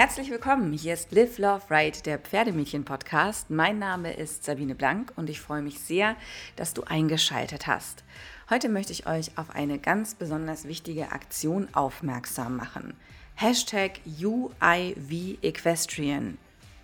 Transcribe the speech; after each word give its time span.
Herzlich 0.00 0.30
willkommen. 0.30 0.72
Hier 0.72 0.94
ist 0.94 1.12
Live, 1.12 1.36
Love, 1.36 1.60
Ride, 1.68 2.00
der 2.00 2.18
Pferdemädchen-Podcast. 2.18 3.50
Mein 3.50 3.78
Name 3.78 4.14
ist 4.14 4.44
Sabine 4.44 4.74
Blank 4.74 5.12
und 5.16 5.28
ich 5.28 5.42
freue 5.42 5.60
mich 5.60 5.78
sehr, 5.78 6.16
dass 6.56 6.72
du 6.72 6.84
eingeschaltet 6.84 7.66
hast. 7.66 8.02
Heute 8.48 8.70
möchte 8.70 8.94
ich 8.94 9.06
euch 9.06 9.36
auf 9.36 9.50
eine 9.50 9.78
ganz 9.78 10.14
besonders 10.14 10.64
wichtige 10.64 11.12
Aktion 11.12 11.68
aufmerksam 11.74 12.56
machen. 12.56 12.94
Hashtag 13.34 14.00
UIV 14.06 15.36
Equestrian. 15.42 16.38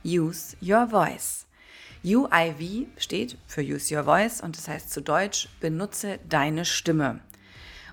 Use 0.05 0.55
Your 0.61 0.89
Voice. 0.89 1.47
UIV 2.05 2.87
steht 2.99 3.39
für 3.47 3.63
Use 3.63 3.97
Your 3.97 4.05
Voice 4.05 4.43
und 4.43 4.59
das 4.59 4.69
heißt 4.69 4.91
zu 4.91 5.01
Deutsch 5.01 5.49
benutze 5.61 6.19
deine 6.29 6.67
Stimme. 6.67 7.21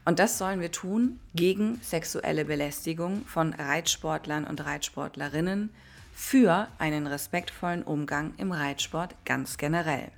Und 0.06 0.20
das 0.20 0.38
sollen 0.38 0.60
wir 0.60 0.72
tun 0.72 1.20
gegen 1.34 1.80
sexuelle 1.82 2.46
Belästigung 2.46 3.26
von 3.26 3.54
Reitsportlern 3.54 4.46
und 4.46 4.66
Reitsportlerinnen 4.66 5.70
für 6.14 6.68
einen 6.78 7.08
respektvollen 7.08 7.84
Umgang 7.84 8.34
im 8.38 8.52
Reitsport 8.52 9.16
ganz 9.26 9.58
generell. 9.58 10.12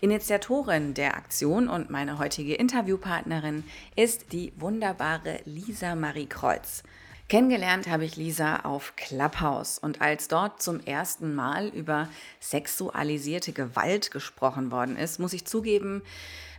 Initiatorin 0.00 0.94
der 0.94 1.16
Aktion 1.16 1.68
und 1.68 1.90
meine 1.90 2.18
heutige 2.18 2.54
Interviewpartnerin 2.54 3.64
ist 3.96 4.32
die 4.32 4.52
wunderbare 4.56 5.40
Lisa 5.44 5.94
Marie 5.94 6.26
Kreuz. 6.26 6.82
Kennengelernt 7.28 7.88
habe 7.88 8.04
ich 8.04 8.16
Lisa 8.16 8.60
auf 8.60 8.94
Clubhouse 8.94 9.78
und 9.78 10.00
als 10.00 10.28
dort 10.28 10.62
zum 10.62 10.78
ersten 10.80 11.34
Mal 11.34 11.68
über 11.68 12.08
sexualisierte 12.38 13.52
Gewalt 13.52 14.12
gesprochen 14.12 14.70
worden 14.70 14.96
ist, 14.96 15.18
muss 15.18 15.32
ich 15.32 15.44
zugeben, 15.44 16.02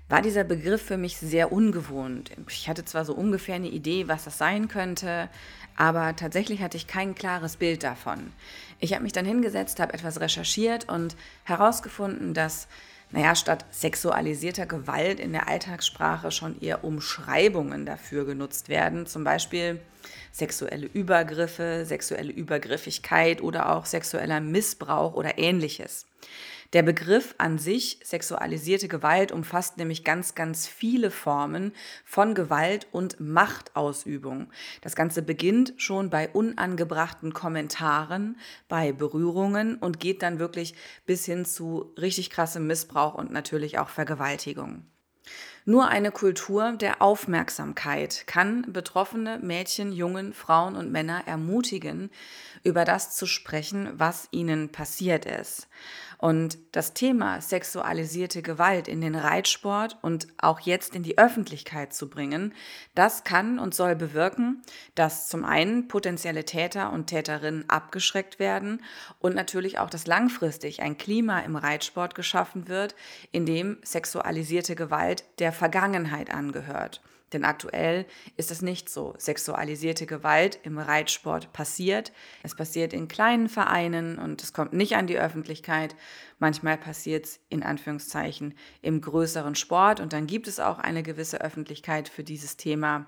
war 0.10 0.22
dieser 0.22 0.44
Begriff 0.44 0.82
für 0.82 0.98
mich 0.98 1.18
sehr 1.18 1.52
ungewohnt. 1.52 2.32
Ich 2.48 2.70
hatte 2.70 2.86
zwar 2.86 3.04
so 3.04 3.14
ungefähr 3.14 3.56
eine 3.56 3.68
Idee, 3.68 4.08
was 4.08 4.24
das 4.24 4.38
sein 4.38 4.68
könnte, 4.68 5.30
aber 5.76 6.16
tatsächlich 6.16 6.62
hatte 6.62 6.78
ich 6.78 6.88
kein 6.88 7.14
klares 7.14 7.58
Bild 7.58 7.84
davon. 7.84 8.32
Ich 8.80 8.94
habe 8.94 9.04
mich 9.04 9.14
dann 9.14 9.26
hingesetzt, 9.26 9.80
habe 9.80 9.94
etwas 9.94 10.20
recherchiert 10.20 10.90
und 10.90 11.16
herausgefunden, 11.44 12.34
dass, 12.34 12.68
naja, 13.12 13.36
statt 13.36 13.66
sexualisierter 13.72 14.66
Gewalt 14.66 15.20
in 15.20 15.34
der 15.34 15.48
Alltagssprache 15.50 16.32
schon 16.32 16.60
eher 16.62 16.84
Umschreibungen 16.84 17.86
dafür 17.86 18.26
genutzt 18.26 18.70
werden, 18.70 19.08
zum 19.08 19.24
Beispiel 19.24 19.80
sexuelle 20.32 20.86
Übergriffe, 20.86 21.84
sexuelle 21.86 22.32
Übergriffigkeit 22.32 23.42
oder 23.42 23.76
auch 23.76 23.86
sexueller 23.86 24.40
Missbrauch 24.40 25.16
oder 25.16 25.38
ähnliches. 25.38 26.06
Der 26.74 26.84
Begriff 26.84 27.34
an 27.38 27.58
sich, 27.58 28.00
sexualisierte 28.04 28.90
Gewalt, 28.90 29.32
umfasst 29.32 29.78
nämlich 29.78 30.04
ganz, 30.04 30.36
ganz 30.36 30.68
viele 30.68 31.12
Formen 31.12 31.72
von 32.04 32.36
Gewalt 32.36 32.88
und 32.92 33.22
Machtausübung. 33.22 34.52
Das 34.82 34.96
Ganze 34.96 35.22
beginnt 35.22 35.74
schon 35.78 36.10
bei 36.10 36.28
unangebrachten 36.30 37.34
Kommentaren, 37.34 38.38
bei 38.68 38.92
Berührungen 38.92 39.78
und 39.78 40.02
geht 40.02 40.22
dann 40.22 40.40
wirklich 40.40 40.76
bis 41.06 41.24
hin 41.24 41.46
zu 41.46 41.94
richtig 41.98 42.30
krassem 42.30 42.68
Missbrauch 42.68 43.14
und 43.14 43.32
natürlich 43.32 43.80
auch 43.80 43.90
Vergewaltigung. 43.90 44.86
Nur 45.70 45.90
eine 45.90 46.14
Kultur 46.14 46.78
der 46.80 47.02
Aufmerksamkeit 47.02 48.26
kann 48.26 48.72
betroffene 48.72 49.38
Mädchen, 49.40 49.92
Jungen, 49.92 50.32
Frauen 50.32 50.78
und 50.78 50.94
Männer 50.94 51.24
ermutigen, 51.26 52.10
über 52.64 52.86
das 52.86 53.18
zu 53.18 53.26
sprechen, 53.26 53.90
was 53.98 54.30
ihnen 54.32 54.70
passiert 54.70 55.26
ist. 55.26 55.68
Und 56.20 56.58
das 56.72 56.94
Thema 56.94 57.42
sexualisierte 57.42 58.42
Gewalt 58.42 58.88
in 58.88 59.02
den 59.02 59.14
Reitsport 59.14 59.98
und 60.02 60.28
auch 60.38 60.60
jetzt 60.62 60.96
in 60.96 61.04
die 61.04 61.18
Öffentlichkeit 61.20 61.94
zu 61.94 62.10
bringen, 62.10 62.54
das 62.96 63.24
kann 63.24 63.60
und 63.60 63.76
soll 63.76 63.96
bewirken, 63.96 64.64
dass 64.96 65.28
zum 65.28 65.46
einen 65.46 65.88
potenzielle 65.88 66.44
Täter 66.44 66.92
und 66.92 67.08
Täterinnen 67.08 67.70
abgeschreckt 67.70 68.40
werden 68.40 68.82
und 69.20 69.36
natürlich 69.36 69.78
auch, 69.78 69.92
dass 69.92 70.08
langfristig 70.08 70.82
ein 70.82 70.98
Klima 70.98 71.42
im 71.42 71.56
Reitsport 71.56 72.16
geschaffen 72.16 72.68
wird, 72.68 72.96
in 73.32 73.46
dem 73.46 73.78
sexualisierte 73.84 74.76
Gewalt 74.76 75.24
der 75.38 75.52
Vergangenheit 75.58 76.34
angehört. 76.34 77.02
Denn 77.34 77.44
aktuell 77.44 78.06
ist 78.38 78.52
es 78.52 78.62
nicht 78.62 78.90
so. 78.90 79.14
Sexualisierte 79.18 80.06
Gewalt 80.06 80.60
im 80.64 80.78
Reitsport 80.78 81.52
passiert. 81.52 82.14
Es 82.42 82.56
passiert 82.56 82.94
in 82.94 83.10
kleinen 83.10 83.50
Vereinen 83.50 84.18
und 84.18 84.42
es 84.42 84.54
kommt 84.54 84.72
nicht 84.72 84.96
an 84.96 85.08
die 85.08 85.20
Öffentlichkeit. 85.20 85.96
Manchmal 86.40 86.78
passiert 86.78 87.26
es 87.26 87.40
in 87.50 87.64
Anführungszeichen 87.64 88.54
im 88.82 89.02
größeren 89.02 89.56
Sport 89.56 90.00
und 90.00 90.14
dann 90.14 90.26
gibt 90.26 90.48
es 90.48 90.62
auch 90.62 90.80
eine 90.80 91.04
gewisse 91.04 91.42
Öffentlichkeit 91.42 92.08
für 92.08 92.24
dieses 92.24 92.56
Thema. 92.56 93.08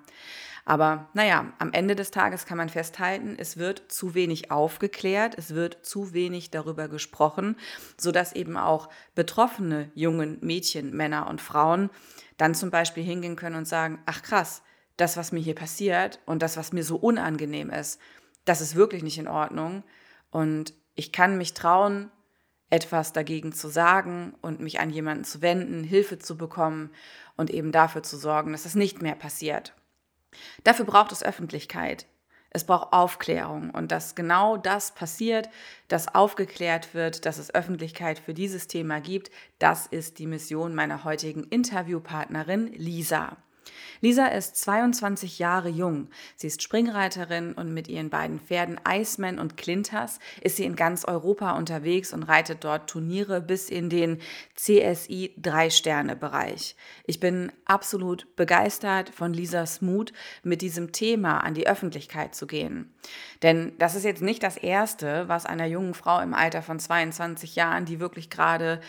Aber 0.70 1.10
naja, 1.16 1.52
am 1.58 1.74
Ende 1.74 1.96
des 1.96 2.12
Tages 2.12 2.46
kann 2.46 2.60
man 2.60 2.70
festhalten, 2.70 3.36
es 3.40 3.58
wird 3.58 3.92
zu 3.92 4.14
wenig 4.14 4.52
aufgeklärt, 4.52 5.34
es 5.36 5.56
wird 5.56 5.84
zu 5.84 6.14
wenig 6.14 6.52
darüber 6.52 6.88
gesprochen, 6.88 7.56
sodass 7.98 8.34
eben 8.34 8.56
auch 8.56 8.88
betroffene 9.16 9.92
jungen 9.96 10.38
Mädchen, 10.42 10.96
Männer 10.96 11.26
und 11.28 11.42
Frauen 11.42 11.90
dann 12.38 12.54
zum 12.54 12.70
Beispiel 12.70 13.04
hingehen 13.04 13.36
können 13.36 13.56
und 13.56 13.68
sagen, 13.68 13.98
ach 14.06 14.22
krass, 14.22 14.62
das, 14.96 15.18
was 15.18 15.32
mir 15.32 15.40
hier 15.40 15.56
passiert 15.56 16.20
und 16.28 16.44
das, 16.44 16.56
was 16.56 16.72
mir 16.72 16.84
so 16.84 16.98
unangenehm 16.98 17.72
ist, 17.72 18.00
das 18.46 18.62
ist 18.62 18.76
wirklich 18.76 19.02
nicht 19.02 19.18
in 19.18 19.28
Ordnung. 19.28 19.84
Und 20.30 20.76
ich 20.94 21.12
kann 21.12 21.40
mich 21.40 21.56
trauen, 21.56 22.12
etwas 22.70 23.12
dagegen 23.12 23.54
zu 23.54 23.70
sagen 23.70 24.36
und 24.44 24.60
mich 24.60 24.80
an 24.80 24.92
jemanden 24.92 25.24
zu 25.24 25.42
wenden, 25.42 25.84
Hilfe 25.84 26.20
zu 26.20 26.38
bekommen 26.38 26.92
und 27.38 27.50
eben 27.50 27.72
dafür 27.72 28.04
zu 28.04 28.18
sorgen, 28.18 28.52
dass 28.52 28.66
es 28.66 28.76
nicht 28.76 29.02
mehr 29.02 29.16
passiert. 29.16 29.74
Dafür 30.64 30.86
braucht 30.86 31.12
es 31.12 31.24
Öffentlichkeit. 31.24 32.06
Es 32.52 32.64
braucht 32.64 32.94
Aufklärung 32.94 33.70
und 33.70 33.92
dass 33.92 34.16
genau 34.16 34.58
das 34.58 34.96
passiert, 34.96 35.50
dass 35.88 36.14
aufgeklärt 36.16 36.94
wird, 36.96 37.26
dass 37.26 37.38
es 37.38 37.54
Öffentlichkeit 37.54 38.18
für 38.18 38.34
dieses 38.34 38.68
Thema 38.68 39.02
gibt, 39.02 39.30
das 39.60 39.86
ist 39.86 40.18
die 40.18 40.26
Mission 40.26 40.74
meiner 40.74 41.04
heutigen 41.04 41.44
Interviewpartnerin 41.44 42.74
Lisa. 42.74 43.38
Lisa 44.02 44.28
ist 44.28 44.56
22 44.58 45.40
Jahre 45.40 45.70
jung. 45.70 46.10
Sie 46.36 46.48
ist 46.48 46.62
Springreiterin 46.62 47.54
und 47.54 47.74
mit 47.74 47.88
ihren 47.88 48.10
beiden 48.10 48.40
Pferden 48.40 48.80
Iceman 48.88 49.40
und 49.40 49.58
Clinters 49.58 50.20
ist 50.42 50.56
sie 50.56 50.66
in 50.66 50.76
ganz 50.76 51.06
Europa 51.06 51.58
unterwegs 51.58 52.14
und 52.14 52.24
reitet 52.24 52.64
dort 52.64 52.90
Turniere 52.90 53.42
bis 53.42 53.70
in 53.70 53.90
den 53.90 54.20
CSI 54.56 55.36
3-Sterne-Bereich. 55.42 56.76
Ich 57.06 57.20
bin 57.20 57.52
absolut 57.66 58.36
begeistert 58.36 59.10
von 59.10 59.34
Lisas 59.34 59.82
Mut, 59.82 60.14
mit 60.44 60.62
diesem 60.62 60.92
Thema 60.92 61.40
an 61.44 61.54
die 61.54 61.68
Öffentlichkeit 61.68 62.36
zu 62.36 62.48
gehen. 62.48 62.94
Denn 63.42 63.74
das 63.78 63.96
ist 63.96 64.06
jetzt 64.06 64.22
nicht 64.22 64.44
das 64.44 64.58
Erste, 64.58 65.28
was 65.28 65.46
einer 65.46 65.66
jungen 65.66 65.94
Frau 65.94 66.20
im 66.20 66.34
Alter 66.34 66.62
von 66.62 66.80
22 66.80 67.56
Jahren, 67.56 67.86
die 67.86 68.00
wirklich 68.00 68.30
gerade 68.30 68.82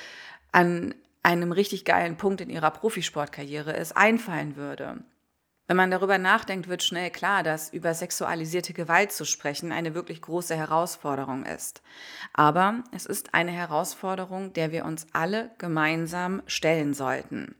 an 0.52 0.94
einem 1.22 1.53
richtig 1.53 1.84
geilen 1.84 2.16
Punkt 2.16 2.41
in 2.41 2.50
ihrer 2.50 2.70
Profisportkarriere 2.70 3.72
ist, 3.72 3.97
einfallen 3.97 4.56
würde. 4.56 5.04
Wenn 5.70 5.76
man 5.76 5.92
darüber 5.92 6.19
nachdenkt, 6.19 6.66
wird 6.66 6.82
schnell 6.82 7.10
klar, 7.10 7.44
dass 7.44 7.72
über 7.72 7.94
sexualisierte 7.94 8.72
Gewalt 8.72 9.12
zu 9.12 9.25
sprechen 9.25 9.70
eine 9.70 9.94
wirklich 9.94 10.20
große 10.20 10.56
Herausforderung 10.56 11.47
ist. 11.47 11.82
Aber 12.32 12.82
es 12.92 13.06
ist 13.06 13.34
eine 13.34 13.53
Herausforderung, 13.53 14.53
der 14.53 14.72
wir 14.72 14.84
uns 14.84 15.06
alle 15.12 15.53
gemeinsam 15.58 16.42
stellen 16.47 16.92
sollten. 16.92 17.54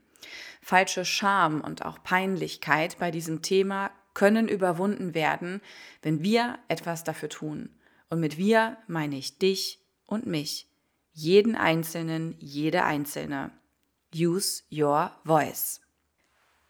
Falsche 0.61 1.05
Scham 1.05 1.61
und 1.61 1.85
auch 1.85 2.03
Peinlichkeit 2.03 2.99
bei 2.99 3.11
diesem 3.11 3.41
Thema 3.41 3.91
können 4.13 4.49
überwunden 4.49 5.13
werden, 5.13 5.61
wenn 6.01 6.21
wir 6.21 6.59
etwas 6.67 7.05
dafür 7.05 7.29
tun. 7.29 7.69
Und 8.09 8.19
mit 8.19 8.37
wir 8.37 8.75
meine 8.87 9.15
ich 9.15 9.37
dich 9.37 9.79
und 10.05 10.25
mich 10.25 10.67
jeden 11.13 11.55
Einzelnen, 11.55 12.35
jede 12.39 12.83
Einzelne. 12.83 13.51
Use 14.15 14.63
Your 14.71 15.11
Voice. 15.23 15.81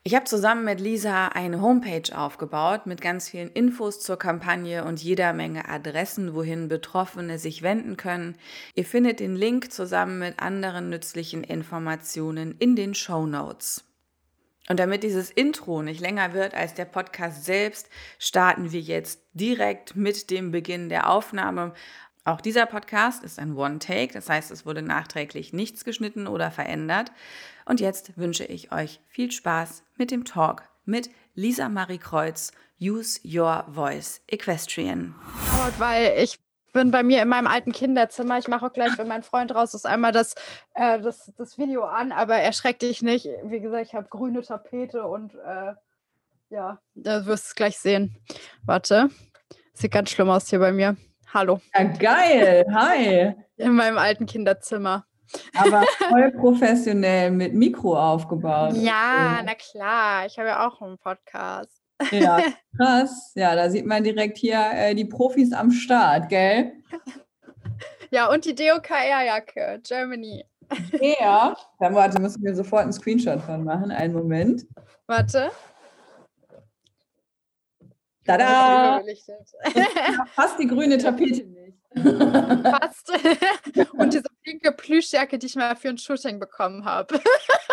Ich 0.04 0.16
habe 0.16 0.26
zusammen 0.26 0.66
mit 0.66 0.80
Lisa 0.80 1.28
eine 1.28 1.62
Homepage 1.62 2.18
aufgebaut 2.18 2.88
mit 2.88 3.02
ganz 3.02 3.30
vielen 3.30 3.52
Infos 3.52 4.00
zur 4.00 4.18
Kampagne 4.18 4.84
und 4.84 5.02
jeder 5.04 5.32
Menge 5.32 5.70
Adressen, 5.70 6.34
wohin 6.34 6.70
Betroffene 6.70 7.38
sich 7.38 7.62
wenden 7.62 7.98
können. 7.98 8.36
Ihr 8.74 8.86
findet 8.86 9.20
den 9.20 9.36
Link 9.36 9.72
zusammen 9.72 10.18
mit 10.18 10.40
anderen 10.40 10.90
nützlichen 10.90 11.44
Informationen 11.44 12.56
in 12.58 12.76
den 12.76 12.96
Show 12.96 13.28
Notes. 13.28 13.84
Und 14.70 14.80
damit 14.80 15.04
dieses 15.04 15.30
Intro 15.30 15.84
nicht 15.84 16.00
länger 16.00 16.34
wird 16.34 16.56
als 16.56 16.74
der 16.74 16.86
Podcast 16.86 17.46
selbst, 17.46 17.88
starten 18.18 18.72
wir 18.72 18.82
jetzt 18.82 19.22
direkt 19.34 19.96
mit 19.96 20.32
dem 20.32 20.50
Beginn 20.50 20.90
der 20.90 21.12
Aufnahme 21.12 21.74
auch 22.24 22.42
dieser 22.42 22.68
Podcast 22.68 23.24
ist 23.24 23.40
ein 23.40 23.56
One-Take, 23.56 24.14
das 24.14 24.30
heißt, 24.30 24.52
es 24.52 24.66
wurde 24.66 24.82
nachträglich 24.84 25.54
nichts 25.54 25.84
geschnitten 25.84 26.28
oder 26.28 26.52
verändert. 26.52 27.12
Und 27.66 27.80
jetzt 27.80 28.18
wünsche 28.18 28.46
ich 28.46 28.72
euch 28.72 29.00
viel 29.08 29.32
Spaß 29.32 29.84
mit 29.98 30.12
dem 30.12 30.26
Talk 30.26 30.64
mit 30.86 31.10
Lisa 31.34 31.70
Marie 31.70 31.98
Kreuz, 31.98 32.52
Use 32.80 33.20
Your 33.24 33.66
Voice 33.70 34.22
Equestrian. 34.28 35.16
Weil 35.78 36.14
ich 36.18 36.40
bin 36.74 36.92
bei 36.92 37.04
mir 37.04 37.22
in 37.22 37.28
meinem 37.28 37.48
alten 37.48 37.72
Kinderzimmer. 37.72 38.38
Ich 38.38 38.48
mache 38.48 38.66
auch 38.66 38.74
gleich, 38.74 38.98
wenn 38.98 39.08
mein 39.08 39.24
Freund 39.24 39.54
raus 39.54 39.74
ist, 39.74 39.86
einmal 39.86 40.12
das, 40.12 40.36
äh, 40.74 41.00
das, 41.02 41.32
das 41.38 41.58
Video 41.58 41.84
an, 41.84 42.12
aber 42.12 42.36
erschreck 42.36 42.80
dich 42.80 43.02
nicht. 43.02 43.28
Wie 43.44 43.60
gesagt, 43.60 43.88
ich 43.88 43.94
habe 43.94 44.08
grüne 44.10 44.42
Tapete 44.42 45.06
und 45.06 45.36
äh, 45.36 45.74
ja, 46.50 46.80
da 46.96 47.26
wirst 47.26 47.46
du 47.46 47.48
es 47.50 47.56
gleich 47.56 47.78
sehen. 47.78 48.18
Warte, 48.64 49.10
sieht 49.74 49.92
ganz 49.92 50.12
schlimm 50.12 50.30
aus 50.30 50.50
hier 50.50 50.60
bei 50.60 50.72
mir. 50.72 50.98
Hallo. 51.34 51.62
Ja, 51.74 51.84
geil. 51.84 52.66
Hi. 52.74 53.34
In 53.56 53.74
meinem 53.74 53.98
alten 53.98 54.26
Kinderzimmer. 54.26 55.06
Aber 55.56 55.84
voll 56.10 56.32
professionell 56.32 57.32
mit 57.32 57.54
Mikro 57.54 57.98
aufgebaut. 57.98 58.76
Ja, 58.76 59.42
na 59.46 59.54
klar. 59.56 60.26
Ich 60.26 60.38
habe 60.38 60.50
ja 60.50 60.68
auch 60.68 60.82
einen 60.82 60.98
Podcast. 60.98 61.82
Ja, 62.12 62.40
krass. 62.78 63.32
Ja, 63.36 63.56
da 63.56 63.70
sieht 63.70 63.86
man 63.86 64.04
direkt 64.04 64.38
hier 64.40 64.60
äh, 64.74 64.94
die 64.94 65.06
Profis 65.06 65.54
am 65.54 65.72
Start, 65.72 66.28
gell? 66.28 66.74
Ja, 68.10 68.30
und 68.30 68.44
die 68.44 68.54
DOKR-Jacke, 68.54 69.80
Germany. 69.88 70.44
Ja. 71.00 71.56
Dann 71.80 71.96
warte, 71.96 72.20
müssen 72.22 72.44
wir 72.44 72.54
sofort 72.56 72.84
einen 72.84 72.94
Screenshot 72.94 73.40
von 73.42 73.64
machen. 73.64 73.90
Einen 73.92 74.14
Moment. 74.14 74.66
Warte. 75.08 75.52
Tada! 78.38 79.02
Fast 80.34 80.60
die 80.60 80.68
grüne 80.68 80.98
Tapete 80.98 81.44
nicht. 81.44 81.78
Fast. 81.94 83.12
Und 83.98 84.14
diese 84.14 84.24
pinke 84.44 84.72
Plüschjacke, 84.72 85.38
die 85.38 85.48
ich 85.48 85.56
mal 85.56 85.76
für 85.76 85.90
ein 85.90 85.98
Shooting 85.98 86.40
bekommen 86.40 86.86
habe. 86.86 87.20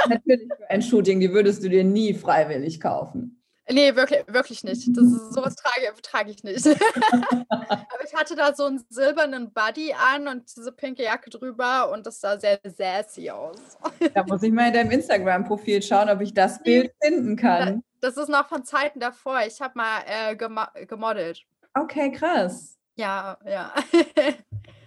Natürlich 0.09 0.49
für 0.57 0.71
ein 0.71 0.83
Shooting, 0.83 1.21
die 1.21 1.33
würdest 1.33 1.63
du 1.63 1.69
dir 1.69 1.85
nie 1.85 2.15
freiwillig 2.15 2.81
kaufen. 2.81 3.38
Nee, 3.71 3.95
wirklich, 3.95 4.25
wirklich 4.27 4.65
nicht. 4.65 4.89
Das 4.97 5.05
ist, 5.05 5.35
sowas 5.35 5.55
trage, 5.57 5.93
trage 6.03 6.31
ich 6.31 6.43
nicht. 6.43 6.67
Aber 7.51 8.05
ich 8.05 8.15
hatte 8.15 8.35
da 8.35 8.55
so 8.55 8.65
einen 8.65 8.85
silbernen 8.89 9.53
Buddy 9.53 9.93
an 9.93 10.27
und 10.29 10.57
diese 10.57 10.73
pinke 10.73 11.03
Jacke 11.03 11.29
drüber 11.29 11.91
und 11.93 12.07
das 12.07 12.21
sah 12.21 12.39
sehr 12.39 12.59
sassy 12.65 13.31
aus. 13.31 13.57
Da 14.15 14.25
muss 14.25 14.43
ich 14.43 14.53
mal 14.53 14.69
in 14.69 14.73
deinem 14.73 14.91
Instagram-Profil 14.91 15.83
schauen, 15.83 16.09
ob 16.09 16.21
ich 16.21 16.33
das 16.33 16.63
Bild 16.63 16.93
finden 17.03 17.37
kann. 17.37 17.83
Das 18.01 18.17
ist 18.17 18.29
noch 18.29 18.49
von 18.49 18.65
Zeiten 18.65 19.01
davor. 19.01 19.41
Ich 19.47 19.61
habe 19.61 19.75
mal 19.77 20.03
äh, 20.07 20.37
gemodelt. 20.87 21.45
Okay, 21.75 22.11
krass. 22.13 22.79
Ja, 22.97 23.39
ja. 23.45 23.75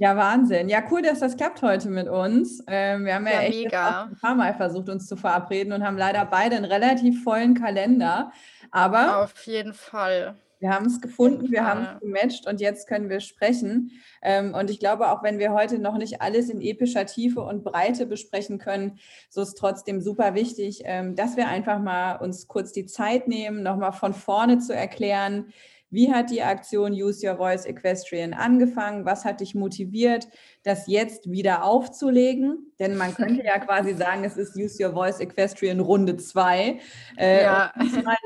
Ja, 0.00 0.16
Wahnsinn. 0.16 0.68
Ja, 0.68 0.84
cool, 0.92 1.02
dass 1.02 1.18
das 1.18 1.36
klappt 1.36 1.60
heute 1.62 1.90
mit 1.90 2.08
uns. 2.08 2.62
Ähm, 2.68 3.04
wir 3.04 3.16
haben 3.16 3.26
ja, 3.26 3.32
ja 3.32 3.40
echt 3.40 3.74
ein 3.74 4.16
paar 4.20 4.36
Mal 4.36 4.54
versucht, 4.54 4.88
uns 4.88 5.08
zu 5.08 5.16
verabreden 5.16 5.72
und 5.72 5.84
haben 5.84 5.98
leider 5.98 6.24
beide 6.24 6.54
einen 6.54 6.64
relativ 6.64 7.24
vollen 7.24 7.54
Kalender. 7.54 8.30
Aber 8.70 9.24
auf 9.24 9.44
jeden 9.44 9.74
Fall. 9.74 10.36
Wir 10.60 10.70
haben 10.70 10.86
es 10.86 11.00
gefunden, 11.00 11.50
wir 11.50 11.64
haben 11.66 11.82
es 11.84 12.00
gematcht 12.00 12.46
und 12.46 12.60
jetzt 12.60 12.88
können 12.88 13.08
wir 13.08 13.20
sprechen. 13.20 13.92
Ähm, 14.22 14.54
und 14.54 14.70
ich 14.70 14.80
glaube, 14.80 15.10
auch 15.10 15.22
wenn 15.22 15.38
wir 15.38 15.52
heute 15.52 15.78
noch 15.78 15.98
nicht 15.98 16.20
alles 16.20 16.48
in 16.48 16.60
epischer 16.60 17.06
Tiefe 17.06 17.40
und 17.40 17.64
Breite 17.64 18.06
besprechen 18.06 18.58
können, 18.58 18.98
so 19.30 19.42
ist 19.42 19.54
trotzdem 19.54 20.00
super 20.00 20.34
wichtig, 20.34 20.82
ähm, 20.84 21.14
dass 21.14 21.36
wir 21.36 21.48
einfach 21.48 21.80
mal 21.80 22.16
uns 22.16 22.48
kurz 22.48 22.72
die 22.72 22.86
Zeit 22.86 23.28
nehmen, 23.28 23.62
nochmal 23.62 23.92
von 23.92 24.14
vorne 24.14 24.58
zu 24.58 24.74
erklären, 24.74 25.52
wie 25.90 26.12
hat 26.12 26.30
die 26.30 26.42
Aktion 26.42 26.92
Use 26.92 27.26
Your 27.26 27.36
Voice 27.36 27.64
Equestrian 27.64 28.34
angefangen? 28.34 29.04
Was 29.04 29.24
hat 29.24 29.40
dich 29.40 29.54
motiviert, 29.54 30.28
das 30.62 30.86
jetzt 30.86 31.30
wieder 31.30 31.64
aufzulegen? 31.64 32.72
Denn 32.78 32.96
man 32.96 33.14
könnte 33.14 33.42
ja 33.44 33.58
quasi 33.58 33.94
sagen, 33.94 34.24
es 34.24 34.36
ist 34.36 34.56
Use 34.56 34.84
Your 34.84 34.92
Voice 34.92 35.20
Equestrian 35.20 35.80
Runde 35.80 36.16
2. 36.16 36.78
Äh, 37.16 37.42
ja. 37.42 37.72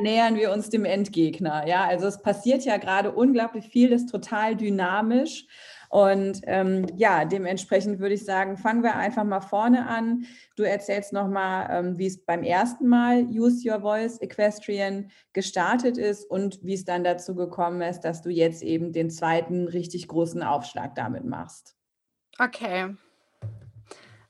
Nähern 0.01 0.35
wir 0.35 0.53
uns 0.53 0.71
dem 0.71 0.85
Endgegner. 0.85 1.67
Ja, 1.67 1.85
also 1.85 2.07
es 2.07 2.21
passiert 2.21 2.65
ja 2.65 2.79
gerade 2.79 3.13
unglaublich 3.13 3.69
viel, 3.69 3.91
das 3.91 4.03
ist 4.03 4.11
total 4.11 4.57
dynamisch. 4.57 5.47
Und 5.93 6.41
ähm, 6.47 6.87
ja, 6.97 7.27
dementsprechend 7.27 7.99
würde 7.99 8.15
ich 8.15 8.25
sagen, 8.25 8.57
fangen 8.57 8.83
wir 8.83 8.97
einfach 8.97 9.25
mal 9.25 9.43
vorne 9.43 9.87
an. 9.87 10.25
Du 10.57 10.63
erzählst 10.63 11.13
nochmal, 11.13 11.69
ähm, 11.71 11.99
wie 11.99 12.07
es 12.07 12.25
beim 12.25 12.43
ersten 12.43 12.89
Mal 12.89 13.25
Use 13.25 13.69
Your 13.69 13.83
Voice 13.83 14.19
Equestrian 14.23 15.11
gestartet 15.35 15.99
ist 15.99 16.25
und 16.25 16.61
wie 16.63 16.73
es 16.73 16.87
dann 16.87 17.05
dazu 17.05 17.35
gekommen 17.35 17.83
ist, 17.83 18.01
dass 18.01 18.23
du 18.23 18.31
jetzt 18.31 18.63
eben 18.63 18.95
den 18.95 19.11
zweiten 19.11 19.69
richtig 19.69 20.09
großen 20.09 20.43
Aufschlag 20.43 20.95
damit 20.95 21.27
machst. 21.27 21.77
Okay. 22.39 22.97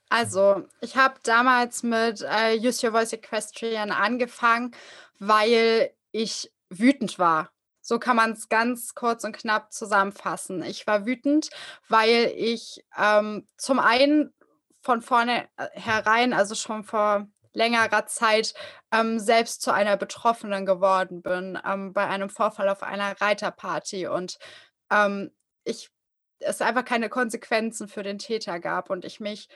Also, 0.09 0.65
ich 0.81 0.97
habe 0.97 1.15
damals 1.23 1.85
mit 1.85 2.23
äh, 2.23 2.59
Use 2.59 2.85
Your 2.85 2.93
Voice 2.93 3.13
Equestrian 3.13 3.93
angefangen, 3.93 4.73
weil 5.21 5.93
ich 6.11 6.53
wütend 6.71 7.21
war 7.21 7.53
so 7.93 7.99
kann 7.99 8.17
man 8.17 8.33
es 8.33 8.49
ganz 8.49 8.95
kurz 8.95 9.23
und 9.23 9.37
knapp 9.37 9.71
zusammenfassen. 9.71 10.63
Ich 10.63 10.87
war 10.87 11.05
wütend, 11.05 11.51
weil 11.91 12.33
ich 12.35 12.83
ähm, 12.97 13.47
zum 13.59 13.79
einen 13.81 14.33
von 14.81 15.03
vorne 15.03 15.47
äh, 15.59 15.67
herein, 15.75 16.33
also 16.33 16.55
schon 16.55 16.85
vor 16.85 17.29
längerer 17.53 18.07
Zeit, 18.07 18.55
ähm, 18.93 19.19
selbst 19.19 19.61
zu 19.61 19.73
einer 19.75 19.99
Betroffenen 19.99 20.65
geworden 20.65 21.21
bin 21.21 21.59
ähm, 21.67 21.93
bei 21.93 22.07
einem 22.07 22.31
Vorfall 22.31 22.71
auf 22.71 22.83
einer 22.83 23.21
Reiterparty 23.21 24.07
und 24.07 24.39
ähm, 24.91 25.31
ich 25.65 25.91
es 26.41 26.63
einfach 26.63 26.87
keine 26.87 27.11
Konsequenzen 27.11 27.89
für 27.89 28.03
den 28.03 28.17
Täter 28.17 28.59
gab 28.59 28.89
und 28.89 29.05
ich 29.05 29.21
mich 29.21 29.51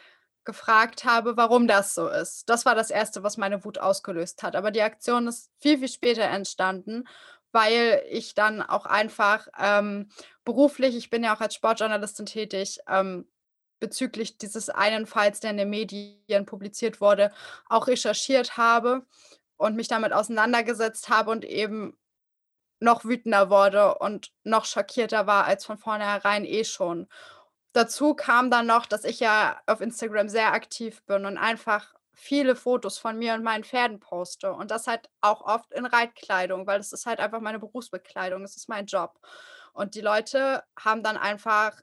gefragt 0.44 1.06
habe, 1.06 1.38
warum 1.38 1.66
das 1.66 1.94
so 1.94 2.08
ist. 2.08 2.50
Das 2.50 2.66
war 2.66 2.74
das 2.74 2.90
Erste, 2.90 3.22
was 3.22 3.38
meine 3.38 3.64
Wut 3.64 3.78
ausgelöst 3.78 4.42
hat. 4.42 4.56
Aber 4.56 4.70
die 4.70 4.82
Aktion 4.82 5.26
ist 5.26 5.50
viel, 5.58 5.78
viel 5.78 5.88
später 5.88 6.22
entstanden 6.22 7.04
weil 7.52 8.02
ich 8.08 8.34
dann 8.34 8.62
auch 8.62 8.86
einfach 8.86 9.48
ähm, 9.58 10.08
beruflich, 10.44 10.96
ich 10.96 11.10
bin 11.10 11.24
ja 11.24 11.34
auch 11.34 11.40
als 11.40 11.54
Sportjournalistin 11.54 12.26
tätig, 12.26 12.80
ähm, 12.88 13.26
bezüglich 13.80 14.38
dieses 14.38 14.70
einen 14.70 15.06
Falls, 15.06 15.40
der 15.40 15.50
in 15.50 15.56
den 15.58 15.70
Medien 15.70 16.46
publiziert 16.46 17.00
wurde, 17.00 17.32
auch 17.68 17.88
recherchiert 17.88 18.56
habe 18.56 19.06
und 19.56 19.76
mich 19.76 19.88
damit 19.88 20.12
auseinandergesetzt 20.12 21.08
habe 21.08 21.30
und 21.30 21.44
eben 21.44 21.96
noch 22.80 23.04
wütender 23.04 23.50
wurde 23.50 23.96
und 23.96 24.32
noch 24.44 24.64
schockierter 24.64 25.26
war 25.26 25.44
als 25.44 25.64
von 25.64 25.78
vornherein 25.78 26.44
eh 26.44 26.64
schon. 26.64 27.08
Dazu 27.72 28.14
kam 28.14 28.50
dann 28.50 28.66
noch, 28.66 28.86
dass 28.86 29.04
ich 29.04 29.20
ja 29.20 29.60
auf 29.66 29.80
Instagram 29.80 30.28
sehr 30.28 30.52
aktiv 30.52 31.02
bin 31.04 31.26
und 31.26 31.38
einfach 31.38 31.94
viele 32.16 32.56
Fotos 32.56 32.98
von 32.98 33.18
mir 33.18 33.34
und 33.34 33.44
meinen 33.44 33.64
Pferden 33.64 34.00
poste 34.00 34.52
und 34.52 34.70
das 34.70 34.86
halt 34.88 35.08
auch 35.20 35.42
oft 35.42 35.72
in 35.72 35.86
Reitkleidung, 35.86 36.66
weil 36.66 36.78
das 36.78 36.92
ist 36.92 37.06
halt 37.06 37.20
einfach 37.20 37.40
meine 37.40 37.58
Berufsbekleidung, 37.60 38.42
das 38.42 38.56
ist 38.56 38.68
mein 38.68 38.86
Job. 38.86 39.20
Und 39.74 39.94
die 39.94 40.00
Leute 40.00 40.64
haben 40.78 41.02
dann 41.02 41.18
einfach 41.18 41.80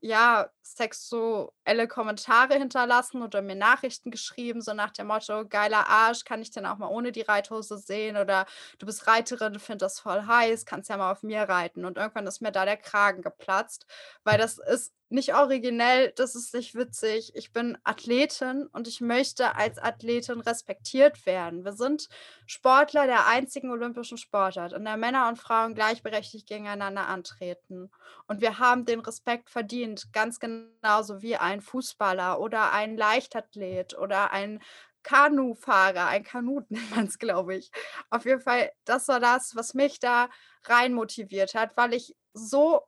ja, 0.00 0.50
sexuelle 0.74 1.88
Kommentare 1.88 2.54
hinterlassen 2.54 3.22
oder 3.22 3.42
mir 3.42 3.54
Nachrichten 3.54 4.10
geschrieben, 4.10 4.60
so 4.60 4.74
nach 4.74 4.90
dem 4.90 5.08
Motto, 5.08 5.46
geiler 5.46 5.86
Arsch, 5.88 6.24
kann 6.24 6.42
ich 6.42 6.50
denn 6.50 6.66
auch 6.66 6.78
mal 6.78 6.88
ohne 6.88 7.12
die 7.12 7.22
Reithose 7.22 7.78
sehen? 7.78 8.16
Oder 8.16 8.46
du 8.78 8.86
bist 8.86 9.06
Reiterin, 9.06 9.58
find 9.58 9.82
das 9.82 10.00
voll 10.00 10.22
heiß, 10.26 10.66
kannst 10.66 10.90
ja 10.90 10.96
mal 10.96 11.12
auf 11.12 11.22
mir 11.22 11.42
reiten. 11.42 11.84
Und 11.84 11.98
irgendwann 11.98 12.26
ist 12.26 12.42
mir 12.42 12.52
da 12.52 12.64
der 12.64 12.76
Kragen 12.76 13.22
geplatzt, 13.22 13.86
weil 14.24 14.38
das 14.38 14.58
ist 14.58 14.92
nicht 15.08 15.34
originell, 15.34 16.12
das 16.16 16.34
ist 16.34 16.52
nicht 16.52 16.74
witzig. 16.74 17.32
Ich 17.36 17.52
bin 17.52 17.78
Athletin 17.84 18.66
und 18.72 18.88
ich 18.88 19.00
möchte 19.00 19.54
als 19.54 19.78
Athletin 19.78 20.40
respektiert 20.40 21.26
werden. 21.26 21.64
Wir 21.64 21.72
sind 21.72 22.08
Sportler 22.46 23.06
der 23.06 23.28
einzigen 23.28 23.70
olympischen 23.70 24.18
Sportart, 24.18 24.72
in 24.72 24.84
der 24.84 24.96
Männer 24.96 25.28
und 25.28 25.38
Frauen 25.38 25.74
gleichberechtigt 25.74 26.48
gegeneinander 26.48 27.06
antreten. 27.06 27.90
Und 28.26 28.40
wir 28.40 28.58
haben 28.58 28.84
den 28.84 29.00
Respekt 29.00 29.48
verdient, 29.48 30.12
ganz 30.12 30.40
genauso 30.80 31.22
wie 31.22 31.36
ein 31.36 31.60
Fußballer 31.60 32.40
oder 32.40 32.72
ein 32.72 32.96
Leichtathlet 32.96 33.96
oder 33.96 34.30
ein 34.32 34.62
Kanufahrer, 35.02 36.06
ein 36.08 36.24
Kanut 36.24 36.70
nennt 36.70 36.90
man 36.90 37.06
es, 37.06 37.18
glaube 37.18 37.54
ich. 37.56 37.70
Auf 38.10 38.24
jeden 38.24 38.40
Fall, 38.40 38.72
das 38.84 39.08
war 39.08 39.20
das, 39.20 39.56
was 39.56 39.74
mich 39.74 40.00
da 40.00 40.28
rein 40.64 40.94
motiviert 40.94 41.54
hat, 41.54 41.76
weil 41.76 41.94
ich 41.94 42.16
so 42.34 42.82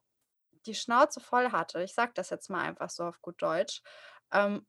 die 0.66 0.74
Schnauze 0.74 1.20
voll 1.20 1.52
hatte. 1.52 1.82
Ich 1.82 1.94
sage 1.94 2.12
das 2.14 2.30
jetzt 2.30 2.50
mal 2.50 2.62
einfach 2.62 2.90
so 2.90 3.04
auf 3.04 3.22
gut 3.22 3.40
Deutsch. 3.40 3.82
Ähm, 4.32 4.66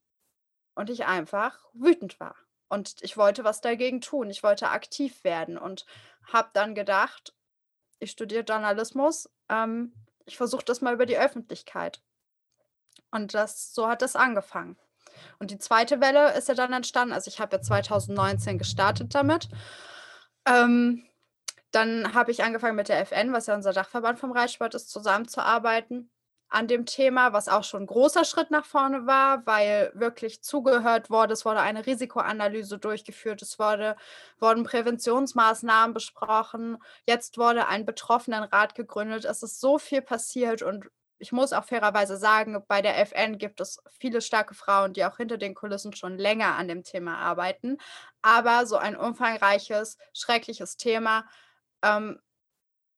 und 0.75 0.89
ich 0.89 1.05
einfach 1.05 1.59
wütend 1.73 2.19
war. 2.19 2.35
Und 2.69 3.01
ich 3.01 3.17
wollte 3.17 3.43
was 3.43 3.61
dagegen 3.61 3.99
tun. 3.99 4.29
Ich 4.29 4.43
wollte 4.43 4.69
aktiv 4.69 5.23
werden 5.23 5.57
und 5.57 5.85
habe 6.31 6.49
dann 6.53 6.75
gedacht, 6.75 7.33
ich 7.99 8.11
studiere 8.11 8.43
Journalismus. 8.43 9.29
Ähm, 9.49 9.93
ich 10.25 10.37
versuche 10.37 10.63
das 10.63 10.81
mal 10.81 10.93
über 10.93 11.05
die 11.05 11.17
Öffentlichkeit. 11.17 12.01
Und 13.11 13.33
das, 13.33 13.73
so 13.73 13.87
hat 13.87 14.01
das 14.01 14.15
angefangen. 14.15 14.77
Und 15.39 15.51
die 15.51 15.59
zweite 15.59 16.01
Welle 16.01 16.33
ist 16.37 16.47
ja 16.47 16.53
dann 16.53 16.73
entstanden. 16.73 17.13
Also 17.13 17.29
ich 17.29 17.39
habe 17.39 17.57
ja 17.57 17.61
2019 17.61 18.57
gestartet 18.57 19.13
damit. 19.15 19.49
Ähm, 20.45 21.05
dann 21.71 22.13
habe 22.13 22.31
ich 22.31 22.43
angefangen 22.43 22.75
mit 22.75 22.89
der 22.89 22.99
FN, 23.01 23.33
was 23.33 23.47
ja 23.47 23.55
unser 23.55 23.73
Dachverband 23.73 24.19
vom 24.19 24.31
Reitsport 24.31 24.73
ist, 24.75 24.89
zusammenzuarbeiten 24.89 26.09
an 26.49 26.67
dem 26.67 26.85
Thema, 26.85 27.31
was 27.31 27.47
auch 27.47 27.63
schon 27.63 27.83
ein 27.83 27.87
großer 27.87 28.25
Schritt 28.25 28.49
nach 28.49 28.65
vorne 28.65 29.05
war, 29.05 29.45
weil 29.45 29.91
wirklich 29.93 30.41
zugehört 30.41 31.09
wurde, 31.11 31.33
es 31.33 31.45
wurde 31.45 31.59
eine 31.59 31.85
Risikoanalyse 31.85 32.79
durchgeführt, 32.79 33.41
es 33.43 33.59
wurde, 33.59 33.95
wurden 34.39 34.63
Präventionsmaßnahmen 34.63 35.93
besprochen, 35.93 36.79
jetzt 37.05 37.37
wurde 37.37 37.67
ein 37.67 37.85
Betroffenenrat 37.85 38.73
gegründet, 38.73 39.25
es 39.25 39.43
ist 39.43 39.61
so 39.61 39.77
viel 39.77 40.01
passiert 40.01 40.63
und 40.63 40.89
ich 41.19 41.31
muss 41.31 41.53
auch 41.53 41.65
fairerweise 41.65 42.17
sagen, 42.17 42.63
bei 42.67 42.81
der 42.81 42.97
FN 42.99 43.37
gibt 43.37 43.59
es 43.59 43.81
viele 43.99 44.21
starke 44.21 44.55
Frauen, 44.55 44.93
die 44.93 45.05
auch 45.05 45.17
hinter 45.17 45.37
den 45.37 45.53
Kulissen 45.53 45.93
schon 45.93 46.17
länger 46.17 46.55
an 46.55 46.67
dem 46.67 46.83
Thema 46.83 47.17
arbeiten. 47.17 47.77
Aber 48.21 48.65
so 48.65 48.77
ein 48.77 48.95
umfangreiches, 48.95 49.97
schreckliches 50.13 50.77
Thema 50.77 51.25
ähm, 51.83 52.19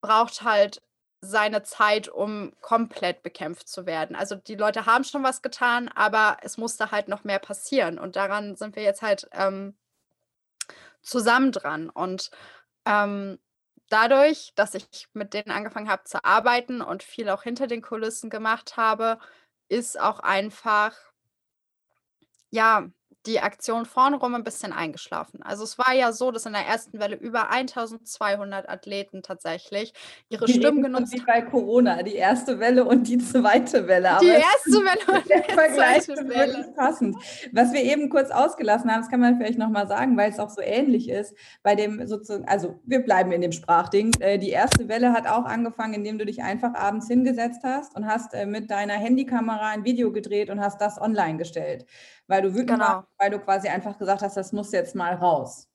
braucht 0.01 0.43
halt 0.43 0.81
seine 1.21 1.63
Zeit, 1.63 2.09
um 2.09 2.53
komplett 2.61 3.21
bekämpft 3.21 3.67
zu 3.67 3.85
werden. 3.85 4.15
Also 4.15 4.35
die 4.35 4.55
Leute 4.55 4.85
haben 4.85 5.03
schon 5.03 5.23
was 5.23 5.41
getan, 5.41 5.87
aber 5.89 6.37
es 6.41 6.57
musste 6.57 6.91
halt 6.91 7.07
noch 7.07 7.23
mehr 7.23 7.39
passieren. 7.39 7.99
Und 7.99 8.15
daran 8.15 8.55
sind 8.55 8.75
wir 8.75 8.83
jetzt 8.83 9.03
halt 9.03 9.27
ähm, 9.31 9.75
zusammen 11.03 11.51
dran. 11.51 11.89
Und 11.89 12.31
ähm, 12.85 13.39
dadurch, 13.91 14.53
dass 14.55 14.73
ich 14.75 15.07
mit 15.13 15.33
denen 15.33 15.51
angefangen 15.51 15.89
habe 15.89 16.03
zu 16.05 16.23
arbeiten 16.23 16.81
und 16.81 17.03
viel 17.03 17.29
auch 17.29 17.43
hinter 17.43 17.67
den 17.67 17.81
Kulissen 17.81 18.29
gemacht 18.29 18.77
habe, 18.77 19.19
ist 19.69 19.99
auch 19.99 20.19
einfach, 20.19 20.95
ja, 22.51 22.91
die 23.25 23.39
Aktion 23.39 23.85
vorn 23.85 24.13
rum 24.15 24.33
ein 24.35 24.43
bisschen 24.43 24.73
eingeschlafen. 24.73 25.41
Also 25.43 25.63
es 25.63 25.77
war 25.77 25.93
ja 25.93 26.11
so, 26.11 26.31
dass 26.31 26.45
in 26.45 26.53
der 26.53 26.65
ersten 26.65 26.99
Welle 26.99 27.15
über 27.15 27.49
1200 27.51 28.67
Athleten 28.69 29.21
tatsächlich 29.21 29.93
ihre 30.29 30.45
Die 30.45 30.53
Stimmen 30.53 30.81
genutzt 30.81 31.13
wie 31.13 31.21
bei 31.21 31.41
Corona, 31.41 32.01
die 32.03 32.15
erste 32.15 32.59
Welle 32.59 32.83
und 32.85 33.07
die 33.07 33.17
zweite 33.19 33.87
Welle. 33.87 34.17
Die 34.21 34.29
Aber 34.31 34.37
es 34.37 34.43
erste 34.43 34.71
Welle 34.85 35.19
und 35.19 35.29
der 35.29 35.41
die 35.41 35.53
Vergleich 35.53 36.03
zweite 36.03 36.13
ist 36.13 36.27
Welle. 36.29 36.53
wirklich 36.53 36.75
passend. 36.75 37.15
Was 37.51 37.73
wir 37.73 37.83
eben 37.83 38.09
kurz 38.09 38.31
ausgelassen 38.31 38.91
haben, 38.91 39.01
das 39.01 39.09
kann 39.09 39.19
man 39.19 39.37
vielleicht 39.37 39.59
nochmal 39.59 39.87
sagen, 39.87 40.17
weil 40.17 40.31
es 40.31 40.39
auch 40.39 40.49
so 40.49 40.61
ähnlich 40.61 41.09
ist, 41.09 41.35
bei 41.63 41.75
dem 41.75 42.07
sozusagen, 42.07 42.47
also 42.47 42.79
wir 42.85 43.01
bleiben 43.03 43.31
in 43.31 43.41
dem 43.41 43.51
Sprachding. 43.51 44.11
Äh, 44.19 44.39
Die 44.39 44.49
erste 44.49 44.87
Welle 44.87 45.13
hat 45.13 45.27
auch 45.27 45.45
angefangen, 45.45 45.93
indem 45.93 46.17
du 46.17 46.25
dich 46.25 46.41
einfach 46.41 46.73
abends 46.73 47.07
hingesetzt 47.07 47.61
hast 47.63 47.95
und 47.95 48.07
hast 48.07 48.33
äh, 48.33 48.45
mit 48.45 48.71
deiner 48.71 48.93
Handykamera 48.95 49.69
ein 49.69 49.83
Video 49.83 50.11
gedreht 50.11 50.49
und 50.49 50.59
hast 50.59 50.81
das 50.81 50.99
online 50.99 51.37
gestellt, 51.37 51.85
weil 52.27 52.41
du 52.41 52.53
wütend 52.55 52.71
Genau. 52.71 52.85
warst, 52.85 53.07
weil 53.21 53.29
du 53.29 53.39
quasi 53.39 53.67
einfach 53.67 53.97
gesagt 53.99 54.23
hast, 54.23 54.35
das 54.35 54.51
muss 54.51 54.71
jetzt 54.71 54.95
mal 54.95 55.13
raus. 55.13 55.67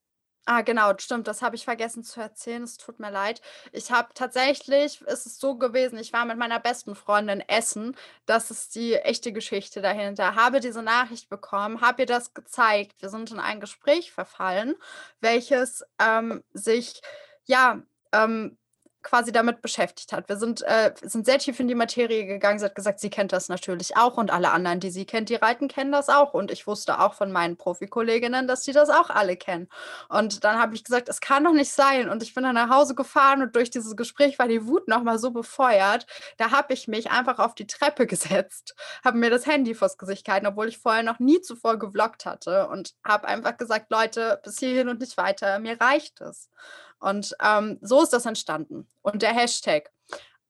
Ah, 0.48 0.62
genau, 0.62 0.92
stimmt, 0.98 1.26
das 1.26 1.42
habe 1.42 1.56
ich 1.56 1.64
vergessen 1.64 2.04
zu 2.04 2.20
erzählen. 2.20 2.62
Es 2.62 2.76
tut 2.76 3.00
mir 3.00 3.10
leid. 3.10 3.40
Ich 3.72 3.90
habe 3.90 4.08
tatsächlich, 4.14 5.00
ist 5.02 5.26
es 5.26 5.40
so 5.40 5.56
gewesen, 5.56 5.98
ich 5.98 6.12
war 6.12 6.24
mit 6.24 6.38
meiner 6.38 6.60
besten 6.60 6.94
Freundin 6.94 7.40
essen. 7.40 7.96
Das 8.26 8.50
ist 8.52 8.74
die 8.76 8.94
echte 8.94 9.32
Geschichte 9.32 9.80
dahinter. 9.82 10.36
Habe 10.36 10.60
diese 10.60 10.82
Nachricht 10.82 11.28
bekommen, 11.28 11.80
habe 11.80 12.02
ihr 12.02 12.06
das 12.06 12.32
gezeigt. 12.32 13.00
Wir 13.00 13.08
sind 13.08 13.32
in 13.32 13.40
ein 13.40 13.58
Gespräch 13.60 14.12
verfallen, 14.12 14.76
welches 15.20 15.84
ähm, 16.00 16.44
sich 16.52 17.00
ja 17.46 17.82
ähm, 18.12 18.56
quasi 19.06 19.30
damit 19.30 19.62
beschäftigt 19.62 20.12
hat. 20.12 20.28
Wir 20.28 20.36
sind, 20.36 20.62
äh, 20.62 20.92
sind 21.00 21.26
sehr 21.26 21.38
tief 21.38 21.60
in 21.60 21.68
die 21.68 21.76
Materie 21.76 22.26
gegangen. 22.26 22.58
Sie 22.58 22.64
hat 22.64 22.74
gesagt, 22.74 22.98
sie 22.98 23.08
kennt 23.08 23.32
das 23.32 23.48
natürlich 23.48 23.96
auch 23.96 24.16
und 24.16 24.32
alle 24.32 24.50
anderen, 24.50 24.80
die 24.80 24.90
sie 24.90 25.06
kennt, 25.06 25.28
die 25.28 25.36
reiten, 25.36 25.68
kennen 25.68 25.92
das 25.92 26.08
auch. 26.08 26.34
Und 26.34 26.50
ich 26.50 26.66
wusste 26.66 26.98
auch 26.98 27.14
von 27.14 27.30
meinen 27.30 27.56
Profikolleginnen, 27.56 28.48
dass 28.48 28.62
die 28.62 28.72
das 28.72 28.90
auch 28.90 29.08
alle 29.08 29.36
kennen. 29.36 29.68
Und 30.08 30.42
dann 30.42 30.58
habe 30.58 30.74
ich 30.74 30.82
gesagt, 30.82 31.08
es 31.08 31.20
kann 31.20 31.44
doch 31.44 31.52
nicht 31.52 31.70
sein. 31.70 32.08
Und 32.08 32.20
ich 32.24 32.34
bin 32.34 32.42
dann 32.42 32.56
nach 32.56 32.68
Hause 32.68 32.96
gefahren 32.96 33.42
und 33.42 33.54
durch 33.54 33.70
dieses 33.70 33.94
Gespräch 33.94 34.40
war 34.40 34.48
die 34.48 34.66
Wut 34.66 34.88
nochmal 34.88 35.20
so 35.20 35.30
befeuert. 35.30 36.06
Da 36.36 36.50
habe 36.50 36.74
ich 36.74 36.88
mich 36.88 37.10
einfach 37.12 37.38
auf 37.38 37.54
die 37.54 37.68
Treppe 37.68 38.06
gesetzt, 38.08 38.74
habe 39.04 39.18
mir 39.18 39.30
das 39.30 39.46
Handy 39.46 39.76
vors 39.76 39.98
Gesicht 39.98 40.24
gehalten, 40.24 40.48
obwohl 40.48 40.66
ich 40.68 40.78
vorher 40.78 41.04
noch 41.04 41.20
nie 41.20 41.40
zuvor 41.40 41.78
gevloggt 41.78 42.26
hatte 42.26 42.66
und 42.68 42.94
habe 43.04 43.28
einfach 43.28 43.56
gesagt, 43.56 43.90
Leute, 43.90 44.40
bis 44.42 44.58
hierhin 44.58 44.88
und 44.88 44.98
nicht 44.98 45.16
weiter, 45.16 45.60
mir 45.60 45.80
reicht 45.80 46.20
es. 46.20 46.50
Und 46.98 47.34
ähm, 47.42 47.78
so 47.82 48.02
ist 48.02 48.12
das 48.12 48.26
entstanden. 48.26 48.88
Und 49.02 49.22
der 49.22 49.34
Hashtag 49.34 49.90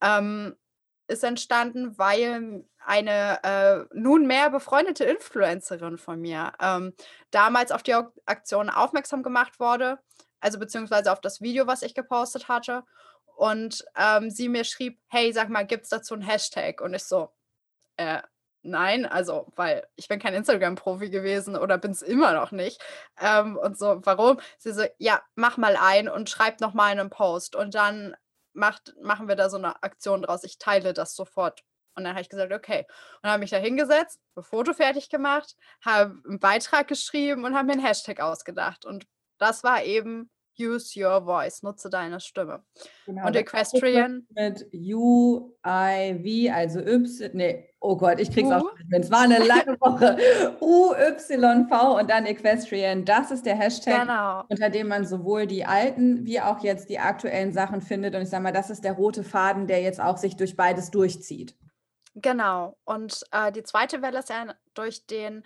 ähm, 0.01 0.57
ist 1.09 1.25
entstanden, 1.25 1.99
weil 1.99 2.65
eine 2.79 3.43
äh, 3.43 3.85
nunmehr 3.95 4.51
befreundete 4.51 5.05
Influencerin 5.05 5.99
von 5.99 6.21
mir 6.21 6.53
ähm, 6.61 6.95
damals 7.31 7.73
auf 7.73 7.83
die 7.83 7.95
Aktion 8.27 8.71
aufmerksam 8.71 9.23
gemacht 9.23 9.59
wurde, 9.59 9.99
also 10.41 10.59
beziehungsweise 10.59 11.13
auf 11.13 11.21
das 11.21 11.41
Video, 11.41 11.67
was 11.67 11.83
ich 11.83 11.95
gepostet 11.95 12.49
hatte. 12.49 12.85
Und 13.37 13.85
ähm, 13.97 14.31
sie 14.31 14.49
mir 14.49 14.65
schrieb, 14.65 14.99
hey, 15.09 15.33
sag 15.33 15.51
mal, 15.51 15.67
gibt 15.67 15.85
es 15.85 15.91
dazu 15.91 16.15
einen 16.15 16.23
Hashtag? 16.23 16.81
Und 16.81 16.95
ich 16.95 17.05
so, 17.05 17.31
äh, 17.97 18.23
nein, 18.67 19.07
also, 19.07 19.53
weil 19.57 19.87
ich 19.97 20.09
bin 20.09 20.19
kein 20.19 20.35
Instagram-Profi 20.35 21.11
gewesen 21.11 21.57
oder 21.57 21.79
bin 21.79 21.93
es 21.93 22.03
immer 22.03 22.33
noch 22.35 22.53
nicht. 22.53 22.81
Ähm, 23.21 23.57
und 23.57 23.79
so, 23.79 24.01
warum? 24.05 24.41
Sie 24.59 24.73
so, 24.73 24.85
ja, 24.99 25.23
mach 25.35 25.57
mal 25.57 25.77
ein 25.81 26.09
und 26.09 26.31
schreib 26.31 26.61
noch 26.61 26.75
mal 26.75 26.91
einen 26.91 27.11
Post. 27.11 27.57
Und 27.57 27.75
dann 27.75 28.17
macht, 28.53 28.95
machen 29.03 29.29
wir 29.29 29.37
da 29.37 29.49
so 29.51 29.57
eine 29.57 29.83
Aktion 29.83 30.23
draus. 30.23 30.45
Ich 30.45 30.59
teile 30.59 30.93
das 30.93 31.15
sofort. 31.17 31.63
Und 31.95 32.05
dann 32.05 32.13
habe 32.13 32.21
ich 32.23 32.29
gesagt, 32.29 32.53
okay. 32.53 32.87
Und 33.23 33.31
habe 33.31 33.41
mich 33.41 33.51
da 33.51 33.57
hingesetzt, 33.57 34.21
ein 34.37 34.43
Foto 34.43 34.75
fertig 34.75 35.09
gemacht, 35.09 35.57
habe 35.85 36.21
einen 36.27 36.39
Beitrag 36.39 36.89
geschrieben 36.89 37.45
und 37.45 37.55
habe 37.55 37.67
mir 37.67 37.73
einen 37.73 37.85
Hashtag 37.85 38.21
ausgedacht. 38.21 38.85
Und 38.85 39.07
das 39.39 39.65
war 39.65 39.83
eben 39.83 40.31
Use 40.59 40.99
Your 40.99 41.25
Voice, 41.25 41.63
nutze 41.63 41.91
deine 41.91 42.21
Stimme. 42.21 42.63
Genau, 43.05 43.27
Und 43.27 43.37
Equestrian, 43.37 44.27
mit 44.31 44.67
U-I-V, 44.73 46.55
also 46.55 46.81
Y, 46.81 47.31
nee, 47.35 47.69
oh 47.81 47.97
Gott, 47.97 48.21
ich 48.21 48.31
krieg's 48.31 48.51
auch 48.51 48.63
U? 48.63 48.69
schon 48.69 48.79
nicht 48.79 48.91
mehr. 48.91 49.01
Es 49.01 49.11
war 49.11 49.21
eine 49.21 49.39
lange 49.39 49.81
Woche. 49.81 50.17
U-Y-V 50.61 51.99
und 51.99 52.11
dann 52.11 52.27
Equestrian, 52.27 53.05
das 53.05 53.31
ist 53.31 53.47
der 53.47 53.57
Hashtag, 53.57 54.03
genau. 54.03 54.45
unter 54.49 54.71
dem 54.71 54.89
man 54.89 55.07
sowohl 55.07 55.47
die 55.47 55.65
alten 55.65 56.27
wie 56.27 56.41
auch 56.41 56.61
jetzt 56.61 56.89
die 56.89 56.99
aktuellen 56.99 57.53
Sachen 57.53 57.81
findet. 57.81 58.15
Und 58.15 58.23
ich 58.23 58.31
sage 58.31 58.43
mal, 58.43 58.53
das 58.53 58.71
ist 58.71 58.85
der 58.85 58.93
rote 58.93 59.25
Faden, 59.25 59.67
der 59.67 59.83
jetzt 59.83 60.01
auch 60.01 60.17
sich 60.17 60.37
durch 60.37 60.57
beides 60.57 60.91
durchzieht. 60.91 61.55
Genau. 62.17 62.77
Und 62.85 63.25
äh, 63.31 63.53
die 63.53 63.63
zweite 63.63 64.01
Welle 64.01 64.21
ist 64.21 64.31
ja 64.31 64.55
durch 64.75 65.07
den, 65.07 65.45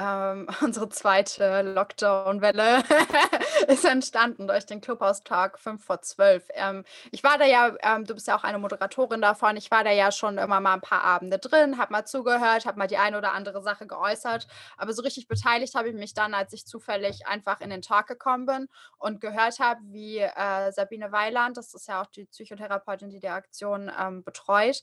ähm, 0.00 0.46
unsere 0.62 0.88
zweite 0.88 1.62
Lockdown-Welle 1.62 2.82
ist 3.68 3.84
entstanden 3.84 4.48
durch 4.48 4.64
den 4.64 4.80
Clubhouse-Tag 4.80 5.58
5 5.58 5.84
vor 5.84 6.00
12. 6.00 6.48
Ähm, 6.54 6.84
ich 7.10 7.22
war 7.22 7.36
da 7.36 7.44
ja, 7.44 7.74
ähm, 7.82 8.04
du 8.04 8.14
bist 8.14 8.26
ja 8.26 8.36
auch 8.36 8.44
eine 8.44 8.58
Moderatorin 8.58 9.20
davon, 9.20 9.56
ich 9.56 9.70
war 9.70 9.84
da 9.84 9.90
ja 9.90 10.10
schon 10.10 10.38
immer 10.38 10.60
mal 10.60 10.74
ein 10.74 10.80
paar 10.80 11.04
Abende 11.04 11.38
drin, 11.38 11.78
habe 11.78 11.92
mal 11.92 12.06
zugehört, 12.06 12.64
habe 12.64 12.78
mal 12.78 12.86
die 12.86 12.96
eine 12.96 13.18
oder 13.18 13.32
andere 13.32 13.62
Sache 13.62 13.86
geäußert, 13.86 14.46
aber 14.78 14.92
so 14.94 15.02
richtig 15.02 15.28
beteiligt 15.28 15.74
habe 15.74 15.90
ich 15.90 15.94
mich 15.94 16.14
dann, 16.14 16.32
als 16.34 16.52
ich 16.52 16.66
zufällig 16.66 17.26
einfach 17.26 17.60
in 17.60 17.70
den 17.70 17.82
Talk 17.82 18.06
gekommen 18.06 18.46
bin 18.46 18.68
und 18.98 19.20
gehört 19.20 19.58
habe, 19.58 19.80
wie 19.84 20.18
äh, 20.18 20.72
Sabine 20.72 21.12
Weiland, 21.12 21.56
das 21.56 21.74
ist 21.74 21.88
ja 21.88 22.00
auch 22.00 22.06
die 22.06 22.24
Psychotherapeutin, 22.24 23.10
die 23.10 23.20
die 23.20 23.28
Aktion 23.28 23.90
ähm, 23.98 24.24
betreut, 24.24 24.82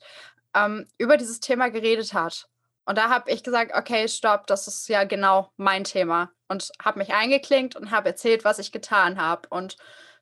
ähm, 0.53 0.85
über 0.97 1.17
dieses 1.17 1.39
Thema 1.39 1.69
geredet 1.69 2.13
hat. 2.13 2.47
Und 2.87 2.97
da 2.97 3.09
habe 3.09 3.29
ich 3.29 3.43
gesagt, 3.43 3.73
okay, 3.75 4.07
stopp, 4.07 4.47
das 4.47 4.65
ist 4.69 4.87
ja 4.87 5.03
genau 5.03 5.51
mein 5.57 5.83
Thema. 5.83 6.31
Und 6.47 6.71
habe 6.81 6.99
mich 6.99 7.13
eingeklinkt 7.13 7.75
und 7.75 7.91
habe 7.91 8.07
erzählt, 8.07 8.45
was 8.45 8.59
ich 8.59 8.71
getan 8.71 9.19
habe. 9.21 9.49
Und 9.49 9.75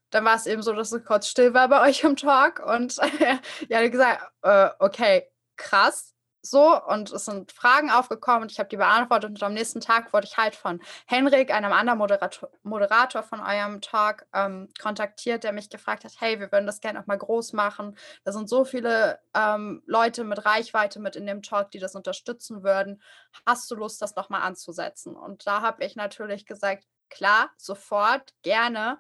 dann 0.09 0.25
war 0.25 0.35
es 0.35 0.47
eben 0.47 0.63
so, 0.63 0.73
dass 0.73 0.91
es 0.91 1.05
kurz 1.05 1.27
still 1.27 1.53
war 1.53 1.69
bei 1.69 1.81
euch 1.87 2.03
im 2.03 2.15
Talk. 2.15 2.59
Und 2.65 2.97
ja, 3.69 3.87
gesagt, 3.87 4.23
äh, 4.41 4.69
okay, 4.79 5.29
krass. 5.57 6.14
So, 6.45 6.79
und 6.79 7.11
es 7.11 7.25
sind 7.25 7.51
Fragen 7.51 7.89
aufgekommen 7.89 8.43
und 8.43 8.51
ich 8.51 8.59
habe 8.59 8.69
die 8.69 8.77
beantwortet. 8.77 9.31
Und 9.31 9.41
am 9.41 9.53
nächsten 9.55 9.81
Tag 9.81 10.13
wurde 10.13 10.27
ich 10.27 10.37
halt 10.37 10.55
von 10.55 10.79
Henrik, 11.07 11.51
einem 11.51 11.73
anderen 11.73 11.97
Moderator, 11.97 12.49
Moderator 12.61 13.23
von 13.23 13.39
eurem 13.39 13.81
Talk, 13.81 14.27
ähm, 14.31 14.69
kontaktiert, 14.79 15.43
der 15.43 15.53
mich 15.53 15.71
gefragt 15.71 16.03
hat: 16.03 16.13
Hey, 16.19 16.39
wir 16.39 16.51
würden 16.51 16.67
das 16.67 16.81
gerne 16.81 16.99
auch 17.01 17.07
mal 17.07 17.17
groß 17.17 17.53
machen. 17.53 17.97
Da 18.25 18.31
sind 18.31 18.47
so 18.47 18.63
viele 18.63 19.17
ähm, 19.33 19.81
Leute 19.87 20.23
mit 20.23 20.45
Reichweite 20.45 20.99
mit 20.99 21.15
in 21.15 21.25
dem 21.25 21.41
Talk, 21.41 21.71
die 21.71 21.79
das 21.79 21.95
unterstützen 21.95 22.63
würden. 22.63 23.01
Hast 23.47 23.71
du 23.71 23.75
Lust, 23.75 24.01
das 24.03 24.15
nochmal 24.15 24.43
anzusetzen? 24.43 25.15
Und 25.15 25.47
da 25.47 25.61
habe 25.61 25.83
ich 25.83 25.95
natürlich 25.95 26.45
gesagt: 26.45 26.85
Klar, 27.09 27.49
sofort, 27.57 28.35
gerne. 28.43 28.99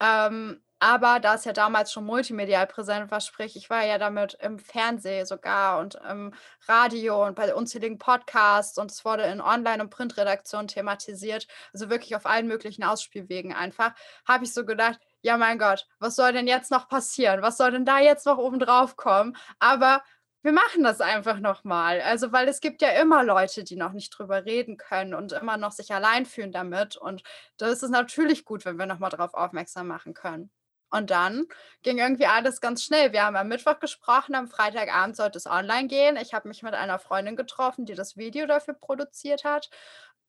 Ähm, 0.00 0.62
aber 0.80 1.20
da 1.20 1.34
es 1.34 1.44
ja 1.44 1.52
damals 1.52 1.92
schon 1.92 2.04
multimedial 2.04 2.66
präsent 2.66 3.10
war, 3.10 3.20
sprich, 3.20 3.56
ich 3.56 3.68
war 3.70 3.84
ja 3.84 3.98
damit 3.98 4.34
im 4.40 4.58
Fernsehen 4.58 5.26
sogar 5.26 5.80
und 5.80 5.96
im 6.08 6.32
Radio 6.66 7.26
und 7.26 7.34
bei 7.34 7.54
unzähligen 7.54 7.98
Podcasts 7.98 8.78
und 8.78 8.90
es 8.90 9.04
wurde 9.04 9.24
in 9.24 9.40
Online- 9.40 9.82
und 9.82 9.90
Printredaktionen 9.90 10.68
thematisiert, 10.68 11.46
also 11.72 11.90
wirklich 11.90 12.14
auf 12.16 12.26
allen 12.26 12.46
möglichen 12.46 12.84
Ausspielwegen 12.84 13.52
einfach, 13.52 13.92
habe 14.26 14.44
ich 14.44 14.54
so 14.54 14.64
gedacht, 14.64 15.00
ja 15.22 15.36
mein 15.36 15.58
Gott, 15.58 15.86
was 15.98 16.16
soll 16.16 16.32
denn 16.32 16.46
jetzt 16.46 16.70
noch 16.70 16.88
passieren? 16.88 17.42
Was 17.42 17.56
soll 17.56 17.72
denn 17.72 17.84
da 17.84 17.98
jetzt 18.00 18.26
noch 18.26 18.38
oben 18.38 18.58
drauf 18.58 18.96
kommen? 18.96 19.36
Aber 19.58 20.02
wir 20.42 20.52
machen 20.52 20.84
das 20.84 21.00
einfach 21.00 21.40
nochmal. 21.40 22.00
Also, 22.00 22.32
weil 22.32 22.48
es 22.48 22.60
gibt 22.60 22.80
ja 22.82 22.90
immer 22.90 23.24
Leute, 23.24 23.64
die 23.64 23.76
noch 23.76 23.92
nicht 23.92 24.10
drüber 24.10 24.44
reden 24.44 24.76
können 24.76 25.14
und 25.14 25.32
immer 25.32 25.56
noch 25.56 25.72
sich 25.72 25.92
allein 25.92 26.26
fühlen 26.26 26.52
damit. 26.52 26.96
Und 26.96 27.22
da 27.56 27.66
ist 27.68 27.82
es 27.82 27.90
natürlich 27.90 28.44
gut, 28.44 28.64
wenn 28.64 28.78
wir 28.78 28.86
nochmal 28.86 29.10
darauf 29.10 29.34
aufmerksam 29.34 29.88
machen 29.88 30.14
können. 30.14 30.50
Und 30.90 31.10
dann 31.10 31.46
ging 31.82 31.98
irgendwie 31.98 32.26
alles 32.26 32.60
ganz 32.60 32.82
schnell. 32.82 33.12
Wir 33.12 33.24
haben 33.24 33.36
am 33.36 33.48
Mittwoch 33.48 33.78
gesprochen, 33.78 34.34
am 34.34 34.48
Freitagabend 34.48 35.16
sollte 35.16 35.38
es 35.38 35.46
online 35.46 35.88
gehen. 35.88 36.16
Ich 36.16 36.32
habe 36.32 36.48
mich 36.48 36.62
mit 36.62 36.74
einer 36.74 36.98
Freundin 36.98 37.36
getroffen, 37.36 37.84
die 37.84 37.94
das 37.94 38.16
Video 38.16 38.46
dafür 38.46 38.74
produziert 38.74 39.44
hat. 39.44 39.68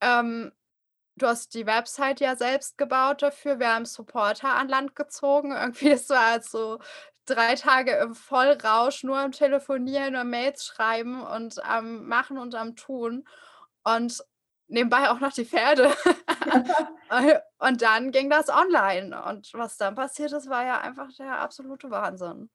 Ähm, 0.01 0.51
du 1.15 1.27
hast 1.27 1.53
die 1.53 1.65
Website 1.65 2.19
ja 2.19 2.35
selbst 2.35 2.77
gebaut 2.77 3.21
dafür. 3.21 3.59
Wir 3.59 3.73
haben 3.73 3.85
Supporter 3.85 4.55
an 4.55 4.67
Land 4.67 4.95
gezogen. 4.95 5.51
Irgendwie, 5.55 5.91
das 5.91 6.09
war 6.09 6.25
also 6.25 6.79
drei 7.25 7.55
Tage 7.55 7.93
im 7.97 8.15
Vollrausch, 8.15 9.03
nur 9.03 9.17
am 9.17 9.31
Telefonieren, 9.31 10.13
nur 10.13 10.23
Mails 10.23 10.65
schreiben 10.65 11.21
und 11.25 11.63
am 11.63 12.05
Machen 12.07 12.37
und 12.37 12.55
am 12.55 12.75
Tun. 12.75 13.25
Und 13.83 14.23
nebenbei 14.69 15.09
auch 15.09 15.19
noch 15.19 15.33
die 15.33 15.45
Pferde. 15.45 15.89
und 17.59 17.81
dann 17.81 18.11
ging 18.11 18.29
das 18.29 18.49
online. 18.49 19.21
Und 19.23 19.51
was 19.53 19.77
dann 19.77 19.95
passiert 19.95 20.31
ist, 20.31 20.49
war 20.49 20.65
ja 20.65 20.79
einfach 20.79 21.09
der 21.17 21.39
absolute 21.39 21.89
Wahnsinn. 21.91 22.49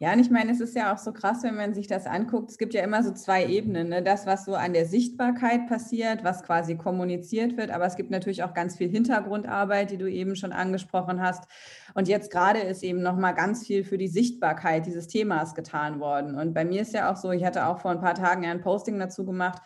Ja, 0.00 0.12
und 0.12 0.18
ich 0.18 0.30
meine, 0.30 0.50
es 0.50 0.60
ist 0.60 0.74
ja 0.74 0.92
auch 0.92 0.98
so 0.98 1.12
krass, 1.12 1.44
wenn 1.44 1.54
man 1.54 1.72
sich 1.72 1.86
das 1.86 2.06
anguckt. 2.06 2.50
Es 2.50 2.58
gibt 2.58 2.74
ja 2.74 2.82
immer 2.82 3.04
so 3.04 3.12
zwei 3.12 3.46
Ebenen. 3.46 3.90
Ne? 3.90 4.02
Das, 4.02 4.26
was 4.26 4.44
so 4.44 4.54
an 4.54 4.72
der 4.72 4.86
Sichtbarkeit 4.86 5.68
passiert, 5.68 6.24
was 6.24 6.42
quasi 6.42 6.76
kommuniziert 6.76 7.56
wird, 7.56 7.70
aber 7.70 7.86
es 7.86 7.94
gibt 7.94 8.10
natürlich 8.10 8.42
auch 8.42 8.54
ganz 8.54 8.76
viel 8.76 8.90
Hintergrundarbeit, 8.90 9.92
die 9.92 9.96
du 9.96 10.10
eben 10.10 10.34
schon 10.34 10.52
angesprochen 10.52 11.22
hast. 11.22 11.44
Und 11.94 12.08
jetzt 12.08 12.32
gerade 12.32 12.58
ist 12.58 12.82
eben 12.82 13.02
noch 13.02 13.16
mal 13.16 13.32
ganz 13.32 13.64
viel 13.64 13.84
für 13.84 13.96
die 13.96 14.08
Sichtbarkeit 14.08 14.84
dieses 14.84 15.06
Themas 15.06 15.54
getan 15.54 16.00
worden. 16.00 16.34
Und 16.34 16.54
bei 16.54 16.64
mir 16.64 16.82
ist 16.82 16.92
ja 16.92 17.12
auch 17.12 17.16
so, 17.16 17.30
ich 17.30 17.44
hatte 17.44 17.66
auch 17.66 17.78
vor 17.78 17.92
ein 17.92 18.00
paar 18.00 18.14
Tagen 18.14 18.44
ein 18.46 18.60
Posting 18.60 18.98
dazu 18.98 19.24
gemacht, 19.24 19.62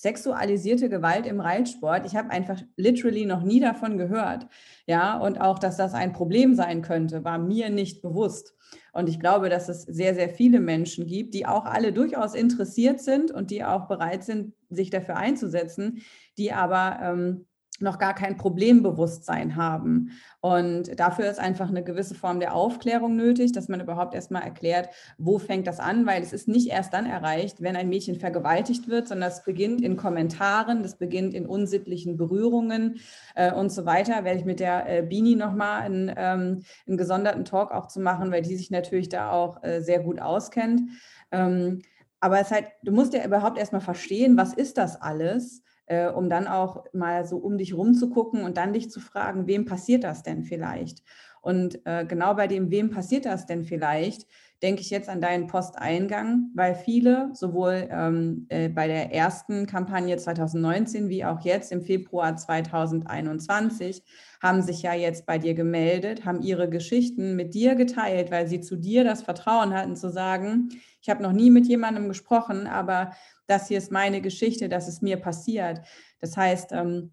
sexualisierte 0.00 0.88
Gewalt 0.88 1.26
im 1.26 1.40
Reitsport. 1.40 2.06
Ich 2.06 2.16
habe 2.16 2.30
einfach 2.30 2.62
literally 2.76 3.26
noch 3.26 3.42
nie 3.42 3.60
davon 3.60 3.98
gehört. 3.98 4.46
Ja, 4.86 5.18
und 5.18 5.38
auch, 5.42 5.58
dass 5.58 5.76
das 5.76 5.92
ein 5.92 6.14
Problem 6.14 6.54
sein 6.54 6.80
könnte, 6.80 7.22
war 7.22 7.36
mir 7.36 7.68
nicht 7.68 8.00
bewusst. 8.00 8.54
Und 8.94 9.10
ich 9.10 9.20
glaube, 9.20 9.50
dass 9.50 9.68
es 9.68 9.82
sehr, 9.82 10.14
sehr 10.14 10.30
viele 10.30 10.58
Menschen 10.58 11.06
gibt, 11.06 11.34
die 11.34 11.44
auch 11.44 11.66
alle 11.66 11.92
durchaus 11.92 12.34
interessiert 12.34 13.00
sind 13.00 13.30
und 13.30 13.50
die 13.50 13.62
auch 13.62 13.88
bereit 13.88 14.24
sind, 14.24 14.54
sich 14.70 14.88
dafür 14.88 15.16
einzusetzen, 15.16 16.00
die 16.38 16.52
aber 16.52 16.98
ähm, 17.02 17.46
noch 17.80 17.98
gar 17.98 18.14
kein 18.14 18.36
Problembewusstsein 18.36 19.56
haben. 19.56 20.10
Und 20.40 20.98
dafür 20.98 21.30
ist 21.30 21.38
einfach 21.38 21.68
eine 21.68 21.82
gewisse 21.82 22.14
Form 22.14 22.40
der 22.40 22.54
Aufklärung 22.54 23.16
nötig, 23.16 23.52
dass 23.52 23.68
man 23.68 23.80
überhaupt 23.80 24.14
erstmal 24.14 24.42
erklärt, 24.42 24.88
wo 25.18 25.38
fängt 25.38 25.66
das 25.66 25.80
an, 25.80 26.06
weil 26.06 26.22
es 26.22 26.32
ist 26.32 26.48
nicht 26.48 26.68
erst 26.68 26.92
dann 26.92 27.06
erreicht, 27.06 27.60
wenn 27.60 27.76
ein 27.76 27.88
Mädchen 27.88 28.16
vergewaltigt 28.16 28.88
wird, 28.88 29.08
sondern 29.08 29.30
es 29.30 29.44
beginnt 29.44 29.82
in 29.82 29.96
Kommentaren, 29.96 30.82
das 30.82 30.96
beginnt 30.96 31.34
in 31.34 31.46
unsittlichen 31.46 32.16
Berührungen 32.16 33.00
äh, 33.34 33.52
und 33.52 33.70
so 33.70 33.84
weiter. 33.86 34.24
Werde 34.24 34.38
ich 34.38 34.46
mit 34.46 34.60
der 34.60 34.88
äh, 34.88 35.02
Bini 35.02 35.34
nochmal 35.34 35.82
einen, 35.82 36.12
ähm, 36.16 36.62
einen 36.86 36.96
gesonderten 36.96 37.44
Talk 37.44 37.72
auch 37.72 37.88
zu 37.88 38.00
machen, 38.00 38.30
weil 38.30 38.42
die 38.42 38.56
sich 38.56 38.70
natürlich 38.70 39.08
da 39.08 39.30
auch 39.30 39.62
äh, 39.62 39.80
sehr 39.80 40.00
gut 40.00 40.20
auskennt. 40.20 40.82
Ähm, 41.30 41.82
aber 42.20 42.40
es 42.40 42.50
halt, 42.50 42.66
du 42.82 42.92
musst 42.92 43.14
ja 43.14 43.24
überhaupt 43.24 43.58
erstmal 43.58 43.80
verstehen, 43.80 44.36
was 44.36 44.52
ist 44.52 44.76
das 44.76 45.00
alles? 45.00 45.62
Äh, 45.90 46.08
um 46.08 46.28
dann 46.28 46.46
auch 46.46 46.84
mal 46.92 47.26
so 47.26 47.36
um 47.38 47.58
dich 47.58 47.74
rum 47.74 47.94
zu 47.94 48.10
gucken 48.10 48.44
und 48.44 48.56
dann 48.56 48.72
dich 48.72 48.90
zu 48.90 49.00
fragen, 49.00 49.48
wem 49.48 49.64
passiert 49.64 50.04
das 50.04 50.22
denn 50.22 50.44
vielleicht? 50.44 51.02
Und 51.42 51.84
äh, 51.84 52.06
genau 52.06 52.34
bei 52.34 52.46
dem, 52.46 52.70
wem 52.70 52.90
passiert 52.90 53.24
das 53.24 53.46
denn 53.46 53.64
vielleicht, 53.64 54.26
denke 54.62 54.82
ich 54.82 54.90
jetzt 54.90 55.08
an 55.08 55.20
deinen 55.20 55.46
Posteingang, 55.46 56.50
weil 56.54 56.74
viele 56.74 57.30
sowohl 57.32 57.88
ähm, 57.90 58.46
äh, 58.50 58.68
bei 58.68 58.86
der 58.86 59.12
ersten 59.12 59.66
Kampagne 59.66 60.16
2019 60.16 61.08
wie 61.08 61.24
auch 61.24 61.40
jetzt 61.40 61.72
im 61.72 61.82
Februar 61.82 62.36
2021 62.36 64.02
haben 64.42 64.62
sich 64.62 64.82
ja 64.82 64.94
jetzt 64.94 65.26
bei 65.26 65.38
dir 65.38 65.54
gemeldet, 65.54 66.24
haben 66.24 66.42
ihre 66.42 66.68
Geschichten 66.68 67.36
mit 67.36 67.54
dir 67.54 67.74
geteilt, 67.74 68.30
weil 68.30 68.46
sie 68.48 68.60
zu 68.60 68.76
dir 68.76 69.04
das 69.04 69.22
Vertrauen 69.22 69.74
hatten 69.74 69.96
zu 69.96 70.10
sagen, 70.10 70.68
ich 71.00 71.08
habe 71.08 71.22
noch 71.22 71.32
nie 71.32 71.50
mit 71.50 71.66
jemandem 71.66 72.08
gesprochen, 72.08 72.66
aber 72.66 73.12
das 73.46 73.68
hier 73.68 73.78
ist 73.78 73.90
meine 73.90 74.20
Geschichte, 74.20 74.68
das 74.68 74.88
ist 74.88 75.02
mir 75.02 75.16
passiert. 75.16 75.80
Das 76.20 76.36
heißt, 76.36 76.72
ähm, 76.72 77.12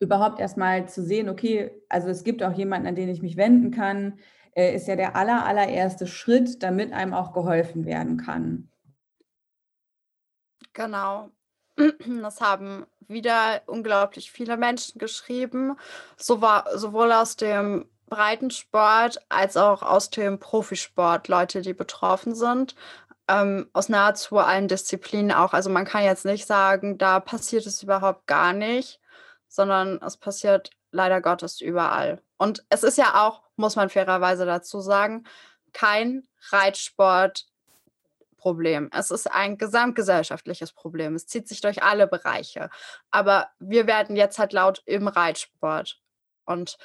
überhaupt 0.00 0.40
erstmal 0.40 0.88
zu 0.88 1.02
sehen, 1.02 1.28
okay, 1.28 1.70
also 1.88 2.08
es 2.08 2.24
gibt 2.24 2.42
auch 2.42 2.52
jemanden, 2.52 2.88
an 2.88 2.94
den 2.94 3.08
ich 3.08 3.22
mich 3.22 3.36
wenden 3.36 3.70
kann, 3.70 4.14
äh, 4.58 4.74
ist 4.74 4.88
ja 4.88 4.96
der 4.96 5.14
aller, 5.14 5.46
allererste 5.46 6.06
Schritt, 6.06 6.62
damit 6.62 6.92
einem 6.92 7.14
auch 7.14 7.32
geholfen 7.32 7.84
werden 7.86 8.16
kann. 8.16 8.70
Genau. 10.72 11.30
Das 12.22 12.40
haben 12.40 12.86
wieder 13.06 13.62
unglaublich 13.66 14.32
viele 14.32 14.56
Menschen 14.56 14.98
geschrieben, 14.98 15.76
sowohl 16.16 17.12
aus 17.12 17.36
dem 17.36 17.88
Breitensport 18.06 19.18
als 19.28 19.56
auch 19.56 19.82
aus 19.82 20.10
dem 20.10 20.40
Profisport, 20.40 21.28
Leute, 21.28 21.60
die 21.62 21.74
betroffen 21.74 22.34
sind 22.34 22.74
ähm, 23.28 23.68
aus 23.72 23.88
nahezu 23.88 24.38
allen 24.38 24.68
Disziplinen 24.68 25.32
auch. 25.32 25.52
Also 25.52 25.70
man 25.70 25.84
kann 25.84 26.02
jetzt 26.02 26.24
nicht 26.24 26.46
sagen, 26.46 26.98
da 26.98 27.20
passiert 27.20 27.66
es 27.66 27.82
überhaupt 27.82 28.26
gar 28.26 28.52
nicht, 28.52 29.00
sondern 29.48 30.00
es 30.02 30.16
passiert 30.16 30.70
leider 30.90 31.20
Gottes 31.20 31.60
überall. 31.60 32.22
Und 32.38 32.64
es 32.70 32.82
ist 32.82 32.98
ja 32.98 33.26
auch, 33.26 33.42
muss 33.58 33.76
man 33.76 33.90
fairerweise 33.90 34.46
dazu 34.46 34.80
sagen, 34.80 35.24
kein 35.72 36.26
Reitsportproblem. 36.50 38.90
Es 38.92 39.10
ist 39.10 39.30
ein 39.30 39.58
gesamtgesellschaftliches 39.58 40.72
Problem. 40.72 41.14
Es 41.14 41.26
zieht 41.26 41.48
sich 41.48 41.60
durch 41.60 41.82
alle 41.82 42.06
Bereiche. 42.06 42.70
Aber 43.10 43.48
wir 43.58 43.86
werden 43.86 44.16
jetzt 44.16 44.38
halt 44.38 44.52
laut 44.52 44.82
im 44.86 45.08
Reitsport 45.08 46.00
und 46.44 46.78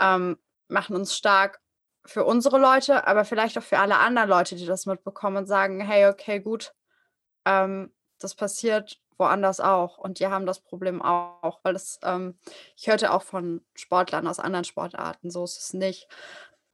ähm, 0.00 0.38
machen 0.68 0.94
uns 0.94 1.16
stark 1.16 1.60
für 2.04 2.24
unsere 2.24 2.58
Leute, 2.58 3.06
aber 3.06 3.24
vielleicht 3.24 3.58
auch 3.58 3.62
für 3.62 3.78
alle 3.78 3.98
anderen 3.98 4.28
Leute, 4.28 4.56
die 4.56 4.66
das 4.66 4.86
mitbekommen 4.86 5.38
und 5.38 5.46
sagen, 5.46 5.80
hey, 5.80 6.06
okay, 6.06 6.40
gut, 6.40 6.74
ähm, 7.44 7.92
das 8.18 8.34
passiert 8.34 8.98
woanders 9.18 9.60
auch 9.60 9.98
und 9.98 10.20
die 10.20 10.26
haben 10.28 10.46
das 10.46 10.60
Problem 10.60 11.02
auch, 11.02 11.60
weil 11.62 11.74
es, 11.74 11.98
ähm, 12.02 12.38
ich 12.76 12.88
hörte 12.88 13.12
auch 13.12 13.22
von 13.22 13.64
Sportlern 13.74 14.26
aus 14.26 14.38
anderen 14.38 14.64
Sportarten, 14.64 15.30
so 15.30 15.44
ist 15.44 15.58
es 15.58 15.74
nicht. 15.74 16.08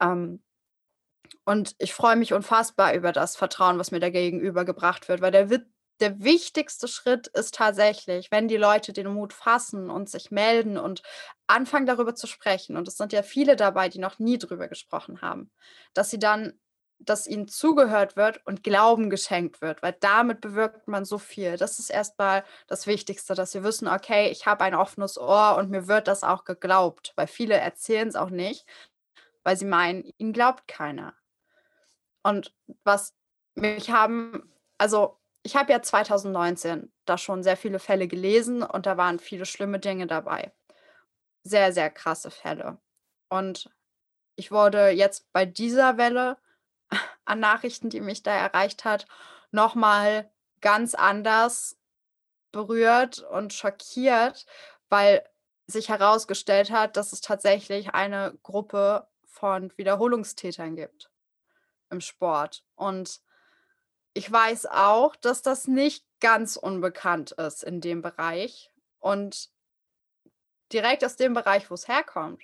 Ähm, 0.01 0.43
und 1.45 1.75
ich 1.79 1.95
freue 1.95 2.17
mich 2.17 2.33
unfassbar 2.33 2.95
über 2.95 3.13
das 3.13 3.37
Vertrauen, 3.37 3.79
was 3.79 3.91
mir 3.91 4.01
da 4.01 4.11
gegenüber 4.11 4.65
gebracht 4.65 5.09
wird, 5.09 5.21
weil 5.21 5.31
der, 5.31 5.49
der 6.01 6.23
wichtigste 6.23 6.89
Schritt 6.89 7.27
ist 7.29 7.55
tatsächlich, 7.55 8.31
wenn 8.31 8.49
die 8.49 8.57
Leute 8.57 8.93
den 8.93 9.09
Mut 9.09 9.33
fassen 9.33 9.91
und 9.91 10.09
sich 10.09 10.31
melden 10.31 10.79
und 10.79 11.03
anfangen 11.47 11.87
darüber 11.87 12.15
zu 12.15 12.27
sprechen, 12.27 12.77
und 12.77 12.89
es 12.89 12.97
sind 12.97 13.13
ja 13.13 13.23
viele 13.23 13.57
dabei, 13.57 13.89
die 13.89 13.99
noch 13.99 14.19
nie 14.19 14.39
darüber 14.39 14.69
gesprochen 14.69 15.21
haben, 15.23 15.51
dass 15.93 16.11
sie 16.11 16.19
dann, 16.19 16.59
dass 16.99 17.27
ihnen 17.27 17.49
zugehört 17.49 18.17
wird 18.17 18.41
und 18.47 18.63
Glauben 18.63 19.11
geschenkt 19.11 19.61
wird, 19.61 19.83
weil 19.83 19.97
damit 20.01 20.41
bewirkt 20.41 20.89
man 20.89 21.05
so 21.05 21.19
viel. 21.19 21.57
Das 21.57 21.79
ist 21.79 21.91
erstmal 21.91 22.45
das 22.67 22.87
Wichtigste, 22.87 23.35
dass 23.35 23.53
sie 23.53 23.63
wissen, 23.63 23.89
okay, 23.89 24.31
ich 24.31 24.47
habe 24.47 24.65
ein 24.65 24.75
offenes 24.75 25.19
Ohr 25.19 25.57
und 25.57 25.71
mir 25.71 25.89
wird 25.89 26.09
das 26.09 26.25
auch 26.25 26.45
geglaubt, 26.45 27.13
weil 27.17 27.27
viele 27.27 27.55
erzählen 27.55 28.09
es 28.09 28.17
auch 28.17 28.31
nicht, 28.31 28.67
weil 29.43 29.57
sie 29.57 29.67
meinen, 29.67 30.13
ihnen 30.19 30.33
glaubt 30.33 30.67
keiner. 30.69 31.15
Und 32.23 32.55
was 32.85 33.15
mich 33.55 33.91
haben, 33.91 34.51
also 34.79 35.19
ich 35.43 35.57
habe 35.57 35.73
ja 35.73 35.83
2019 35.83 36.91
da 37.05 37.19
schon 37.19 37.43
sehr 37.43 37.57
viele 37.57 37.79
Fälle 37.79 38.09
gelesen 38.09 38.63
und 38.63 38.87
da 38.87 38.97
waren 38.97 39.19
viele 39.19 39.45
schlimme 39.45 39.79
Dinge 39.79 40.07
dabei. 40.07 40.53
Sehr, 41.43 41.73
sehr 41.73 41.91
krasse 41.91 42.31
Fälle. 42.31 42.79
Und 43.29 43.71
ich 44.37 44.51
wurde 44.51 44.89
jetzt 44.89 45.31
bei 45.33 45.45
dieser 45.45 45.99
Welle 45.99 46.39
an 47.25 47.41
Nachrichten, 47.41 47.91
die 47.91 48.01
mich 48.01 48.23
da 48.23 48.33
erreicht 48.33 48.85
hat, 48.85 49.07
nochmal 49.51 50.31
ganz 50.61 50.95
anders 50.95 51.79
berührt 52.53 53.21
und 53.21 53.53
schockiert, 53.53 54.47
weil 54.89 55.29
sich 55.67 55.89
herausgestellt 55.89 56.71
hat, 56.71 56.97
dass 56.97 57.13
es 57.13 57.21
tatsächlich 57.21 57.95
eine 57.95 58.39
Gruppe 58.43 59.07
von 59.25 59.73
Wiederholungstätern 59.77 60.77
gibt 60.77 61.11
im 61.91 62.01
Sport. 62.01 62.65
Und 62.77 63.21
ich 64.13 64.31
weiß 64.31 64.67
auch, 64.67 65.17
dass 65.17 65.43
das 65.43 65.67
nicht 65.67 66.07
ganz 66.21 66.57
unbekannt 66.57 67.33
ist 67.33 67.65
in 67.65 67.81
dem 67.81 68.03
Bereich. 68.03 68.71
Und 69.01 69.51
direkt 70.73 71.05
aus 71.05 71.17
dem 71.17 71.35
Bereich, 71.35 71.71
wo 71.71 71.75
es 71.75 71.89
herkommt, 71.89 72.43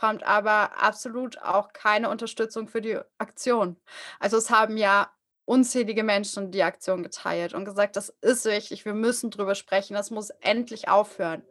kommt 0.00 0.22
aber 0.22 0.82
absolut 0.82 1.38
auch 1.42 1.74
keine 1.74 2.08
Unterstützung 2.08 2.68
für 2.68 2.80
die 2.80 2.98
Aktion. 3.18 3.76
Also 4.18 4.38
es 4.38 4.48
haben 4.48 4.78
ja 4.78 5.12
unzählige 5.44 6.04
Menschen 6.04 6.50
die 6.50 6.62
Aktion 6.62 7.02
geteilt 7.02 7.52
und 7.52 7.66
gesagt, 7.66 7.96
das 7.96 8.08
ist 8.22 8.46
wichtig, 8.46 8.86
wir 8.86 8.94
müssen 8.94 9.30
drüber 9.30 9.54
sprechen, 9.54 9.94
das 9.94 10.10
muss 10.10 10.30
endlich 10.40 10.88
aufhören. 10.88 11.42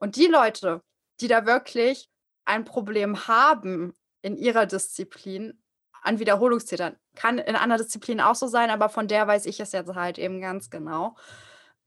Und 0.00 0.16
die 0.16 0.26
Leute, 0.26 0.80
die 1.20 1.28
da 1.28 1.44
wirklich 1.44 2.08
ein 2.46 2.64
Problem 2.64 3.28
haben 3.28 3.94
in 4.22 4.38
ihrer 4.38 4.64
Disziplin, 4.64 5.62
an 6.00 6.18
Wiederholungstätern. 6.18 6.96
Kann 7.14 7.36
in 7.36 7.56
anderen 7.56 7.82
Disziplinen 7.82 8.24
auch 8.24 8.36
so 8.36 8.46
sein, 8.46 8.70
aber 8.70 8.88
von 8.88 9.08
der 9.08 9.26
weiß 9.26 9.44
ich 9.44 9.60
es 9.60 9.72
jetzt 9.72 9.94
halt 9.94 10.16
eben 10.16 10.40
ganz 10.40 10.70
genau. 10.70 11.16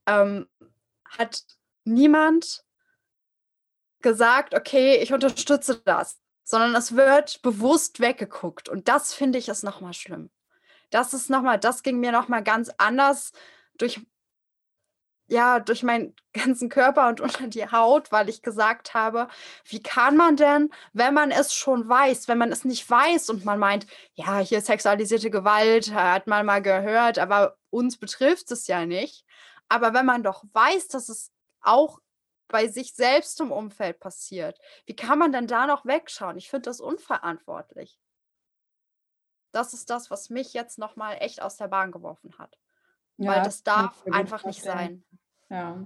Ähm, 0.06 0.48
hat 1.06 1.46
niemand 1.86 2.64
gesagt, 4.02 4.54
okay, 4.54 4.98
ich 4.98 5.14
unterstütze 5.14 5.82
das, 5.86 6.20
sondern 6.44 6.76
es 6.76 6.96
wird 6.96 7.42
bewusst 7.42 8.00
weggeguckt. 8.00 8.70
Und 8.70 8.88
das 8.88 9.14
finde 9.14 9.40
ich 9.40 9.50
ist 9.50 9.64
nochmal 9.64 9.94
schlimm. 9.94 10.30
Das 10.90 11.14
ist 11.14 11.30
nochmal, 11.30 11.60
das 11.60 11.84
ging 11.84 12.00
mir 12.00 12.12
nochmal 12.12 12.44
ganz 12.44 12.70
anders 12.78 13.32
durch 13.78 14.02
ja, 15.32 15.62
durch 15.62 15.82
meinen 15.82 16.14
ganzen 16.34 16.70
Körper 16.70 17.08
und 17.08 17.22
unter 17.22 17.48
die 17.48 17.72
Haut, 17.72 18.12
weil 18.12 18.30
ich 18.30 18.42
gesagt 18.42 18.94
habe, 18.94 19.30
wie 19.66 19.82
kann 19.82 20.18
man 20.18 20.36
denn, 20.36 20.70
wenn 20.94 21.14
man 21.14 21.32
es 21.32 21.54
schon 21.54 21.88
weiß, 21.88 22.28
wenn 22.28 22.38
man 22.38 22.52
es 22.52 22.66
nicht 22.66 22.90
weiß 22.90 23.30
und 23.30 23.46
man 23.46 23.58
meint, 23.58 23.88
ja, 24.14 24.40
hier 24.40 24.62
sexualisierte 24.62 25.30
Gewalt, 25.30 25.94
hat 25.94 26.28
man 26.28 26.46
mal 26.46 26.62
gehört, 26.62 27.18
aber 27.18 27.58
uns 27.70 27.98
betrifft 27.98 28.52
es 28.52 28.68
ja 28.68 28.86
nicht. 28.86 29.26
Aber 29.70 29.94
wenn 29.94 30.06
man 30.06 30.22
doch 30.22 30.44
weiß, 30.52 30.90
dass 30.90 31.08
es 31.08 31.32
auch 31.62 32.00
bei 32.52 32.68
sich 32.68 32.94
selbst 32.94 33.40
im 33.40 33.52
Umfeld 33.52 34.00
passiert, 34.00 34.60
wie 34.86 34.96
kann 34.96 35.18
man 35.18 35.32
denn 35.32 35.48
da 35.48 35.66
noch 35.66 35.86
wegschauen? 35.86 36.38
Ich 36.38 36.50
finde 36.50 36.70
das 36.70 36.80
unverantwortlich. 36.80 38.00
das 39.52 39.74
ist 39.74 39.90
das, 39.90 40.10
was 40.10 40.30
mich 40.30 40.54
jetzt 40.54 40.78
nochmal 40.78 41.18
echt 41.20 41.42
aus 41.42 41.58
der 41.58 41.68
Bahn 41.68 41.92
geworfen 41.92 42.38
hat. 42.38 42.58
Ja, 43.18 43.32
Weil 43.32 43.44
das 43.44 43.64
darf 43.64 44.06
einfach 44.08 44.46
nicht 44.46 44.64
sein. 44.64 45.04
Ja. 45.52 45.86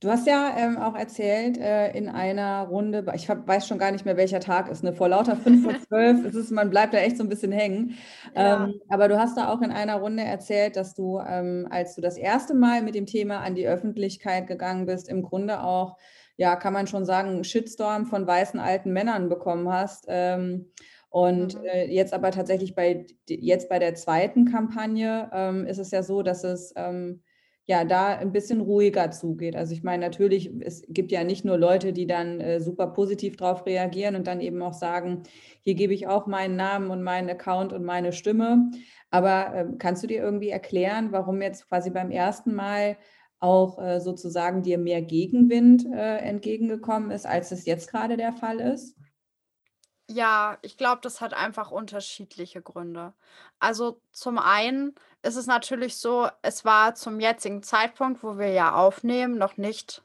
Du 0.00 0.10
hast 0.10 0.26
ja 0.26 0.54
ähm, 0.58 0.76
auch 0.76 0.94
erzählt 0.94 1.56
äh, 1.56 1.92
in 1.92 2.08
einer 2.08 2.62
Runde, 2.64 3.06
ich 3.14 3.30
hab, 3.30 3.46
weiß 3.46 3.66
schon 3.66 3.78
gar 3.78 3.90
nicht 3.90 4.04
mehr, 4.04 4.16
welcher 4.16 4.40
Tag 4.40 4.68
ist, 4.68 4.82
ne? 4.82 4.92
vor 4.92 5.08
lauter 5.08 5.36
5 5.36 5.62
vor 5.62 5.74
12 5.88 6.26
ist 6.26 6.34
es, 6.34 6.50
man 6.50 6.68
bleibt 6.68 6.92
da 6.92 6.98
echt 6.98 7.16
so 7.16 7.22
ein 7.22 7.28
bisschen 7.28 7.52
hängen. 7.52 7.94
Ja. 8.34 8.64
Ähm, 8.64 8.80
aber 8.88 9.08
du 9.08 9.18
hast 9.18 9.36
da 9.38 9.48
auch 9.48 9.62
in 9.62 9.70
einer 9.70 9.96
Runde 9.96 10.22
erzählt, 10.22 10.76
dass 10.76 10.94
du, 10.94 11.20
ähm, 11.20 11.68
als 11.70 11.94
du 11.94 12.00
das 12.00 12.18
erste 12.18 12.54
Mal 12.54 12.82
mit 12.82 12.94
dem 12.94 13.06
Thema 13.06 13.38
an 13.40 13.54
die 13.54 13.68
Öffentlichkeit 13.68 14.46
gegangen 14.46 14.86
bist, 14.86 15.08
im 15.08 15.22
Grunde 15.22 15.62
auch, 15.62 15.96
ja, 16.36 16.56
kann 16.56 16.72
man 16.72 16.86
schon 16.86 17.04
sagen, 17.04 17.30
einen 17.30 17.44
Shitstorm 17.44 18.06
von 18.06 18.26
weißen 18.26 18.58
alten 18.58 18.92
Männern 18.92 19.28
bekommen 19.28 19.72
hast. 19.72 20.06
Ähm, 20.08 20.72
und 21.08 21.58
mhm. 21.58 21.64
äh, 21.64 21.86
jetzt 21.86 22.12
aber 22.12 22.30
tatsächlich 22.32 22.74
bei, 22.74 23.06
jetzt 23.28 23.68
bei 23.68 23.78
der 23.78 23.94
zweiten 23.94 24.50
Kampagne 24.50 25.30
ähm, 25.32 25.66
ist 25.66 25.78
es 25.78 25.92
ja 25.92 26.02
so, 26.02 26.22
dass 26.22 26.42
es 26.42 26.72
ähm, 26.76 27.22
ja 27.66 27.84
da 27.84 28.08
ein 28.08 28.32
bisschen 28.32 28.60
ruhiger 28.60 29.10
zugeht. 29.10 29.56
Also 29.56 29.72
ich 29.72 29.82
meine, 29.82 30.04
natürlich, 30.04 30.50
es 30.60 30.82
gibt 30.88 31.12
ja 31.12 31.24
nicht 31.24 31.44
nur 31.44 31.56
Leute, 31.56 31.92
die 31.92 32.06
dann 32.06 32.40
äh, 32.40 32.60
super 32.60 32.88
positiv 32.88 33.36
darauf 33.36 33.64
reagieren 33.66 34.16
und 34.16 34.26
dann 34.26 34.40
eben 34.40 34.60
auch 34.62 34.74
sagen, 34.74 35.22
hier 35.62 35.74
gebe 35.74 35.94
ich 35.94 36.06
auch 36.06 36.26
meinen 36.26 36.56
Namen 36.56 36.90
und 36.90 37.02
meinen 37.02 37.30
Account 37.30 37.72
und 37.72 37.84
meine 37.84 38.12
Stimme. 38.12 38.70
Aber 39.10 39.54
äh, 39.54 39.66
kannst 39.78 40.02
du 40.02 40.06
dir 40.06 40.22
irgendwie 40.22 40.50
erklären, 40.50 41.12
warum 41.12 41.40
jetzt 41.40 41.68
quasi 41.68 41.90
beim 41.90 42.10
ersten 42.10 42.54
Mal 42.54 42.98
auch 43.40 43.78
äh, 43.78 44.00
sozusagen 44.00 44.62
dir 44.62 44.78
mehr 44.78 45.02
Gegenwind 45.02 45.86
äh, 45.86 46.18
entgegengekommen 46.18 47.10
ist, 47.10 47.26
als 47.26 47.50
es 47.50 47.64
jetzt 47.64 47.90
gerade 47.90 48.16
der 48.16 48.32
Fall 48.32 48.60
ist? 48.60 48.96
Ja, 50.08 50.58
ich 50.60 50.76
glaube, 50.76 51.00
das 51.02 51.20
hat 51.20 51.32
einfach 51.32 51.70
unterschiedliche 51.70 52.60
Gründe. 52.60 53.14
Also 53.58 54.00
zum 54.12 54.38
einen 54.38 54.94
ist 55.22 55.36
es 55.36 55.46
natürlich 55.46 55.96
so, 55.96 56.28
es 56.42 56.64
war 56.64 56.94
zum 56.94 57.20
jetzigen 57.20 57.62
Zeitpunkt, 57.62 58.22
wo 58.22 58.36
wir 58.38 58.48
ja 58.48 58.74
aufnehmen, 58.74 59.38
noch 59.38 59.56
nicht 59.56 60.02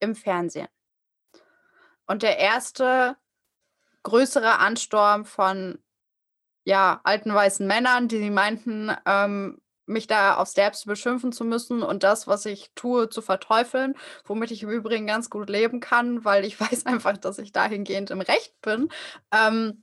im 0.00 0.16
Fernsehen. 0.16 0.68
Und 2.06 2.22
der 2.22 2.38
erste 2.38 3.16
größere 4.02 4.58
Ansturm 4.58 5.24
von 5.24 5.78
ja, 6.64 7.00
alten 7.04 7.32
weißen 7.32 7.66
Männern, 7.66 8.08
die 8.08 8.18
sie 8.18 8.30
meinten, 8.30 8.94
ähm, 9.06 9.60
mich 9.90 10.06
da 10.06 10.36
aufs 10.36 10.54
Derbste 10.54 10.88
beschimpfen 10.88 11.32
zu 11.32 11.44
müssen 11.44 11.82
und 11.82 12.02
das, 12.02 12.26
was 12.26 12.46
ich 12.46 12.70
tue, 12.74 13.08
zu 13.08 13.22
verteufeln, 13.22 13.94
womit 14.24 14.50
ich 14.50 14.62
im 14.62 14.70
Übrigen 14.70 15.06
ganz 15.06 15.30
gut 15.30 15.50
leben 15.50 15.80
kann, 15.80 16.24
weil 16.24 16.44
ich 16.44 16.58
weiß 16.60 16.86
einfach, 16.86 17.18
dass 17.18 17.38
ich 17.38 17.52
dahingehend 17.52 18.10
im 18.10 18.20
Recht 18.20 18.54
bin, 18.62 18.88
ähm, 19.32 19.82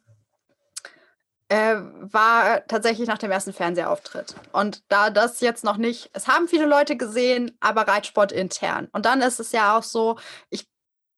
äh, 1.49 1.77
war 2.01 2.65
tatsächlich 2.67 3.07
nach 3.07 3.17
dem 3.17 3.31
ersten 3.31 3.53
Fernsehauftritt. 3.53 4.35
Und 4.51 4.83
da 4.89 5.09
das 5.09 5.39
jetzt 5.39 5.63
noch 5.63 5.77
nicht, 5.77 6.09
es 6.13 6.27
haben 6.27 6.47
viele 6.47 6.65
Leute 6.65 6.97
gesehen, 6.97 7.55
aber 7.59 7.87
Reitsport 7.87 8.31
intern. 8.31 8.89
Und 8.91 9.05
dann 9.05 9.21
ist 9.21 9.39
es 9.39 9.51
ja 9.53 9.77
auch 9.77 9.83
so, 9.83 10.17
ich 10.49 10.67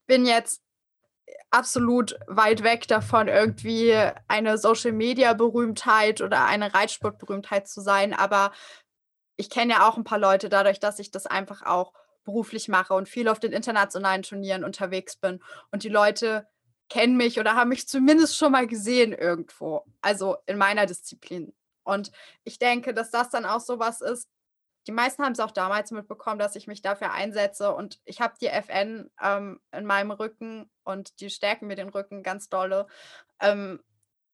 bin 0.06 0.26
jetzt 0.26 0.62
absolut 1.52 2.20
weit 2.28 2.64
weg 2.64 2.88
davon, 2.88 3.28
irgendwie 3.28 3.94
eine 4.28 4.58
Social-Media-Berühmtheit 4.58 6.22
oder 6.22 6.46
eine 6.46 6.74
Reitsport-Berühmtheit 6.74 7.68
zu 7.68 7.82
sein. 7.82 8.14
Aber 8.14 8.52
ich 9.38 9.50
kenne 9.50 9.74
ja 9.74 9.88
auch 9.88 9.98
ein 9.98 10.04
paar 10.04 10.20
Leute 10.20 10.50
dadurch, 10.50 10.80
dass 10.80 11.00
ich 11.00 11.12
das 11.12 11.26
einfach 11.26 11.64
auch 11.64 11.94
beruflich 12.24 12.68
mache 12.68 12.94
und 12.94 13.10
viel 13.10 13.28
auf 13.28 13.40
den 13.40 13.52
internationalen 13.52 14.24
Turnieren 14.24 14.64
unterwegs 14.64 15.16
bin. 15.16 15.40
Und 15.72 15.84
die 15.84 15.90
Leute 15.90 16.48
kennen 16.90 17.18
mich 17.18 17.40
oder 17.40 17.56
haben 17.56 17.70
mich 17.70 17.88
zumindest 17.88 18.38
schon 18.38 18.52
mal 18.52 18.68
gesehen 18.68 19.14
irgendwo. 19.14 19.86
Also 20.02 20.38
in 20.46 20.58
meiner 20.58 20.86
Disziplin. 20.86 21.54
Und 21.84 22.12
ich 22.44 22.60
denke, 22.60 22.94
dass 22.94 23.10
das 23.10 23.30
dann 23.30 23.46
auch 23.46 23.62
sowas 23.62 24.02
ist, 24.02 24.28
die 24.90 24.96
meisten 24.96 25.24
haben 25.24 25.34
es 25.34 25.40
auch 25.40 25.52
damals 25.52 25.92
mitbekommen, 25.92 26.40
dass 26.40 26.56
ich 26.56 26.66
mich 26.66 26.82
dafür 26.82 27.12
einsetze 27.12 27.76
und 27.76 28.00
ich 28.06 28.22
habe 28.22 28.34
die 28.42 28.48
FN 28.48 29.12
ähm, 29.22 29.62
in 29.72 29.86
meinem 29.86 30.10
Rücken 30.10 30.68
und 30.84 31.20
die 31.20 31.30
stärken 31.30 31.68
mir 31.68 31.76
den 31.76 31.90
Rücken 31.90 32.24
ganz 32.24 32.50
dolle. 32.50 32.88
Ähm, 33.40 33.84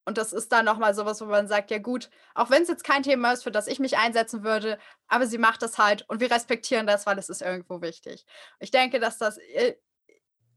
und 0.06 0.18
das 0.18 0.32
ist 0.32 0.54
dann 0.54 0.64
nochmal 0.64 0.96
sowas, 0.96 1.20
wo 1.20 1.26
man 1.26 1.50
sagt, 1.50 1.72
ja 1.72 1.80
gut, 1.80 2.10
auch 2.36 2.50
wenn 2.52 2.62
es 2.64 2.70
jetzt 2.70 2.86
kein 2.86 3.04
Thema 3.04 3.34
ist, 3.34 3.44
für 3.44 3.52
das 3.52 3.68
ich 3.68 3.80
mich 3.80 3.98
einsetzen 3.98 4.46
würde, 4.46 4.80
aber 5.10 5.28
sie 5.28 5.38
macht 5.38 5.62
das 5.62 5.78
halt 5.78 6.06
und 6.08 6.22
wir 6.22 6.32
respektieren 6.32 6.88
das, 6.88 7.06
weil 7.06 7.20
es 7.20 7.28
ist 7.28 7.42
irgendwo 7.42 7.82
wichtig. 7.82 8.26
Ich 8.62 8.72
denke, 8.72 9.02
dass 9.02 9.18
das 9.18 9.38
äh, 9.38 9.76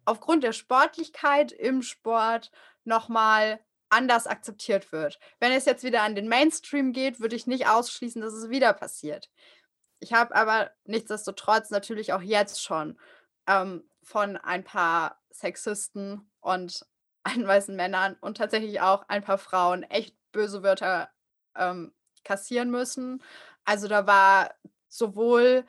aufgrund 0.05 0.45
der 0.45 0.53
Sportlichkeit 0.53 1.51
im 1.51 1.83
Sport 1.83 2.53
nochmal 2.85 3.59
anders 3.89 4.29
akzeptiert 4.29 4.93
wird. 4.93 5.19
Wenn 5.41 5.51
es 5.51 5.65
jetzt 5.65 5.83
wieder 5.83 6.03
an 6.03 6.15
den 6.15 6.29
Mainstream 6.29 6.93
geht, 6.93 7.19
würde 7.19 7.35
ich 7.35 7.49
nicht 7.49 7.67
ausschließen, 7.67 8.23
dass 8.23 8.33
es 8.33 8.49
wieder 8.49 8.73
passiert. 8.75 9.29
Ich 10.01 10.13
habe 10.13 10.35
aber 10.35 10.71
nichtsdestotrotz 10.85 11.71
natürlich 11.71 12.13
auch 12.13 12.23
jetzt 12.23 12.63
schon 12.63 12.99
ähm, 13.47 13.89
von 14.03 14.37
ein 14.37 14.65
paar 14.65 15.21
Sexisten 15.31 16.31
und 16.41 16.87
weißen 17.25 17.75
Männern 17.75 18.17
und 18.21 18.37
tatsächlich 18.37 18.81
auch 18.81 19.05
ein 19.09 19.23
paar 19.23 19.39
Frauen 19.39 19.83
echt 19.85 20.17
böse 20.33 20.63
Wörter 20.63 21.11
ähm, 21.57 21.93
kassieren 22.25 22.71
müssen. 22.71 23.23
Also 23.65 23.89
da 23.89 24.07
war 24.07 24.55
sowohl 24.89 25.65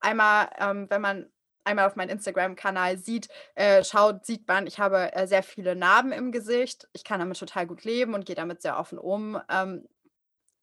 einmal, 0.00 0.50
ähm, 0.58 0.88
wenn 0.90 1.00
man 1.00 1.32
einmal 1.64 1.86
auf 1.86 1.96
meinen 1.96 2.10
Instagram-Kanal 2.10 2.98
sieht, 2.98 3.28
äh, 3.54 3.84
schaut, 3.84 4.26
sieht 4.26 4.48
man, 4.48 4.66
ich 4.66 4.80
habe 4.80 5.12
äh, 5.12 5.26
sehr 5.26 5.42
viele 5.42 5.76
Narben 5.76 6.12
im 6.12 6.32
Gesicht. 6.32 6.88
Ich 6.92 7.04
kann 7.04 7.20
damit 7.20 7.38
total 7.38 7.66
gut 7.66 7.84
leben 7.84 8.14
und 8.14 8.26
gehe 8.26 8.36
damit 8.36 8.62
sehr 8.62 8.78
offen 8.78 8.98
um. 8.98 9.40
Ähm, 9.48 9.86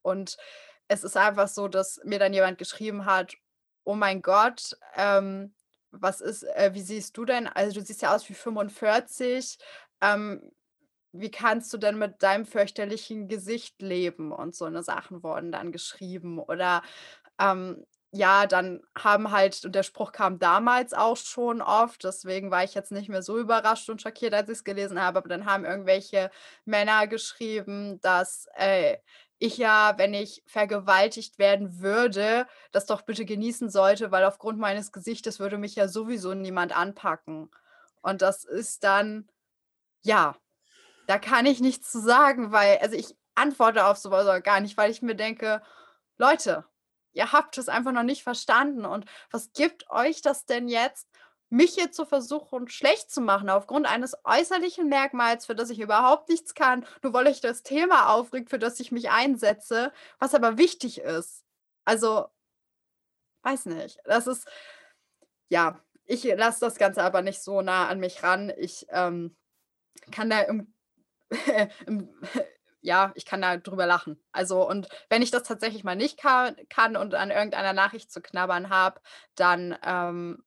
und 0.02 0.38
es 0.90 1.04
ist 1.04 1.16
einfach 1.16 1.48
so, 1.48 1.68
dass 1.70 2.02
mir 2.04 2.20
dann 2.20 2.34
jemand 2.34 2.58
geschrieben 2.58 3.06
hat, 3.06 3.36
oh 3.86 3.96
mein 3.96 4.22
Gott, 4.22 4.78
ähm, 4.96 5.54
was 5.92 6.20
ist, 6.22 6.44
äh, 6.44 6.72
wie 6.74 6.82
siehst 6.82 7.16
du 7.18 7.26
denn? 7.26 7.48
Also 7.48 7.80
du 7.80 7.86
siehst 7.86 8.02
ja 8.02 8.14
aus 8.14 8.28
wie 8.30 8.34
45. 8.34 9.58
Ähm, 10.02 10.52
wie 11.12 11.32
kannst 11.32 11.74
du 11.74 11.78
denn 11.78 11.98
mit 11.98 12.22
deinem 12.22 12.46
fürchterlichen 12.46 13.28
Gesicht 13.28 13.82
leben? 13.82 14.32
Und 14.32 14.56
so 14.56 14.66
eine 14.66 14.84
Sachen 14.84 15.24
wurden 15.24 15.52
dann 15.52 15.72
geschrieben. 15.72 16.40
Oder 16.40 16.84
ähm, 17.40 17.86
ja, 18.12 18.48
dann 18.48 18.82
haben 18.98 19.32
halt, 19.32 19.64
und 19.66 19.76
der 19.76 19.84
Spruch 19.84 20.12
kam 20.12 20.40
damals 20.40 20.94
auch 20.94 21.18
schon 21.18 21.62
oft, 21.62 22.04
deswegen 22.04 22.50
war 22.50 22.64
ich 22.64 22.74
jetzt 22.74 22.92
nicht 22.92 23.10
mehr 23.10 23.22
so 23.22 23.38
überrascht 23.38 23.90
und 23.90 24.02
schockiert, 24.02 24.34
als 24.34 24.50
ich 24.50 24.58
es 24.58 24.64
gelesen 24.64 25.00
habe, 25.02 25.20
aber 25.20 25.30
dann 25.30 25.46
haben 25.46 25.66
irgendwelche 25.66 26.32
Männer 26.66 27.06
geschrieben, 27.08 28.02
dass 28.02 28.48
äh, 28.56 28.98
ich 29.40 29.58
ja, 29.58 29.98
wenn 29.98 30.14
ich 30.14 30.44
vergewaltigt 30.46 31.40
werden 31.40 31.80
würde, 31.80 32.46
das 32.72 32.86
doch 32.86 33.02
bitte 33.02 33.26
genießen 33.26 33.70
sollte, 33.70 34.12
weil 34.12 34.26
aufgrund 34.26 34.60
meines 34.60 34.92
Gesichtes 34.92 35.40
würde 35.40 35.58
mich 35.58 35.76
ja 35.76 35.88
sowieso 35.88 36.34
niemand 36.34 36.76
anpacken. 36.76 37.50
Und 38.02 38.22
das 38.22 38.44
ist 38.44 38.84
dann, 38.84 39.30
ja, 40.02 40.36
da 41.08 41.18
kann 41.18 41.46
ich 41.46 41.62
nichts 41.62 41.90
zu 41.90 42.02
sagen, 42.02 42.52
weil, 42.52 42.78
also 42.80 42.96
ich 42.96 43.16
antworte 43.34 43.86
auf 43.86 43.98
sowas 43.98 44.44
gar 44.44 44.60
nicht, 44.60 44.78
weil 44.78 44.92
ich 44.92 45.02
mir 45.02 45.16
denke, 45.16 45.62
Leute, 46.18 46.66
ihr 47.14 47.32
habt 47.32 47.58
es 47.58 47.70
einfach 47.70 47.94
noch 47.94 48.04
nicht 48.04 48.24
verstanden. 48.24 48.86
Und 48.86 49.06
was 49.32 49.54
gibt 49.54 49.90
euch 49.90 50.22
das 50.22 50.46
denn 50.46 50.68
jetzt, 50.68 51.09
mich 51.50 51.74
hier 51.74 51.92
zu 51.92 52.06
versuchen, 52.06 52.68
schlecht 52.68 53.12
zu 53.12 53.22
machen, 53.22 53.50
aufgrund 53.50 53.88
eines 53.88 54.16
äußerlichen 54.24 54.88
Merkmals, 54.88 55.46
für 55.46 55.56
das 55.56 55.70
ich 55.70 55.80
überhaupt 55.80 56.30
nichts 56.30 56.54
kann, 56.54 56.86
nur 57.02 57.14
weil 57.14 57.28
ich 57.28 57.42
das 57.42 57.64
Thema 57.64 58.14
aufregt, 58.14 58.50
für 58.50 58.60
das 58.60 58.80
ich 58.80 58.92
mich 58.92 59.10
einsetze, 59.10 59.92
was 60.20 60.36
aber 60.36 60.58
wichtig 60.58 61.00
ist. 61.00 61.44
Also, 61.86 62.28
weiß 63.44 63.66
nicht. 63.66 64.00
Das 64.06 64.28
ist, 64.28 64.48
ja, 65.50 65.80
ich 66.06 66.24
lasse 66.24 66.60
das 66.60 66.78
Ganze 66.78 67.04
aber 67.04 67.22
nicht 67.22 67.42
so 67.42 67.62
nah 67.62 67.88
an 67.88 68.00
mich 68.00 68.24
ran. 68.24 68.52
Ich 68.58 68.86
ähm, 68.90 69.36
kann 70.12 70.30
da 70.30 70.42
im, 70.42 70.74
im 71.88 72.10
ja, 72.82 73.12
ich 73.16 73.26
kann 73.26 73.42
da 73.42 73.58
drüber 73.58 73.86
lachen. 73.86 74.22
Also, 74.32 74.68
und 74.68 74.88
wenn 75.10 75.22
ich 75.22 75.32
das 75.32 75.44
tatsächlich 75.44 75.84
mal 75.84 75.96
nicht 75.96 76.18
kann, 76.18 76.56
kann 76.70 76.96
und 76.96 77.14
an 77.14 77.32
irgendeiner 77.32 77.74
Nachricht 77.74 78.12
zu 78.12 78.22
knabbern 78.22 78.70
habe, 78.70 79.02
dann 79.36 79.78
ähm, 79.84 80.44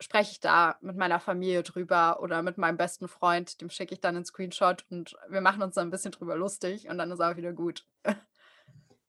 spreche 0.00 0.32
ich 0.32 0.40
da 0.40 0.76
mit 0.80 0.96
meiner 0.96 1.20
Familie 1.20 1.62
drüber 1.62 2.20
oder 2.20 2.42
mit 2.42 2.58
meinem 2.58 2.76
besten 2.76 3.08
Freund, 3.08 3.60
dem 3.60 3.70
schicke 3.70 3.94
ich 3.94 4.00
dann 4.00 4.16
einen 4.16 4.24
Screenshot 4.24 4.84
und 4.90 5.16
wir 5.28 5.40
machen 5.40 5.62
uns 5.62 5.74
dann 5.74 5.88
ein 5.88 5.90
bisschen 5.90 6.12
drüber 6.12 6.36
lustig 6.36 6.88
und 6.88 6.98
dann 6.98 7.10
ist 7.10 7.20
auch 7.20 7.36
wieder 7.36 7.52
gut. 7.52 7.84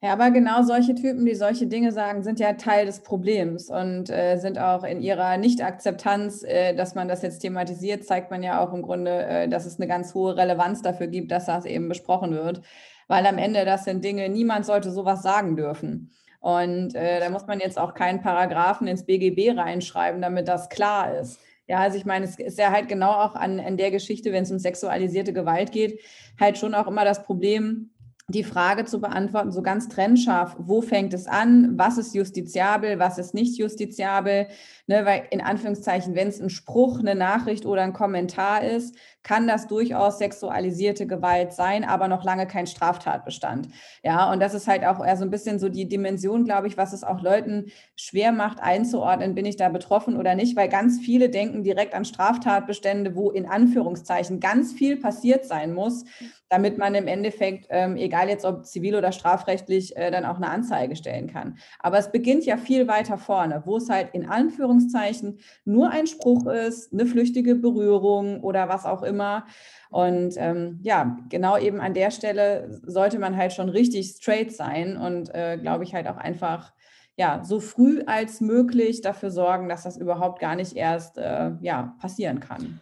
Ja, 0.01 0.13
aber 0.13 0.29
genau 0.29 0.61
solche 0.61 0.93
Typen, 0.93 1.25
die 1.25 1.33
solche 1.33 1.65
Dinge 1.65 1.91
sagen, 1.91 2.21
sind 2.21 2.39
ja 2.39 2.53
Teil 2.53 2.85
des 2.85 3.01
Problems 3.01 3.71
und 3.71 4.09
äh, 4.11 4.37
sind 4.37 4.59
auch 4.59 4.83
in 4.83 5.01
ihrer 5.01 5.37
Nicht-Akzeptanz, 5.37 6.43
äh, 6.43 6.75
dass 6.75 6.93
man 6.93 7.07
das 7.07 7.23
jetzt 7.23 7.39
thematisiert, 7.39 8.03
zeigt 8.03 8.29
man 8.29 8.43
ja 8.43 8.59
auch 8.59 8.71
im 8.71 8.83
Grunde, 8.83 9.25
äh, 9.25 9.47
dass 9.47 9.65
es 9.65 9.77
eine 9.79 9.87
ganz 9.87 10.13
hohe 10.13 10.37
Relevanz 10.37 10.83
dafür 10.83 11.07
gibt, 11.07 11.31
dass 11.31 11.47
das 11.47 11.65
eben 11.65 11.89
besprochen 11.89 12.33
wird. 12.33 12.61
Weil 13.07 13.25
am 13.25 13.39
Ende, 13.39 13.65
das 13.65 13.85
sind 13.85 14.03
Dinge, 14.03 14.29
niemand 14.29 14.65
sollte 14.65 14.91
sowas 14.91 15.23
sagen 15.23 15.55
dürfen. 15.55 16.11
Und 16.45 16.93
äh, 16.93 17.19
da 17.19 17.31
muss 17.31 17.47
man 17.47 17.59
jetzt 17.59 17.79
auch 17.79 17.95
keinen 17.95 18.21
Paragraphen 18.21 18.85
ins 18.85 19.03
BGB 19.03 19.57
reinschreiben, 19.57 20.21
damit 20.21 20.47
das 20.47 20.69
klar 20.69 21.17
ist. 21.17 21.39
Ja, 21.65 21.79
also 21.79 21.97
ich 21.97 22.05
meine, 22.05 22.23
es 22.23 22.37
ist 22.37 22.59
ja 22.59 22.69
halt 22.69 22.87
genau 22.87 23.13
auch 23.13 23.33
an, 23.33 23.59
an 23.59 23.77
der 23.77 23.89
Geschichte, 23.89 24.31
wenn 24.31 24.43
es 24.43 24.51
um 24.51 24.59
sexualisierte 24.59 25.33
Gewalt 25.33 25.71
geht, 25.71 25.99
halt 26.39 26.59
schon 26.59 26.75
auch 26.75 26.85
immer 26.85 27.03
das 27.03 27.23
Problem, 27.23 27.89
die 28.27 28.43
Frage 28.43 28.85
zu 28.85 29.01
beantworten, 29.01 29.51
so 29.51 29.63
ganz 29.63 29.87
trennscharf, 29.87 30.55
wo 30.59 30.83
fängt 30.83 31.15
es 31.15 31.25
an, 31.25 31.79
was 31.79 31.97
ist 31.97 32.13
justiziabel, 32.13 32.99
was 32.99 33.17
ist 33.17 33.33
nicht 33.33 33.57
justiziabel, 33.57 34.47
ne, 34.85 35.03
weil 35.03 35.23
in 35.31 35.41
Anführungszeichen, 35.41 36.13
wenn 36.13 36.27
es 36.27 36.39
ein 36.39 36.51
Spruch, 36.51 36.99
eine 36.99 37.15
Nachricht 37.15 37.65
oder 37.65 37.81
ein 37.81 37.93
Kommentar 37.93 38.63
ist, 38.63 38.95
kann 39.25 39.47
das 39.47 39.67
durchaus 39.67 40.19
sexualisierte 40.19 41.07
Gewalt 41.07 41.51
sein, 41.51 41.83
aber 41.83 42.07
noch 42.07 42.23
lange 42.23 42.45
kein 42.45 42.67
Straftatbestand. 42.67 43.67
Ja, 44.03 44.31
und 44.31 44.39
das 44.39 44.53
ist 44.53 44.67
halt 44.67 44.85
auch 44.85 45.03
eher 45.03 45.17
so 45.17 45.25
ein 45.25 45.31
bisschen 45.31 45.57
so 45.57 45.67
die 45.67 45.89
Dimension, 45.89 46.45
glaube 46.45 46.67
ich, 46.67 46.77
was 46.77 46.93
es 46.93 47.03
auch 47.03 47.21
Leuten 47.21 47.71
schwer 47.95 48.31
macht 48.31 48.59
einzuordnen, 48.61 49.33
bin 49.33 49.45
ich 49.45 49.57
da 49.57 49.69
betroffen 49.69 50.15
oder 50.15 50.35
nicht, 50.35 50.55
weil 50.55 50.69
ganz 50.69 50.99
viele 50.99 51.29
denken 51.29 51.63
direkt 51.63 51.95
an 51.95 52.05
Straftatbestände, 52.05 53.15
wo 53.15 53.31
in 53.31 53.47
Anführungszeichen 53.47 54.39
ganz 54.39 54.73
viel 54.73 54.97
passiert 54.97 55.45
sein 55.45 55.73
muss, 55.73 56.05
damit 56.49 56.77
man 56.77 56.93
im 56.93 57.07
Endeffekt, 57.07 57.65
ähm, 57.69 57.97
egal 57.97 58.29
jetzt 58.29 58.45
ob 58.45 58.65
zivil 58.65 58.95
oder 58.95 59.11
strafrechtlich, 59.11 59.97
äh, 59.97 60.11
dann 60.11 60.25
auch 60.25 60.37
eine 60.37 60.49
Anzeige 60.49 60.95
stellen 60.95 61.27
kann. 61.27 61.57
Aber 61.79 61.97
es 61.97 62.11
beginnt 62.11 62.45
ja 62.45 62.57
viel 62.57 62.87
weiter 62.87 63.17
vorne, 63.17 63.63
wo 63.65 63.77
es 63.77 63.89
halt 63.89 64.09
in 64.13 64.29
Anführungszeichen 64.29 65.39
nur 65.65 65.89
ein 65.89 66.05
Spruch 66.05 66.45
ist, 66.45 66.93
eine 66.93 67.07
flüchtige 67.07 67.55
Berührung 67.55 68.41
oder 68.41 68.69
was 68.69 68.85
auch 68.85 69.01
immer. 69.15 69.45
Und 69.89 70.35
ähm, 70.37 70.79
ja, 70.83 71.17
genau 71.29 71.57
eben 71.57 71.79
an 71.79 71.93
der 71.93 72.11
Stelle 72.11 72.81
sollte 72.85 73.19
man 73.19 73.37
halt 73.37 73.53
schon 73.53 73.69
richtig 73.69 74.09
straight 74.09 74.51
sein 74.51 74.97
und 74.97 75.33
äh, 75.33 75.57
glaube 75.57 75.83
ich 75.85 75.95
halt 75.95 76.07
auch 76.07 76.17
einfach 76.17 76.73
ja, 77.17 77.43
so 77.45 77.61
früh 77.61 78.03
als 78.05 78.41
möglich 78.41 78.99
dafür 78.99 79.31
sorgen, 79.31 79.69
dass 79.69 79.83
das 79.83 79.95
überhaupt 79.95 80.39
gar 80.39 80.55
nicht 80.55 80.75
erst 80.75 81.17
äh, 81.17 81.51
ja, 81.61 81.95
passieren 82.01 82.41
kann 82.41 82.81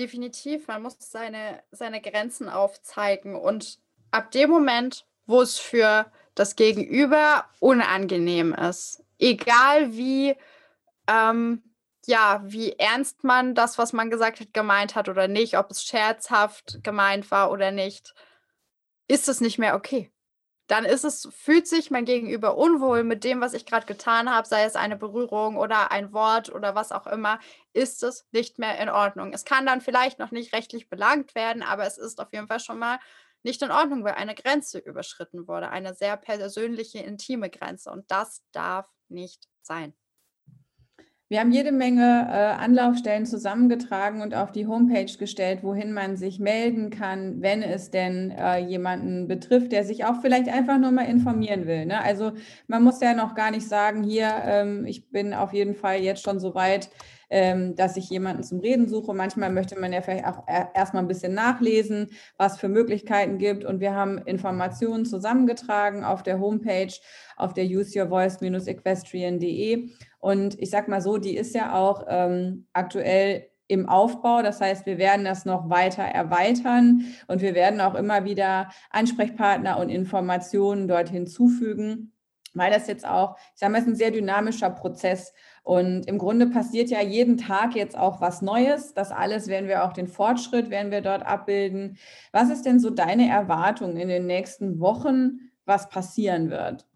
definitiv, 0.00 0.68
man 0.68 0.82
muss 0.82 0.96
seine, 0.98 1.62
seine 1.70 2.00
Grenzen 2.00 2.48
aufzeigen 2.48 3.34
und 3.34 3.78
ab 4.10 4.30
dem 4.30 4.50
Moment, 4.50 5.06
wo 5.26 5.42
es 5.42 5.58
für 5.58 6.10
das 6.34 6.56
Gegenüber 6.56 7.44
unangenehm 7.60 8.54
ist, 8.54 9.04
egal 9.18 9.92
wie, 9.92 10.36
ähm, 11.06 11.62
ja, 12.06 12.42
wie 12.44 12.72
ernst 12.72 13.24
man 13.24 13.54
das, 13.54 13.78
was 13.78 13.92
man 13.92 14.10
gesagt 14.10 14.40
hat, 14.40 14.52
gemeint 14.54 14.94
hat 14.94 15.08
oder 15.08 15.28
nicht, 15.28 15.58
ob 15.58 15.70
es 15.70 15.84
scherzhaft 15.84 16.82
gemeint 16.82 17.30
war 17.30 17.50
oder 17.50 17.70
nicht, 17.70 18.14
ist 19.08 19.28
es 19.28 19.40
nicht 19.40 19.58
mehr 19.58 19.74
okay 19.74 20.12
dann 20.70 20.84
ist 20.84 21.04
es, 21.04 21.28
fühlt 21.32 21.66
sich 21.66 21.90
mein 21.90 22.04
Gegenüber 22.04 22.56
unwohl 22.56 23.02
mit 23.02 23.24
dem, 23.24 23.40
was 23.40 23.54
ich 23.54 23.66
gerade 23.66 23.86
getan 23.86 24.30
habe, 24.30 24.46
sei 24.46 24.62
es 24.62 24.76
eine 24.76 24.96
Berührung 24.96 25.56
oder 25.56 25.90
ein 25.90 26.12
Wort 26.12 26.48
oder 26.48 26.76
was 26.76 26.92
auch 26.92 27.08
immer, 27.08 27.40
ist 27.72 28.04
es 28.04 28.24
nicht 28.30 28.60
mehr 28.60 28.78
in 28.78 28.88
Ordnung. 28.88 29.32
Es 29.32 29.44
kann 29.44 29.66
dann 29.66 29.80
vielleicht 29.80 30.20
noch 30.20 30.30
nicht 30.30 30.52
rechtlich 30.52 30.88
belangt 30.88 31.34
werden, 31.34 31.64
aber 31.64 31.86
es 31.86 31.98
ist 31.98 32.20
auf 32.20 32.32
jeden 32.32 32.46
Fall 32.46 32.60
schon 32.60 32.78
mal 32.78 33.00
nicht 33.42 33.62
in 33.62 33.72
Ordnung, 33.72 34.04
weil 34.04 34.14
eine 34.14 34.36
Grenze 34.36 34.78
überschritten 34.78 35.48
wurde, 35.48 35.70
eine 35.70 35.94
sehr 35.94 36.16
persönliche, 36.16 37.00
intime 37.00 37.50
Grenze. 37.50 37.90
Und 37.90 38.08
das 38.08 38.44
darf 38.52 38.88
nicht 39.08 39.48
sein. 39.62 39.92
Wir 41.30 41.38
haben 41.38 41.52
jede 41.52 41.70
Menge 41.70 42.26
äh, 42.28 42.60
Anlaufstellen 42.60 43.24
zusammengetragen 43.24 44.20
und 44.20 44.34
auf 44.34 44.50
die 44.50 44.66
Homepage 44.66 45.16
gestellt, 45.16 45.60
wohin 45.62 45.92
man 45.92 46.16
sich 46.16 46.40
melden 46.40 46.90
kann, 46.90 47.40
wenn 47.40 47.62
es 47.62 47.92
denn 47.92 48.32
äh, 48.32 48.58
jemanden 48.58 49.28
betrifft, 49.28 49.70
der 49.70 49.84
sich 49.84 50.04
auch 50.04 50.22
vielleicht 50.22 50.48
einfach 50.48 50.78
nur 50.78 50.90
mal 50.90 51.04
informieren 51.04 51.68
will. 51.68 51.86
Ne? 51.86 52.02
Also 52.02 52.32
man 52.66 52.82
muss 52.82 53.00
ja 53.00 53.14
noch 53.14 53.36
gar 53.36 53.52
nicht 53.52 53.68
sagen, 53.68 54.02
hier, 54.02 54.28
ähm, 54.44 54.84
ich 54.86 55.08
bin 55.10 55.32
auf 55.32 55.52
jeden 55.52 55.76
Fall 55.76 56.00
jetzt 56.00 56.24
schon 56.24 56.40
so 56.40 56.56
weit, 56.56 56.90
dass 57.30 57.96
ich 57.96 58.10
jemanden 58.10 58.42
zum 58.42 58.58
Reden 58.58 58.88
suche. 58.88 59.14
Manchmal 59.14 59.50
möchte 59.50 59.78
man 59.78 59.92
ja 59.92 60.02
vielleicht 60.02 60.26
auch 60.26 60.42
erstmal 60.74 61.04
ein 61.04 61.08
bisschen 61.08 61.32
nachlesen, 61.32 62.08
was 62.36 62.58
für 62.58 62.68
Möglichkeiten 62.68 63.38
gibt. 63.38 63.64
Und 63.64 63.78
wir 63.78 63.94
haben 63.94 64.18
Informationen 64.18 65.04
zusammengetragen 65.04 66.02
auf 66.02 66.24
der 66.24 66.40
Homepage, 66.40 66.92
auf 67.36 67.54
der 67.54 67.66
useyourvoice-equestrian.de. 67.66 69.90
Und 70.18 70.60
ich 70.60 70.70
sag 70.70 70.88
mal 70.88 71.00
so, 71.00 71.18
die 71.18 71.36
ist 71.36 71.54
ja 71.54 71.74
auch 71.74 72.04
ähm, 72.08 72.66
aktuell 72.72 73.50
im 73.70 73.88
Aufbau. 73.88 74.42
Das 74.42 74.60
heißt, 74.60 74.84
wir 74.86 74.98
werden 74.98 75.24
das 75.24 75.44
noch 75.44 75.70
weiter 75.70 76.02
erweitern 76.02 77.04
und 77.28 77.40
wir 77.40 77.54
werden 77.54 77.80
auch 77.80 77.94
immer 77.94 78.24
wieder 78.24 78.70
Ansprechpartner 78.90 79.78
und 79.78 79.88
Informationen 79.88 80.88
dort 80.88 81.08
hinzufügen, 81.08 82.12
weil 82.54 82.72
das 82.72 82.86
jetzt 82.86 83.06
auch, 83.06 83.36
ich 83.54 83.60
sage 83.60 83.72
mal, 83.72 83.78
ist 83.78 83.86
ein 83.86 83.96
sehr 83.96 84.10
dynamischer 84.10 84.70
Prozess. 84.70 85.32
Und 85.62 86.06
im 86.06 86.18
Grunde 86.18 86.46
passiert 86.46 86.90
ja 86.90 87.00
jeden 87.00 87.36
Tag 87.36 87.74
jetzt 87.74 87.96
auch 87.96 88.20
was 88.20 88.42
Neues. 88.42 88.94
Das 88.94 89.12
alles 89.12 89.46
werden 89.46 89.68
wir 89.68 89.84
auch 89.84 89.92
den 89.92 90.08
Fortschritt, 90.08 90.70
werden 90.70 90.90
wir 90.90 91.00
dort 91.00 91.24
abbilden. 91.24 91.98
Was 92.32 92.50
ist 92.50 92.64
denn 92.64 92.80
so 92.80 92.90
deine 92.90 93.28
Erwartung 93.28 93.96
in 93.96 94.08
den 94.08 94.26
nächsten 94.26 94.80
Wochen, 94.80 95.50
was 95.64 95.88
passieren 95.88 96.50
wird? 96.50 96.86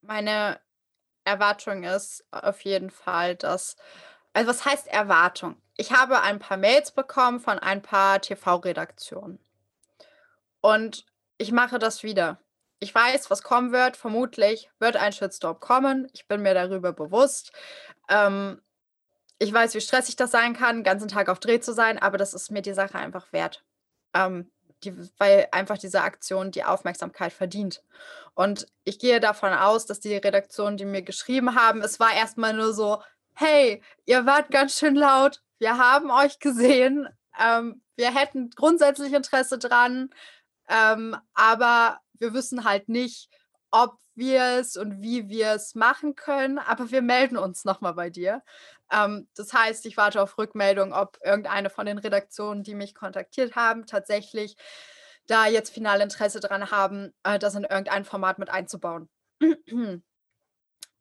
Meine 0.00 0.58
Erwartung 1.24 1.84
ist 1.84 2.24
auf 2.30 2.62
jeden 2.62 2.90
Fall, 2.90 3.36
dass, 3.36 3.76
also 4.32 4.48
was 4.48 4.64
heißt 4.64 4.88
Erwartung? 4.88 5.56
Ich 5.76 5.92
habe 5.92 6.22
ein 6.22 6.38
paar 6.38 6.56
Mails 6.56 6.92
bekommen 6.92 7.40
von 7.40 7.58
ein 7.58 7.82
paar 7.82 8.20
TV-Redaktionen. 8.20 9.38
Und 10.60 11.06
ich 11.40 11.52
mache 11.52 11.78
das 11.78 12.02
wieder. 12.02 12.38
Ich 12.80 12.94
weiß, 12.94 13.30
was 13.30 13.42
kommen 13.42 13.72
wird. 13.72 13.96
Vermutlich 13.96 14.70
wird 14.78 14.96
ein 14.96 15.12
Shitstorm 15.12 15.58
kommen. 15.58 16.06
Ich 16.12 16.28
bin 16.28 16.42
mir 16.42 16.52
darüber 16.52 16.92
bewusst. 16.92 17.52
Ähm, 18.10 18.60
ich 19.38 19.50
weiß, 19.50 19.74
wie 19.74 19.80
stressig 19.80 20.16
das 20.16 20.32
sein 20.32 20.54
kann, 20.54 20.76
den 20.76 20.84
ganzen 20.84 21.08
Tag 21.08 21.30
auf 21.30 21.40
Dreh 21.40 21.58
zu 21.60 21.72
sein, 21.72 21.98
aber 21.98 22.18
das 22.18 22.34
ist 22.34 22.50
mir 22.50 22.60
die 22.60 22.74
Sache 22.74 22.98
einfach 22.98 23.32
wert. 23.32 23.64
Ähm, 24.12 24.50
die, 24.84 24.94
weil 25.16 25.48
einfach 25.50 25.78
diese 25.78 26.02
Aktion 26.02 26.50
die 26.50 26.64
Aufmerksamkeit 26.64 27.32
verdient. 27.32 27.82
Und 28.34 28.66
ich 28.84 28.98
gehe 28.98 29.20
davon 29.20 29.54
aus, 29.54 29.86
dass 29.86 30.00
die 30.00 30.16
Redaktionen, 30.16 30.76
die 30.76 30.84
mir 30.84 31.02
geschrieben 31.02 31.54
haben, 31.54 31.80
es 31.80 32.00
war 32.00 32.12
erstmal 32.12 32.52
nur 32.52 32.74
so, 32.74 33.02
hey, 33.32 33.82
ihr 34.04 34.26
wart 34.26 34.50
ganz 34.50 34.78
schön 34.78 34.94
laut, 34.94 35.42
wir 35.58 35.78
haben 35.78 36.10
euch 36.10 36.38
gesehen, 36.38 37.08
ähm, 37.42 37.80
wir 37.96 38.14
hätten 38.14 38.50
grundsätzlich 38.50 39.12
Interesse 39.12 39.58
dran, 39.58 40.10
ähm, 40.70 41.16
aber 41.34 41.98
wir 42.14 42.32
wissen 42.32 42.64
halt 42.64 42.88
nicht, 42.88 43.28
ob 43.70 43.98
wir 44.14 44.58
es 44.58 44.76
und 44.76 45.02
wie 45.02 45.28
wir 45.28 45.52
es 45.52 45.74
machen 45.74 46.14
können, 46.14 46.58
aber 46.58 46.90
wir 46.90 47.02
melden 47.02 47.36
uns 47.36 47.64
nochmal 47.64 47.94
bei 47.94 48.10
dir. 48.10 48.42
Ähm, 48.92 49.28
das 49.36 49.52
heißt, 49.52 49.86
ich 49.86 49.96
warte 49.96 50.22
auf 50.22 50.38
Rückmeldung, 50.38 50.92
ob 50.92 51.18
irgendeine 51.24 51.70
von 51.70 51.86
den 51.86 51.98
Redaktionen, 51.98 52.62
die 52.62 52.74
mich 52.74 52.94
kontaktiert 52.94 53.56
haben, 53.56 53.86
tatsächlich 53.86 54.56
da 55.26 55.46
jetzt 55.46 55.72
final 55.72 56.00
Interesse 56.00 56.40
daran 56.40 56.70
haben, 56.70 57.12
äh, 57.22 57.38
das 57.38 57.54
in 57.54 57.64
irgendein 57.64 58.04
Format 58.04 58.38
mit 58.38 58.50
einzubauen. 58.50 59.08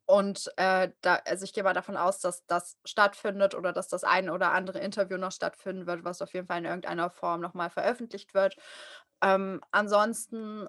Und 0.05 0.51
äh, 0.57 0.89
da, 1.01 1.21
also 1.25 1.43
ich 1.43 1.53
gehe 1.53 1.63
mal 1.63 1.73
davon 1.75 1.95
aus, 1.95 2.19
dass 2.19 2.43
das 2.47 2.77
stattfindet 2.83 3.53
oder 3.53 3.73
dass 3.73 3.89
das 3.89 4.03
eine 4.03 4.33
oder 4.33 4.53
andere 4.53 4.79
Interview 4.79 5.17
noch 5.17 5.31
stattfinden 5.31 5.85
wird, 5.85 6.03
was 6.03 6.23
auf 6.23 6.33
jeden 6.33 6.47
Fall 6.47 6.57
in 6.57 6.65
irgendeiner 6.65 7.11
Form 7.11 7.41
nochmal 7.41 7.69
veröffentlicht 7.69 8.33
wird. 8.33 8.55
Ähm, 9.21 9.61
ansonsten 9.71 10.67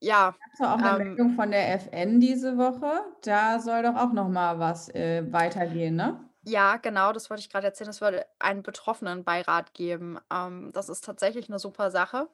ja. 0.00 0.34
Hast 0.50 0.60
du 0.60 0.64
auch 0.64 0.78
eine 0.78 0.90
ähm, 0.90 1.08
Meldung 1.08 1.34
von 1.34 1.50
der 1.50 1.74
FN 1.74 2.20
diese 2.20 2.56
Woche? 2.56 3.04
Da 3.22 3.58
soll 3.58 3.82
doch 3.82 3.96
auch 3.96 4.12
noch 4.12 4.28
mal 4.28 4.58
was 4.58 4.88
äh, 4.94 5.24
weitergehen, 5.32 5.96
ne? 5.96 6.24
Ja, 6.44 6.76
genau, 6.76 7.12
das 7.12 7.28
wollte 7.30 7.40
ich 7.40 7.50
gerade 7.50 7.66
erzählen. 7.66 7.90
Es 7.90 7.98
soll 7.98 8.24
einen 8.38 8.62
Betroffenenbeirat 8.62 9.74
geben. 9.74 10.18
Ähm, 10.32 10.70
das 10.72 10.88
ist 10.88 11.04
tatsächlich 11.04 11.48
eine 11.48 11.58
super 11.58 11.90
Sache. 11.90 12.28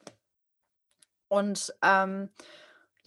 Und 1.29 1.75
ähm, 1.83 2.29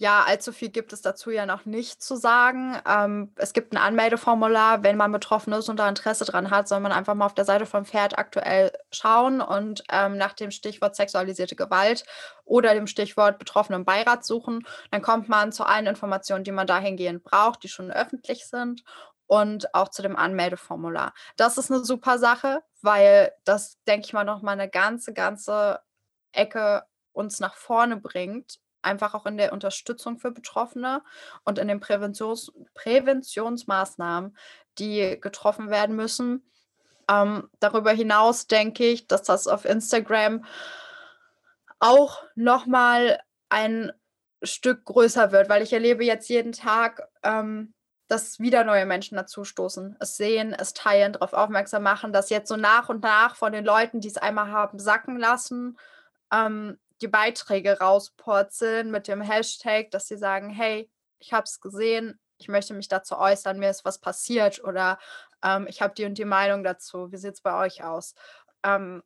ja, 0.00 0.22
allzu 0.24 0.52
viel 0.52 0.68
gibt 0.68 0.92
es 0.92 1.02
dazu 1.02 1.30
ja 1.32 1.44
noch 1.44 1.64
nicht 1.64 2.00
zu 2.00 2.14
sagen. 2.14 2.76
Ähm, 2.86 3.32
es 3.34 3.52
gibt 3.52 3.72
ein 3.72 3.78
Anmeldeformular. 3.78 4.84
Wenn 4.84 4.96
man 4.96 5.10
betroffen 5.10 5.52
ist 5.52 5.68
und 5.68 5.76
da 5.76 5.88
Interesse 5.88 6.24
dran 6.24 6.50
hat, 6.50 6.68
soll 6.68 6.78
man 6.78 6.92
einfach 6.92 7.14
mal 7.14 7.26
auf 7.26 7.34
der 7.34 7.44
Seite 7.44 7.66
vom 7.66 7.84
Pferd 7.84 8.16
aktuell 8.16 8.72
schauen 8.92 9.40
und 9.40 9.82
ähm, 9.90 10.16
nach 10.16 10.34
dem 10.34 10.52
Stichwort 10.52 10.94
sexualisierte 10.94 11.56
Gewalt 11.56 12.04
oder 12.44 12.74
dem 12.74 12.86
Stichwort 12.86 13.40
betroffenen 13.40 13.84
Beirat 13.84 14.24
suchen. 14.24 14.64
Dann 14.92 15.02
kommt 15.02 15.28
man 15.28 15.50
zu 15.50 15.64
allen 15.64 15.88
Informationen, 15.88 16.44
die 16.44 16.52
man 16.52 16.68
dahingehend 16.68 17.24
braucht, 17.24 17.64
die 17.64 17.68
schon 17.68 17.90
öffentlich 17.90 18.46
sind 18.46 18.84
und 19.26 19.74
auch 19.74 19.88
zu 19.88 20.02
dem 20.02 20.14
Anmeldeformular. 20.14 21.12
Das 21.36 21.58
ist 21.58 21.72
eine 21.72 21.84
super 21.84 22.20
Sache, 22.20 22.62
weil 22.82 23.32
das, 23.44 23.82
denke 23.88 24.06
ich 24.06 24.12
mal, 24.12 24.22
nochmal 24.22 24.54
eine 24.54 24.70
ganze, 24.70 25.12
ganze 25.12 25.80
Ecke 26.30 26.84
uns 27.12 27.40
nach 27.40 27.56
vorne 27.56 27.96
bringt 27.96 28.60
einfach 28.88 29.14
auch 29.14 29.26
in 29.26 29.36
der 29.36 29.52
Unterstützung 29.52 30.18
für 30.18 30.32
Betroffene 30.32 31.02
und 31.44 31.58
in 31.58 31.68
den 31.68 31.80
Präventions 31.80 32.52
Präventionsmaßnahmen, 32.74 34.36
die 34.78 35.18
getroffen 35.20 35.70
werden 35.70 35.94
müssen. 35.94 36.50
Ähm, 37.10 37.48
darüber 37.60 37.92
hinaus 37.92 38.46
denke 38.46 38.84
ich, 38.84 39.06
dass 39.06 39.22
das 39.22 39.46
auf 39.46 39.64
Instagram 39.64 40.44
auch 41.78 42.22
nochmal 42.34 43.20
ein 43.48 43.92
Stück 44.42 44.84
größer 44.84 45.32
wird, 45.32 45.48
weil 45.48 45.62
ich 45.62 45.72
erlebe 45.72 46.04
jetzt 46.04 46.28
jeden 46.28 46.52
Tag, 46.52 47.08
ähm, 47.22 47.74
dass 48.08 48.40
wieder 48.40 48.64
neue 48.64 48.86
Menschen 48.86 49.16
dazustoßen, 49.16 49.96
es 50.00 50.16
sehen, 50.16 50.54
es 50.58 50.72
teilen, 50.72 51.12
darauf 51.12 51.34
aufmerksam 51.34 51.82
machen, 51.82 52.12
dass 52.12 52.30
jetzt 52.30 52.48
so 52.48 52.56
nach 52.56 52.88
und 52.88 53.02
nach 53.02 53.36
von 53.36 53.52
den 53.52 53.64
Leuten, 53.64 54.00
die 54.00 54.08
es 54.08 54.16
einmal 54.16 54.50
haben 54.50 54.78
sacken 54.78 55.18
lassen, 55.18 55.78
ähm, 56.32 56.78
die 57.00 57.08
Beiträge 57.08 57.78
rauspurzeln 57.78 58.90
mit 58.90 59.08
dem 59.08 59.20
Hashtag, 59.20 59.90
dass 59.90 60.08
sie 60.08 60.16
sagen, 60.16 60.50
hey, 60.50 60.90
ich 61.18 61.32
habe 61.32 61.44
es 61.44 61.60
gesehen, 61.60 62.18
ich 62.38 62.48
möchte 62.48 62.74
mich 62.74 62.88
dazu 62.88 63.16
äußern, 63.16 63.58
mir 63.58 63.70
ist 63.70 63.84
was 63.84 63.98
passiert 63.98 64.62
oder 64.62 64.98
ähm, 65.42 65.66
ich 65.68 65.82
habe 65.82 65.94
die 65.94 66.04
und 66.04 66.18
die 66.18 66.24
Meinung 66.24 66.64
dazu. 66.64 67.10
Wie 67.12 67.16
sieht 67.16 67.34
es 67.34 67.40
bei 67.40 67.58
euch 67.64 67.82
aus? 67.82 68.14
Ähm, 68.62 69.02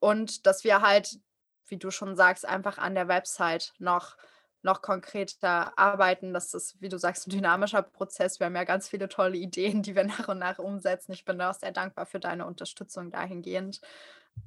und 0.00 0.46
dass 0.46 0.64
wir 0.64 0.80
halt, 0.80 1.18
wie 1.66 1.76
du 1.76 1.90
schon 1.90 2.16
sagst, 2.16 2.46
einfach 2.46 2.78
an 2.78 2.94
der 2.94 3.08
Website 3.08 3.74
noch 3.78 4.16
noch 4.62 4.82
konkreter 4.82 5.78
arbeiten. 5.78 6.34
Das 6.34 6.52
ist, 6.54 6.80
wie 6.80 6.88
du 6.88 6.98
sagst, 6.98 7.26
ein 7.26 7.30
dynamischer 7.30 7.82
Prozess. 7.82 8.40
Wir 8.40 8.46
haben 8.46 8.56
ja 8.56 8.64
ganz 8.64 8.88
viele 8.88 9.08
tolle 9.08 9.36
Ideen, 9.36 9.82
die 9.82 9.94
wir 9.94 10.04
nach 10.18 10.28
und 10.28 10.38
nach 10.38 10.58
umsetzen. 10.58 11.12
Ich 11.12 11.24
bin 11.24 11.38
da 11.38 11.50
auch 11.50 11.54
sehr 11.54 11.72
dankbar 11.72 12.06
für 12.06 12.20
deine 12.20 12.46
Unterstützung 12.46 13.10
dahingehend. 13.10 13.80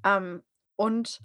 Ähm, 0.03 0.43
und 0.75 1.21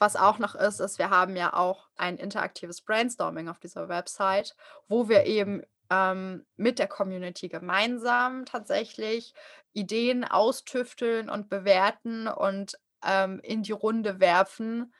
was 0.00 0.16
auch 0.16 0.38
noch 0.38 0.54
ist, 0.54 0.80
ist, 0.80 0.98
wir 0.98 1.10
haben 1.10 1.36
ja 1.36 1.52
auch 1.52 1.88
ein 1.96 2.16
interaktives 2.16 2.80
Brainstorming 2.80 3.48
auf 3.48 3.60
dieser 3.60 3.88
Website, 3.88 4.56
wo 4.88 5.08
wir 5.10 5.26
eben 5.26 5.62
ähm, 5.90 6.46
mit 6.56 6.78
der 6.78 6.88
Community 6.88 7.48
gemeinsam 7.48 8.46
tatsächlich 8.46 9.34
Ideen 9.74 10.24
austüfteln 10.24 11.28
und 11.28 11.50
bewerten 11.50 12.28
und 12.28 12.78
ähm, 13.06 13.40
in 13.42 13.62
die 13.62 13.72
Runde 13.72 14.20
werfen. 14.20 14.92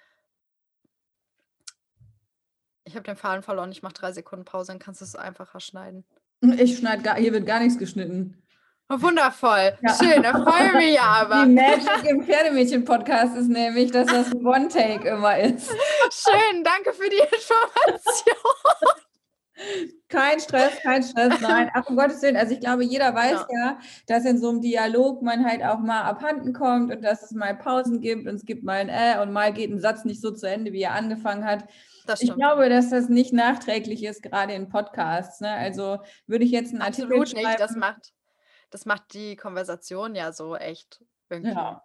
Ich 2.84 2.94
habe 2.94 3.04
den 3.04 3.16
Faden 3.16 3.42
verloren. 3.42 3.72
Ich 3.72 3.82
mache 3.82 3.94
drei 3.94 4.12
Sekunden 4.12 4.44
Pause, 4.44 4.72
dann 4.72 4.78
kannst 4.78 5.00
du 5.00 5.06
es 5.06 5.16
einfacher 5.16 5.60
schneiden. 5.60 6.04
Ich 6.42 6.76
schneide 6.76 7.02
gar, 7.02 7.16
hier 7.16 7.32
wird 7.32 7.46
gar 7.46 7.60
nichts 7.60 7.78
geschnitten. 7.78 8.42
Wundervoll. 8.90 9.78
Ja. 9.82 9.94
Schön, 9.94 10.22
da 10.22 10.32
freue 10.32 10.66
ich 10.66 10.72
mich 10.74 11.00
aber. 11.00 11.46
Die 11.46 11.52
Magic 11.52 12.04
im 12.08 12.24
Pferdemädchen-Podcast 12.24 13.36
ist 13.36 13.48
nämlich, 13.48 13.92
dass 13.92 14.08
das 14.08 14.34
One-Take 14.34 15.08
immer 15.08 15.38
ist. 15.38 15.70
Schön, 16.10 16.64
danke 16.64 16.92
für 16.92 17.08
die 17.08 17.18
Information. 17.18 18.36
Kein 20.08 20.40
Stress, 20.40 20.72
kein 20.82 21.02
Stress, 21.02 21.40
nein. 21.40 21.70
Ach, 21.74 21.86
um 21.86 21.96
Gottes 21.96 22.22
Willen. 22.22 22.36
Also 22.36 22.54
ich 22.54 22.60
glaube, 22.60 22.82
jeder 22.82 23.14
weiß 23.14 23.46
ja. 23.50 23.58
ja. 23.58 23.78
dass 24.06 24.24
in 24.24 24.38
so 24.38 24.48
einem 24.48 24.60
Dialog 24.60 25.22
man 25.22 25.44
halt 25.44 25.62
auch 25.62 25.78
mal 25.78 26.02
abhanden 26.02 26.52
kommt 26.52 26.92
und 26.92 27.02
dass 27.02 27.22
es 27.22 27.32
mal 27.32 27.54
Pausen 27.54 28.00
gibt 28.00 28.26
und 28.26 28.34
es 28.34 28.44
gibt 28.44 28.64
mal 28.64 28.78
ein 28.80 28.88
Äh 28.88 29.22
und 29.22 29.32
mal 29.32 29.52
geht 29.52 29.70
ein 29.70 29.78
Satz 29.78 30.04
nicht 30.04 30.20
so 30.20 30.30
zu 30.30 30.48
Ende, 30.48 30.72
wie 30.72 30.82
er 30.82 30.94
angefangen 30.94 31.44
hat. 31.44 31.64
Ich 32.18 32.34
glaube, 32.34 32.68
dass 32.68 32.90
das 32.90 33.08
nicht 33.08 33.32
nachträglich 33.32 34.02
ist, 34.02 34.22
gerade 34.22 34.54
in 34.54 34.68
Podcasts. 34.68 35.40
Ne? 35.40 35.50
Also 35.50 35.98
würde 36.26 36.44
ich 36.44 36.50
jetzt 36.50 36.72
einen 36.72 36.82
Artikel 36.82 37.12
Absolut 37.12 37.28
schreiben. 37.28 37.46
nicht. 37.46 37.60
Das 37.60 37.76
macht, 37.76 38.12
das 38.70 38.86
macht 38.86 39.14
die 39.14 39.36
Konversation 39.36 40.14
ja 40.14 40.32
so 40.32 40.56
echt 40.56 41.04
irgendwie. 41.28 41.52
Ja. 41.52 41.82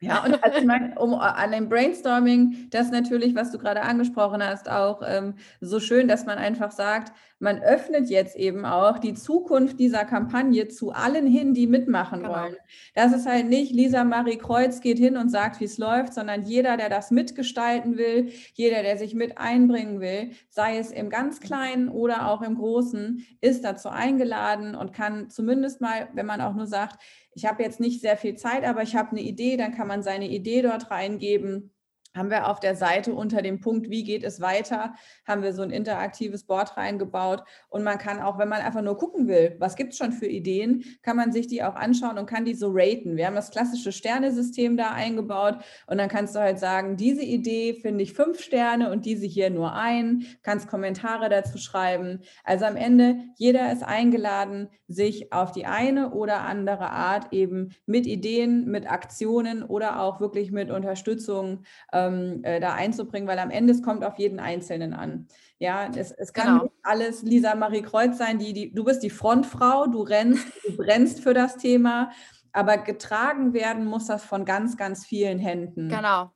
Ja, 0.00 0.24
und 0.24 0.32
also 0.44 0.58
ich 0.58 0.64
meine, 0.64 0.98
um, 0.98 1.12
äh, 1.12 1.16
an 1.16 1.52
dem 1.52 1.68
Brainstorming, 1.68 2.68
das 2.70 2.90
natürlich, 2.90 3.34
was 3.34 3.50
du 3.50 3.58
gerade 3.58 3.82
angesprochen 3.82 4.42
hast, 4.42 4.68
auch 4.68 5.02
ähm, 5.04 5.34
so 5.60 5.80
schön, 5.80 6.08
dass 6.08 6.24
man 6.24 6.38
einfach 6.38 6.70
sagt, 6.70 7.12
man 7.38 7.60
öffnet 7.60 8.08
jetzt 8.08 8.36
eben 8.36 8.64
auch 8.64 8.98
die 8.98 9.14
Zukunft 9.14 9.78
dieser 9.78 10.04
Kampagne 10.04 10.68
zu 10.68 10.92
allen 10.92 11.26
hin, 11.26 11.52
die 11.52 11.66
mitmachen 11.66 12.22
genau. 12.22 12.34
wollen. 12.34 12.56
Das 12.94 13.12
ist 13.12 13.26
halt 13.26 13.48
nicht, 13.48 13.72
Lisa 13.72 14.04
Marie 14.04 14.38
Kreuz 14.38 14.80
geht 14.80 14.98
hin 14.98 15.16
und 15.16 15.28
sagt, 15.28 15.60
wie 15.60 15.64
es 15.64 15.76
läuft, 15.76 16.14
sondern 16.14 16.42
jeder, 16.42 16.76
der 16.76 16.88
das 16.88 17.10
mitgestalten 17.10 17.98
will, 17.98 18.32
jeder, 18.54 18.82
der 18.82 18.96
sich 18.96 19.14
mit 19.14 19.36
einbringen 19.36 20.00
will, 20.00 20.30
sei 20.48 20.78
es 20.78 20.90
im 20.90 21.10
ganz 21.10 21.40
Kleinen 21.40 21.88
oder 21.88 22.28
auch 22.30 22.40
im 22.40 22.54
Großen, 22.54 23.26
ist 23.40 23.64
dazu 23.64 23.90
eingeladen 23.90 24.74
und 24.74 24.94
kann 24.94 25.28
zumindest 25.28 25.80
mal, 25.80 26.08
wenn 26.14 26.26
man 26.26 26.40
auch 26.40 26.54
nur 26.54 26.66
sagt, 26.66 27.02
ich 27.34 27.44
habe 27.44 27.62
jetzt 27.62 27.80
nicht 27.80 28.00
sehr 28.00 28.16
viel 28.16 28.36
Zeit, 28.36 28.64
aber 28.64 28.82
ich 28.82 28.96
habe 28.96 29.10
eine 29.10 29.20
Idee, 29.20 29.58
dann 29.58 29.74
kann 29.74 29.88
man 29.88 30.02
seine 30.02 30.28
Idee 30.28 30.62
dort 30.62 30.90
reingeben 30.90 31.72
haben 32.16 32.30
wir 32.30 32.48
auf 32.48 32.60
der 32.60 32.74
Seite 32.74 33.14
unter 33.14 33.42
dem 33.42 33.60
Punkt, 33.60 33.90
wie 33.90 34.04
geht 34.04 34.24
es 34.24 34.40
weiter, 34.40 34.94
haben 35.26 35.42
wir 35.42 35.52
so 35.52 35.62
ein 35.62 35.70
interaktives 35.70 36.44
Board 36.44 36.76
reingebaut. 36.76 37.42
Und 37.68 37.84
man 37.84 37.98
kann 37.98 38.20
auch, 38.20 38.38
wenn 38.38 38.48
man 38.48 38.60
einfach 38.60 38.82
nur 38.82 38.96
gucken 38.96 39.28
will, 39.28 39.56
was 39.58 39.76
gibt 39.76 39.92
es 39.92 39.98
schon 39.98 40.12
für 40.12 40.26
Ideen, 40.26 40.84
kann 41.02 41.16
man 41.16 41.32
sich 41.32 41.46
die 41.46 41.62
auch 41.62 41.74
anschauen 41.74 42.18
und 42.18 42.26
kann 42.26 42.44
die 42.44 42.54
so 42.54 42.70
raten. 42.72 43.16
Wir 43.16 43.26
haben 43.26 43.34
das 43.34 43.50
klassische 43.50 43.92
Sternesystem 43.92 44.76
da 44.76 44.90
eingebaut 44.90 45.58
und 45.86 45.98
dann 45.98 46.08
kannst 46.08 46.34
du 46.34 46.40
halt 46.40 46.58
sagen, 46.58 46.96
diese 46.96 47.22
Idee 47.22 47.74
finde 47.74 48.02
ich 48.02 48.12
fünf 48.12 48.40
Sterne 48.40 48.90
und 48.90 49.04
diese 49.04 49.26
hier 49.26 49.50
nur 49.50 49.74
ein, 49.74 50.26
kannst 50.42 50.68
Kommentare 50.68 51.28
dazu 51.28 51.58
schreiben. 51.58 52.20
Also 52.44 52.64
am 52.64 52.76
Ende, 52.76 53.18
jeder 53.36 53.72
ist 53.72 53.82
eingeladen, 53.82 54.68
sich 54.88 55.32
auf 55.32 55.52
die 55.52 55.66
eine 55.66 56.12
oder 56.12 56.42
andere 56.42 56.90
Art 56.90 57.32
eben 57.32 57.74
mit 57.86 58.06
Ideen, 58.06 58.66
mit 58.66 58.90
Aktionen 58.90 59.62
oder 59.62 60.00
auch 60.00 60.20
wirklich 60.20 60.52
mit 60.52 60.70
Unterstützung 60.70 61.64
äh, 61.92 62.05
ähm, 62.06 62.44
äh, 62.44 62.60
da 62.60 62.74
einzubringen, 62.74 63.28
weil 63.28 63.38
am 63.38 63.50
Ende 63.50 63.72
es 63.72 63.82
kommt 63.82 64.04
auf 64.04 64.18
jeden 64.18 64.40
Einzelnen 64.40 64.94
an. 64.94 65.28
Ja, 65.58 65.88
es, 65.94 66.12
es 66.12 66.32
kann 66.32 66.58
genau. 66.58 66.72
alles 66.82 67.22
Lisa 67.22 67.54
Marie 67.54 67.82
Kreuz 67.82 68.18
sein, 68.18 68.38
die, 68.38 68.52
die, 68.52 68.72
du 68.72 68.84
bist 68.84 69.02
die 69.02 69.10
Frontfrau, 69.10 69.86
du 69.86 70.02
rennst, 70.02 70.46
du 70.66 70.76
brennst 70.76 71.20
für 71.20 71.34
das 71.34 71.56
Thema, 71.56 72.10
aber 72.52 72.78
getragen 72.78 73.52
werden 73.52 73.84
muss 73.84 74.06
das 74.06 74.24
von 74.24 74.44
ganz, 74.44 74.76
ganz 74.76 75.04
vielen 75.04 75.38
Händen. 75.38 75.88
Genau. 75.88 76.32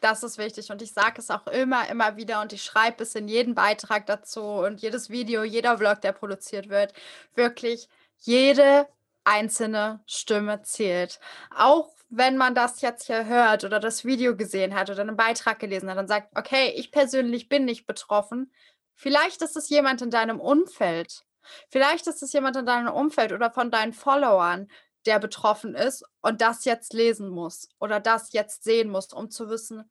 Das 0.00 0.22
ist 0.22 0.38
wichtig 0.38 0.70
und 0.70 0.80
ich 0.80 0.94
sage 0.94 1.16
es 1.18 1.30
auch 1.30 1.46
immer, 1.46 1.88
immer 1.90 2.16
wieder 2.16 2.40
und 2.40 2.54
ich 2.54 2.62
schreibe 2.62 3.02
es 3.02 3.14
in 3.14 3.28
jeden 3.28 3.54
Beitrag 3.54 4.06
dazu 4.06 4.40
und 4.40 4.80
jedes 4.80 5.10
Video, 5.10 5.44
jeder 5.44 5.76
Vlog, 5.76 6.00
der 6.00 6.12
produziert 6.12 6.70
wird. 6.70 6.94
Wirklich 7.34 7.86
jede 8.18 8.86
einzelne 9.24 10.00
Stimme 10.06 10.62
zählt. 10.62 11.20
Auch 11.54 11.94
wenn 12.08 12.36
man 12.36 12.54
das 12.54 12.80
jetzt 12.80 13.06
hier 13.06 13.26
hört 13.26 13.64
oder 13.64 13.78
das 13.78 14.04
Video 14.04 14.36
gesehen 14.36 14.74
hat 14.74 14.90
oder 14.90 15.00
einen 15.02 15.16
Beitrag 15.16 15.58
gelesen 15.58 15.90
hat 15.90 15.98
und 15.98 16.08
sagt, 16.08 16.36
okay, 16.36 16.72
ich 16.76 16.90
persönlich 16.90 17.48
bin 17.48 17.64
nicht 17.64 17.86
betroffen, 17.86 18.52
vielleicht 18.94 19.42
ist 19.42 19.56
es 19.56 19.68
jemand 19.68 20.02
in 20.02 20.10
deinem 20.10 20.40
Umfeld. 20.40 21.24
Vielleicht 21.68 22.06
ist 22.06 22.22
es 22.22 22.32
jemand 22.32 22.56
in 22.56 22.66
deinem 22.66 22.92
Umfeld 22.92 23.32
oder 23.32 23.50
von 23.50 23.70
deinen 23.70 23.92
Followern, 23.92 24.68
der 25.06 25.18
betroffen 25.18 25.74
ist 25.74 26.04
und 26.20 26.40
das 26.40 26.64
jetzt 26.64 26.92
lesen 26.92 27.30
muss 27.30 27.68
oder 27.78 28.00
das 28.00 28.32
jetzt 28.32 28.64
sehen 28.64 28.90
muss, 28.90 29.12
um 29.12 29.30
zu 29.30 29.48
wissen, 29.48 29.90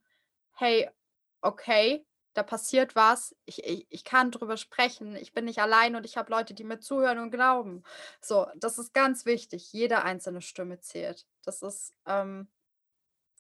hey, 0.52 0.90
okay, 1.42 2.06
da 2.40 2.44
passiert 2.44 2.96
was, 2.96 3.36
ich, 3.46 3.66
ich, 3.66 3.86
ich 3.90 4.06
kann 4.06 4.32
drüber 4.32 4.56
sprechen, 4.56 5.18
ich 5.18 5.34
bin 5.34 5.44
nicht 5.44 5.60
allein 5.60 5.98
und 5.98 6.06
ich 6.06 6.16
habe 6.16 6.32
Leute, 6.32 6.54
die 6.54 6.64
mir 6.64 6.80
zuhören 6.80 7.20
und 7.20 7.32
glauben. 7.32 7.84
So, 8.22 8.48
das 8.56 8.78
ist 8.78 8.94
ganz 8.94 9.26
wichtig. 9.26 9.74
Jede 9.74 10.04
einzelne 10.04 10.42
Stimme 10.42 10.80
zählt. 10.80 11.28
Das 11.44 11.62
ist, 11.62 11.94
ähm, 12.08 12.48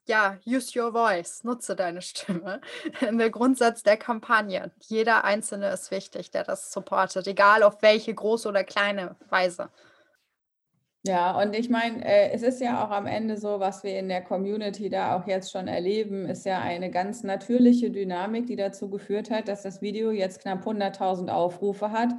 ja, 0.05 0.37
use 0.45 0.77
your 0.77 0.91
voice, 0.91 1.45
nutze 1.45 1.77
deine 1.77 2.01
Stimme. 2.09 2.59
Der 2.99 3.29
Grundsatz 3.29 3.83
der 3.83 3.95
Kampagne. 3.95 4.73
Jeder 4.81 5.23
Einzelne 5.23 5.71
ist 5.71 5.91
wichtig, 5.91 6.31
der 6.31 6.43
das 6.43 6.73
supportet, 6.73 7.25
egal 7.25 7.63
auf 7.63 7.81
welche 7.81 8.13
große 8.13 8.49
oder 8.49 8.65
kleine 8.65 9.15
Weise. 9.29 9.69
Ja, 11.05 11.39
und 11.41 11.55
ich 11.55 11.69
meine, 11.69 12.03
äh, 12.03 12.31
es 12.33 12.43
ist 12.43 12.59
ja 12.59 12.83
auch 12.85 12.91
am 12.91 13.05
Ende 13.07 13.37
so, 13.37 13.61
was 13.61 13.83
wir 13.83 13.97
in 13.97 14.09
der 14.09 14.21
Community 14.21 14.89
da 14.89 15.15
auch 15.17 15.25
jetzt 15.27 15.49
schon 15.49 15.69
erleben, 15.69 16.25
ist 16.25 16.45
ja 16.45 16.59
eine 16.59 16.91
ganz 16.91 17.23
natürliche 17.23 17.89
Dynamik, 17.89 18.47
die 18.47 18.57
dazu 18.57 18.89
geführt 18.89 19.31
hat, 19.31 19.47
dass 19.47 19.61
das 19.63 19.81
Video 19.81 20.11
jetzt 20.11 20.41
knapp 20.41 20.65
100.000 20.65 21.29
Aufrufe 21.29 21.91
hat. 21.91 22.09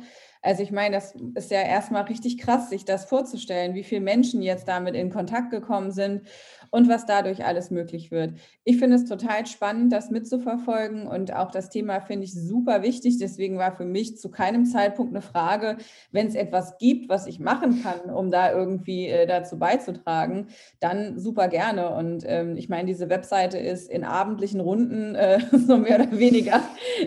Also 0.41 0.63
ich 0.63 0.73
meine, 0.73 0.95
das 0.95 1.15
ist 1.35 1.51
ja 1.51 1.61
erstmal 1.61 2.05
richtig 2.05 2.39
krass, 2.39 2.71
sich 2.71 2.87
das 2.87 3.05
vorzustellen, 3.05 3.75
wie 3.75 3.85
viele 3.85 4.01
Menschen 4.01 4.41
jetzt 4.41 4.67
damit 4.67 4.95
in 4.95 5.11
Kontakt 5.11 5.51
gekommen 5.51 5.91
sind 5.93 6.23
und 6.71 6.89
was 6.89 7.07
dadurch 7.07 7.45
alles 7.45 7.71
möglich 7.71 8.11
wird. 8.11 8.35
Ich 8.65 8.79
finde 8.79 8.97
es 8.97 9.05
total 9.05 9.47
spannend, 9.47 9.93
das 9.93 10.11
mitzuverfolgen 10.11 11.07
und 11.07 11.35
auch 11.35 11.51
das 11.51 11.69
Thema 11.69 12.01
finde 12.01 12.25
ich 12.25 12.35
super 12.35 12.83
wichtig. 12.83 13.19
Deswegen 13.19 13.59
war 13.59 13.73
für 13.73 13.85
mich 13.85 14.19
zu 14.19 14.31
keinem 14.31 14.65
Zeitpunkt 14.65 15.13
eine 15.13 15.23
Frage, 15.23 15.77
wenn 16.13 16.29
es 16.29 16.35
etwas 16.35 16.79
gibt, 16.79 17.09
was 17.09 17.27
ich 17.27 17.41
machen 17.41 17.83
kann, 17.83 18.15
um 18.15 18.31
da 18.31 18.53
irgendwie 18.53 19.09
äh, 19.09 19.27
dazu 19.27 19.59
beizutragen, 19.59 20.49
dann 20.79 21.19
super 21.19 21.49
gerne. 21.49 21.95
Und 21.95 22.25
ähm, 22.27 22.57
ich 22.57 22.69
meine, 22.69 22.87
diese 22.87 23.09
Webseite 23.11 23.59
ist 23.59 23.91
in 23.91 24.05
abendlichen 24.05 24.61
Runden 24.61 25.15
äh, 25.15 25.41
so 25.53 25.77
mehr 25.77 26.01
oder 26.01 26.19
weniger 26.19 26.61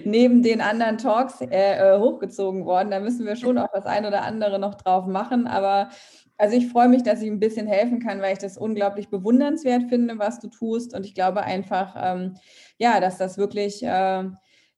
neben 0.03 0.43
den 0.43 0.61
anderen 0.61 0.97
Talks 0.97 1.41
äh, 1.41 1.47
äh 1.93 1.99
hochgezogen 1.99 2.65
worden. 2.65 2.91
Da 2.91 2.99
müssen 2.99 3.25
wir 3.25 3.35
schon 3.35 3.57
auch 3.57 3.69
das 3.73 3.85
ein 3.85 4.05
oder 4.05 4.23
andere 4.23 4.59
noch 4.59 4.75
drauf 4.75 5.05
machen, 5.05 5.47
aber 5.47 5.89
also 6.37 6.57
ich 6.57 6.67
freue 6.67 6.89
mich, 6.89 7.03
dass 7.03 7.21
ich 7.21 7.29
ein 7.29 7.39
bisschen 7.39 7.67
helfen 7.67 7.99
kann, 7.99 8.21
weil 8.21 8.33
ich 8.33 8.39
das 8.39 8.57
unglaublich 8.57 9.09
bewundernswert 9.09 9.83
finde, 9.89 10.17
was 10.17 10.39
du 10.39 10.49
tust. 10.49 10.95
Und 10.95 11.05
ich 11.05 11.13
glaube 11.15 11.43
einfach, 11.43 11.95
ähm, 11.97 12.35
ja, 12.77 12.99
dass 12.99 13.17
das 13.17 13.37
wirklich 13.37 13.83
äh, 13.83 14.23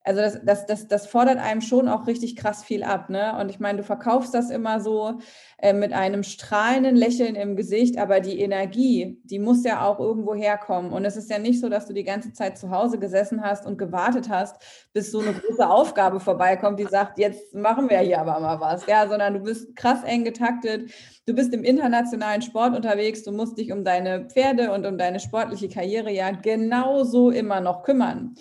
also 0.05 0.21
das, 0.21 0.39
das, 0.43 0.65
das, 0.67 0.87
das 0.87 1.07
fordert 1.07 1.39
einem 1.39 1.61
schon 1.61 1.89
auch 1.89 2.05
richtig 2.05 2.35
krass 2.35 2.63
viel 2.63 2.83
ab. 2.83 3.09
Ne? 3.09 3.35
Und 3.39 3.49
ich 3.49 3.59
meine, 3.59 3.79
du 3.79 3.83
verkaufst 3.83 4.35
das 4.35 4.51
immer 4.51 4.79
so 4.79 5.17
äh, 5.57 5.73
mit 5.73 5.93
einem 5.93 6.21
strahlenden 6.21 6.95
Lächeln 6.95 7.33
im 7.33 7.55
Gesicht, 7.55 7.97
aber 7.97 8.19
die 8.19 8.39
Energie, 8.39 9.19
die 9.23 9.39
muss 9.39 9.63
ja 9.63 9.83
auch 9.83 9.99
irgendwo 9.99 10.35
herkommen. 10.35 10.93
Und 10.93 11.05
es 11.05 11.17
ist 11.17 11.31
ja 11.31 11.39
nicht 11.39 11.59
so, 11.59 11.69
dass 11.69 11.87
du 11.87 11.93
die 11.93 12.03
ganze 12.03 12.33
Zeit 12.33 12.59
zu 12.59 12.69
Hause 12.69 12.99
gesessen 12.99 13.41
hast 13.41 13.65
und 13.65 13.79
gewartet 13.79 14.29
hast, 14.29 14.61
bis 14.93 15.11
so 15.11 15.21
eine 15.21 15.33
große 15.33 15.67
Aufgabe 15.67 16.19
vorbeikommt, 16.19 16.79
die 16.79 16.85
sagt, 16.85 17.17
jetzt 17.17 17.55
machen 17.55 17.89
wir 17.89 17.97
hier 17.99 18.21
aber 18.21 18.39
mal 18.39 18.59
was. 18.59 18.85
Ja, 18.85 19.07
sondern 19.07 19.33
du 19.33 19.39
bist 19.39 19.75
krass 19.75 20.03
eng 20.03 20.23
getaktet. 20.23 20.91
Du 21.25 21.33
bist 21.33 21.51
im 21.51 21.63
internationalen 21.63 22.43
Sport 22.43 22.75
unterwegs. 22.75 23.23
Du 23.23 23.31
musst 23.31 23.57
dich 23.57 23.71
um 23.71 23.83
deine 23.83 24.25
Pferde 24.25 24.71
und 24.71 24.85
um 24.85 24.99
deine 24.99 25.19
sportliche 25.19 25.67
Karriere 25.67 26.11
ja 26.11 26.29
genauso 26.29 27.31
immer 27.31 27.59
noch 27.59 27.81
kümmern. 27.81 28.35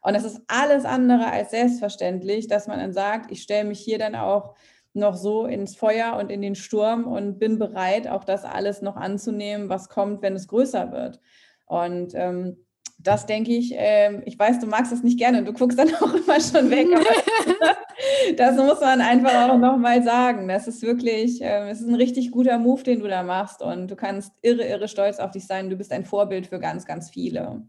Und 0.00 0.14
es 0.14 0.24
ist 0.24 0.40
alles 0.48 0.84
andere 0.84 1.30
als 1.30 1.50
selbstverständlich, 1.50 2.46
dass 2.46 2.66
man 2.66 2.78
dann 2.78 2.92
sagt, 2.92 3.30
ich 3.30 3.42
stelle 3.42 3.68
mich 3.68 3.80
hier 3.80 3.98
dann 3.98 4.14
auch 4.14 4.54
noch 4.92 5.14
so 5.14 5.46
ins 5.46 5.76
Feuer 5.76 6.16
und 6.18 6.30
in 6.30 6.42
den 6.42 6.54
Sturm 6.54 7.06
und 7.06 7.38
bin 7.38 7.58
bereit, 7.58 8.08
auch 8.08 8.24
das 8.24 8.44
alles 8.44 8.82
noch 8.82 8.96
anzunehmen, 8.96 9.68
was 9.68 9.88
kommt, 9.88 10.22
wenn 10.22 10.34
es 10.34 10.48
größer 10.48 10.90
wird. 10.90 11.20
Und 11.66 12.12
ähm, 12.14 12.56
das 12.98 13.26
denke 13.26 13.52
ich, 13.52 13.74
äh, 13.76 14.20
ich 14.24 14.38
weiß, 14.38 14.58
du 14.58 14.66
magst 14.66 14.92
es 14.92 15.02
nicht 15.02 15.18
gerne, 15.18 15.44
du 15.44 15.52
guckst 15.52 15.78
dann 15.78 15.94
auch 16.00 16.14
immer 16.14 16.40
schon 16.40 16.70
weg. 16.70 16.88
das 18.36 18.56
muss 18.56 18.80
man 18.80 19.00
einfach 19.00 19.50
auch 19.50 19.58
nochmal 19.58 20.02
sagen. 20.02 20.48
Das 20.48 20.66
ist 20.66 20.82
wirklich, 20.82 21.42
äh, 21.42 21.70
es 21.70 21.80
ist 21.80 21.88
ein 21.88 21.94
richtig 21.94 22.30
guter 22.30 22.58
Move, 22.58 22.82
den 22.82 23.00
du 23.00 23.08
da 23.08 23.22
machst. 23.22 23.62
Und 23.62 23.88
du 23.88 23.96
kannst 23.96 24.32
irre, 24.42 24.64
irre 24.64 24.88
stolz 24.88 25.18
auf 25.18 25.30
dich 25.30 25.46
sein. 25.46 25.70
Du 25.70 25.76
bist 25.76 25.92
ein 25.92 26.04
Vorbild 26.04 26.46
für 26.46 26.58
ganz, 26.58 26.84
ganz 26.86 27.10
viele. 27.10 27.62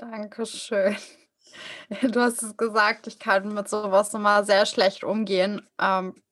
Dankeschön. 0.00 0.96
Du 2.02 2.20
hast 2.20 2.42
es 2.42 2.56
gesagt, 2.56 3.06
ich 3.06 3.18
kann 3.18 3.52
mit 3.52 3.68
sowas 3.68 4.14
immer 4.14 4.44
sehr 4.44 4.64
schlecht 4.64 5.02
umgehen. 5.04 5.68
Ähm, 5.80 6.22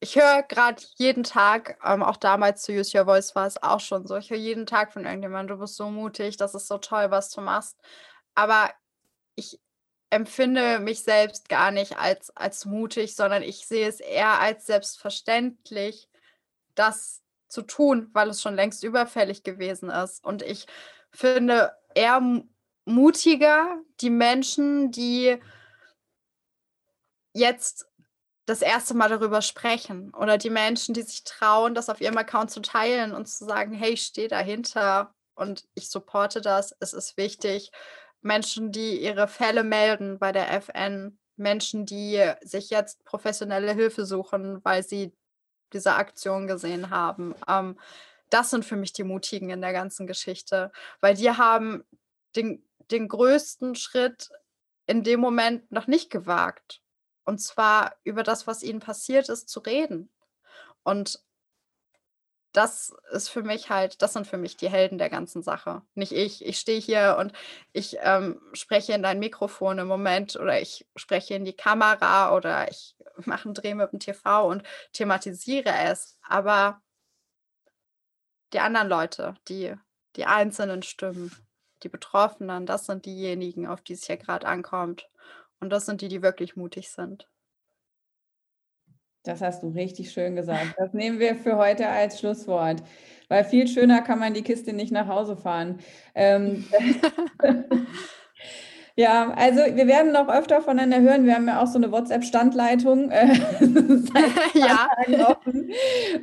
ich 0.00 0.16
höre 0.16 0.42
gerade 0.42 0.82
jeden 0.96 1.22
Tag, 1.22 1.78
ähm, 1.84 2.02
auch 2.02 2.16
damals 2.16 2.62
zu 2.62 2.72
Use 2.72 2.98
Your 2.98 3.04
Voice 3.04 3.34
war 3.36 3.46
es 3.46 3.62
auch 3.62 3.78
schon 3.80 4.06
so, 4.06 4.16
ich 4.16 4.30
höre 4.30 4.36
jeden 4.36 4.66
Tag 4.66 4.92
von 4.92 5.04
irgendjemandem, 5.04 5.56
du 5.56 5.60
bist 5.62 5.76
so 5.76 5.90
mutig, 5.90 6.36
das 6.36 6.54
ist 6.54 6.66
so 6.66 6.78
toll, 6.78 7.10
was 7.10 7.30
du 7.30 7.40
machst. 7.40 7.78
Aber 8.34 8.70
ich 9.36 9.60
empfinde 10.10 10.80
mich 10.80 11.02
selbst 11.04 11.48
gar 11.48 11.70
nicht 11.70 11.96
als, 11.98 12.36
als 12.36 12.66
mutig, 12.66 13.14
sondern 13.14 13.42
ich 13.42 13.66
sehe 13.66 13.88
es 13.88 14.00
eher 14.00 14.40
als 14.40 14.66
selbstverständlich, 14.66 16.08
das 16.74 17.22
zu 17.48 17.62
tun, 17.62 18.10
weil 18.12 18.28
es 18.28 18.42
schon 18.42 18.56
längst 18.56 18.82
überfällig 18.82 19.44
gewesen 19.44 19.88
ist. 19.88 20.24
Und 20.24 20.42
ich 20.42 20.66
finde 21.12 21.72
eher 21.94 22.20
mutiger, 22.84 23.80
die 24.00 24.10
Menschen, 24.10 24.90
die 24.90 25.38
jetzt 27.34 27.86
das 28.46 28.60
erste 28.60 28.94
Mal 28.94 29.08
darüber 29.08 29.40
sprechen 29.40 30.12
oder 30.14 30.36
die 30.36 30.50
Menschen, 30.50 30.94
die 30.94 31.02
sich 31.02 31.24
trauen, 31.24 31.74
das 31.74 31.88
auf 31.88 32.00
ihrem 32.00 32.18
Account 32.18 32.50
zu 32.50 32.60
teilen 32.60 33.12
und 33.12 33.26
zu 33.26 33.44
sagen, 33.44 33.72
hey, 33.72 33.92
ich 33.92 34.02
stehe 34.02 34.28
dahinter 34.28 35.14
und 35.34 35.64
ich 35.74 35.88
supporte 35.88 36.40
das, 36.40 36.74
es 36.80 36.92
ist 36.92 37.16
wichtig. 37.16 37.70
Menschen, 38.20 38.72
die 38.72 39.00
ihre 39.02 39.28
Fälle 39.28 39.64
melden 39.64 40.18
bei 40.18 40.32
der 40.32 40.52
FN, 40.54 41.18
Menschen, 41.36 41.86
die 41.86 42.20
sich 42.42 42.70
jetzt 42.70 43.04
professionelle 43.04 43.72
Hilfe 43.72 44.04
suchen, 44.04 44.64
weil 44.64 44.82
sie 44.82 45.12
diese 45.72 45.94
Aktion 45.94 46.46
gesehen 46.46 46.90
haben. 46.90 47.34
Ähm, 47.48 47.78
das 48.30 48.50
sind 48.50 48.64
für 48.64 48.76
mich 48.76 48.92
die 48.92 49.04
Mutigen 49.04 49.50
in 49.50 49.60
der 49.60 49.72
ganzen 49.72 50.06
Geschichte, 50.06 50.72
weil 51.00 51.14
die 51.14 51.30
haben 51.30 51.84
den 52.36 52.64
den 52.90 53.08
größten 53.08 53.74
Schritt 53.74 54.30
in 54.86 55.02
dem 55.04 55.20
Moment 55.20 55.70
noch 55.70 55.86
nicht 55.86 56.10
gewagt. 56.10 56.82
Und 57.24 57.38
zwar 57.38 57.94
über 58.04 58.22
das, 58.22 58.46
was 58.46 58.62
ihnen 58.62 58.80
passiert 58.80 59.28
ist, 59.28 59.48
zu 59.48 59.60
reden. 59.60 60.10
Und 60.82 61.22
das 62.52 62.94
ist 63.12 63.28
für 63.28 63.42
mich 63.42 63.70
halt, 63.70 64.02
das 64.02 64.12
sind 64.12 64.26
für 64.26 64.36
mich 64.36 64.56
die 64.56 64.68
Helden 64.68 64.98
der 64.98 65.08
ganzen 65.08 65.42
Sache. 65.42 65.82
Nicht 65.94 66.12
ich. 66.12 66.44
Ich 66.44 66.58
stehe 66.58 66.80
hier 66.80 67.16
und 67.18 67.32
ich 67.72 67.96
ähm, 68.00 68.40
spreche 68.52 68.92
in 68.92 69.02
dein 69.02 69.18
Mikrofon 69.18 69.78
im 69.78 69.86
Moment 69.88 70.36
oder 70.36 70.60
ich 70.60 70.86
spreche 70.94 71.34
in 71.34 71.44
die 71.44 71.56
Kamera 71.56 72.34
oder 72.36 72.70
ich 72.70 72.94
mache 73.24 73.46
einen 73.46 73.54
Dreh 73.54 73.74
mit 73.74 73.92
dem 73.92 74.00
TV 74.00 74.46
und 74.46 74.62
thematisiere 74.92 75.72
es. 75.84 76.18
Aber 76.28 76.82
die 78.52 78.60
anderen 78.60 78.88
Leute, 78.88 79.34
die, 79.48 79.74
die 80.16 80.26
einzelnen 80.26 80.82
Stimmen, 80.82 81.34
die 81.82 81.88
Betroffenen, 81.88 82.66
das 82.66 82.86
sind 82.86 83.06
diejenigen, 83.06 83.66
auf 83.66 83.80
die 83.80 83.94
es 83.94 84.06
hier 84.06 84.16
gerade 84.16 84.46
ankommt. 84.46 85.08
Und 85.60 85.70
das 85.70 85.86
sind 85.86 86.00
die, 86.00 86.08
die 86.08 86.22
wirklich 86.22 86.56
mutig 86.56 86.90
sind. 86.90 87.28
Das 89.24 89.40
hast 89.40 89.62
du 89.62 89.68
richtig 89.68 90.10
schön 90.10 90.34
gesagt. 90.34 90.74
Das 90.78 90.92
nehmen 90.92 91.20
wir 91.20 91.36
für 91.36 91.56
heute 91.56 91.88
als 91.88 92.18
Schlusswort, 92.18 92.82
weil 93.28 93.44
viel 93.44 93.68
schöner 93.68 94.02
kann 94.02 94.18
man 94.18 94.34
die 94.34 94.42
Kiste 94.42 94.72
nicht 94.72 94.90
nach 94.90 95.06
Hause 95.06 95.36
fahren. 95.36 95.78
Ähm, 96.14 96.64
Ja, 98.94 99.32
also 99.36 99.60
wir 99.74 99.86
werden 99.86 100.12
noch 100.12 100.28
öfter 100.28 100.60
voneinander 100.60 101.00
hören. 101.00 101.24
Wir 101.24 101.34
haben 101.34 101.48
ja 101.48 101.62
auch 101.62 101.66
so 101.66 101.78
eine 101.78 101.90
WhatsApp-Standleitung. 101.90 103.10
Äh, 103.10 103.28
ja. 104.54 104.88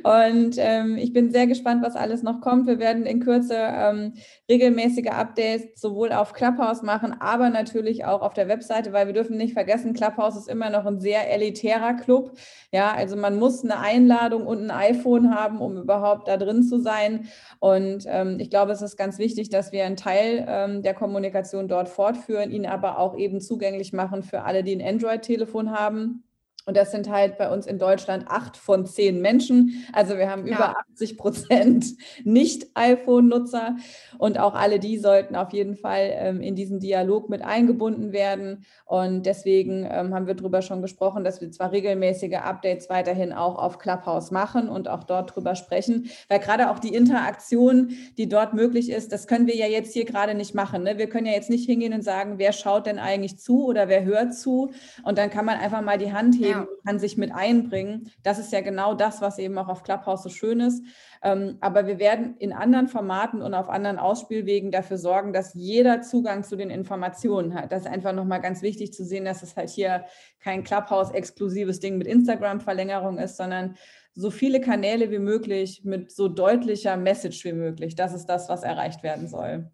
Und 0.04 0.54
ähm, 0.58 0.96
ich 0.96 1.12
bin 1.12 1.32
sehr 1.32 1.48
gespannt, 1.48 1.82
was 1.82 1.96
alles 1.96 2.22
noch 2.22 2.40
kommt. 2.40 2.68
Wir 2.68 2.78
werden 2.78 3.06
in 3.06 3.20
Kürze 3.20 3.56
ähm, 3.56 4.14
regelmäßige 4.48 5.08
Updates 5.08 5.80
sowohl 5.80 6.12
auf 6.12 6.32
Clubhouse 6.32 6.82
machen, 6.82 7.16
aber 7.18 7.50
natürlich 7.50 8.04
auch 8.04 8.22
auf 8.22 8.34
der 8.34 8.46
Webseite, 8.48 8.92
weil 8.92 9.06
wir 9.06 9.14
dürfen 9.14 9.36
nicht 9.36 9.54
vergessen, 9.54 9.92
Clubhouse 9.92 10.36
ist 10.36 10.48
immer 10.48 10.70
noch 10.70 10.86
ein 10.86 11.00
sehr 11.00 11.32
elitärer 11.32 11.94
Club. 11.94 12.36
Ja, 12.72 12.92
also 12.92 13.16
man 13.16 13.36
muss 13.36 13.64
eine 13.64 13.80
Einladung 13.80 14.46
und 14.46 14.62
ein 14.62 14.70
iPhone 14.70 15.34
haben, 15.34 15.60
um 15.60 15.76
überhaupt 15.76 16.28
da 16.28 16.36
drin 16.36 16.62
zu 16.62 16.78
sein. 16.80 17.28
Und 17.58 18.04
ähm, 18.06 18.38
ich 18.38 18.50
glaube, 18.50 18.70
es 18.72 18.82
ist 18.82 18.96
ganz 18.96 19.18
wichtig, 19.18 19.50
dass 19.50 19.72
wir 19.72 19.84
einen 19.84 19.96
Teil 19.96 20.46
ähm, 20.48 20.82
der 20.82 20.94
Kommunikation 20.94 21.66
dort 21.66 21.88
fortführen 21.88 22.50
ihn 22.60 22.66
aber 22.70 22.98
auch 22.98 23.16
eben 23.16 23.40
zugänglich 23.40 23.92
machen 23.92 24.22
für 24.22 24.42
alle, 24.42 24.62
die 24.62 24.74
ein 24.74 24.86
Android-Telefon 24.86 25.72
haben. 25.72 26.24
Und 26.66 26.76
das 26.76 26.90
sind 26.90 27.08
halt 27.10 27.38
bei 27.38 27.50
uns 27.50 27.66
in 27.66 27.78
Deutschland 27.78 28.26
acht 28.28 28.56
von 28.56 28.84
zehn 28.84 29.22
Menschen. 29.22 29.84
Also 29.94 30.18
wir 30.18 30.30
haben 30.30 30.46
ja. 30.46 30.56
über 30.56 30.76
80 30.92 31.16
Prozent 31.16 31.86
Nicht-iPhone-Nutzer. 32.24 33.76
Und 34.18 34.38
auch 34.38 34.54
alle 34.54 34.78
die 34.78 34.98
sollten 34.98 35.36
auf 35.36 35.52
jeden 35.52 35.74
Fall 35.74 36.10
ähm, 36.12 36.42
in 36.42 36.54
diesen 36.54 36.78
Dialog 36.78 37.30
mit 37.30 37.42
eingebunden 37.42 38.12
werden. 38.12 38.66
Und 38.84 39.24
deswegen 39.24 39.88
ähm, 39.90 40.14
haben 40.14 40.26
wir 40.26 40.34
darüber 40.34 40.60
schon 40.60 40.82
gesprochen, 40.82 41.24
dass 41.24 41.40
wir 41.40 41.50
zwar 41.50 41.72
regelmäßige 41.72 42.34
Updates 42.34 42.90
weiterhin 42.90 43.32
auch 43.32 43.56
auf 43.56 43.78
Clubhouse 43.78 44.30
machen 44.30 44.68
und 44.68 44.86
auch 44.86 45.04
dort 45.04 45.34
drüber 45.34 45.54
sprechen. 45.54 46.10
Weil 46.28 46.40
gerade 46.40 46.70
auch 46.70 46.78
die 46.78 46.94
Interaktion, 46.94 47.96
die 48.18 48.28
dort 48.28 48.52
möglich 48.52 48.90
ist, 48.90 49.12
das 49.12 49.26
können 49.26 49.46
wir 49.46 49.56
ja 49.56 49.66
jetzt 49.66 49.94
hier 49.94 50.04
gerade 50.04 50.34
nicht 50.34 50.54
machen. 50.54 50.82
Ne? 50.82 50.98
Wir 50.98 51.08
können 51.08 51.26
ja 51.26 51.32
jetzt 51.32 51.50
nicht 51.50 51.64
hingehen 51.64 51.94
und 51.94 52.02
sagen, 52.02 52.34
wer 52.36 52.52
schaut 52.52 52.84
denn 52.84 52.98
eigentlich 52.98 53.38
zu 53.38 53.64
oder 53.64 53.88
wer 53.88 54.04
hört 54.04 54.34
zu. 54.34 54.72
Und 55.04 55.16
dann 55.16 55.30
kann 55.30 55.46
man 55.46 55.58
einfach 55.58 55.80
mal 55.80 55.96
die 55.96 56.12
Hand 56.12 56.34
heben. 56.34 56.49
Ja. 56.50 56.68
kann 56.86 56.98
sich 56.98 57.16
mit 57.16 57.32
einbringen. 57.32 58.10
Das 58.22 58.38
ist 58.38 58.52
ja 58.52 58.60
genau 58.60 58.94
das, 58.94 59.20
was 59.20 59.38
eben 59.38 59.56
auch 59.58 59.68
auf 59.68 59.82
Clubhouse 59.82 60.22
so 60.22 60.28
schön 60.28 60.60
ist. 60.60 60.84
Ähm, 61.22 61.58
aber 61.60 61.86
wir 61.86 61.98
werden 61.98 62.36
in 62.38 62.52
anderen 62.52 62.88
Formaten 62.88 63.42
und 63.42 63.54
auf 63.54 63.68
anderen 63.68 63.98
Ausspielwegen 63.98 64.70
dafür 64.70 64.98
sorgen, 64.98 65.32
dass 65.32 65.54
jeder 65.54 66.02
Zugang 66.02 66.44
zu 66.44 66.56
den 66.56 66.70
Informationen 66.70 67.54
hat. 67.54 67.72
Das 67.72 67.82
ist 67.82 67.88
einfach 67.88 68.12
nochmal 68.12 68.40
ganz 68.40 68.62
wichtig 68.62 68.92
zu 68.92 69.04
sehen, 69.04 69.24
dass 69.24 69.42
es 69.42 69.56
halt 69.56 69.70
hier 69.70 70.04
kein 70.40 70.64
Clubhouse-exklusives 70.64 71.80
Ding 71.80 71.98
mit 71.98 72.06
Instagram-Verlängerung 72.06 73.18
ist, 73.18 73.36
sondern 73.36 73.76
so 74.14 74.30
viele 74.30 74.60
Kanäle 74.60 75.10
wie 75.10 75.18
möglich 75.18 75.82
mit 75.84 76.10
so 76.10 76.28
deutlicher 76.28 76.96
Message 76.96 77.44
wie 77.44 77.52
möglich. 77.52 77.94
Das 77.94 78.12
ist 78.14 78.26
das, 78.26 78.48
was 78.48 78.62
erreicht 78.62 79.02
werden 79.02 79.28
soll. 79.28 79.70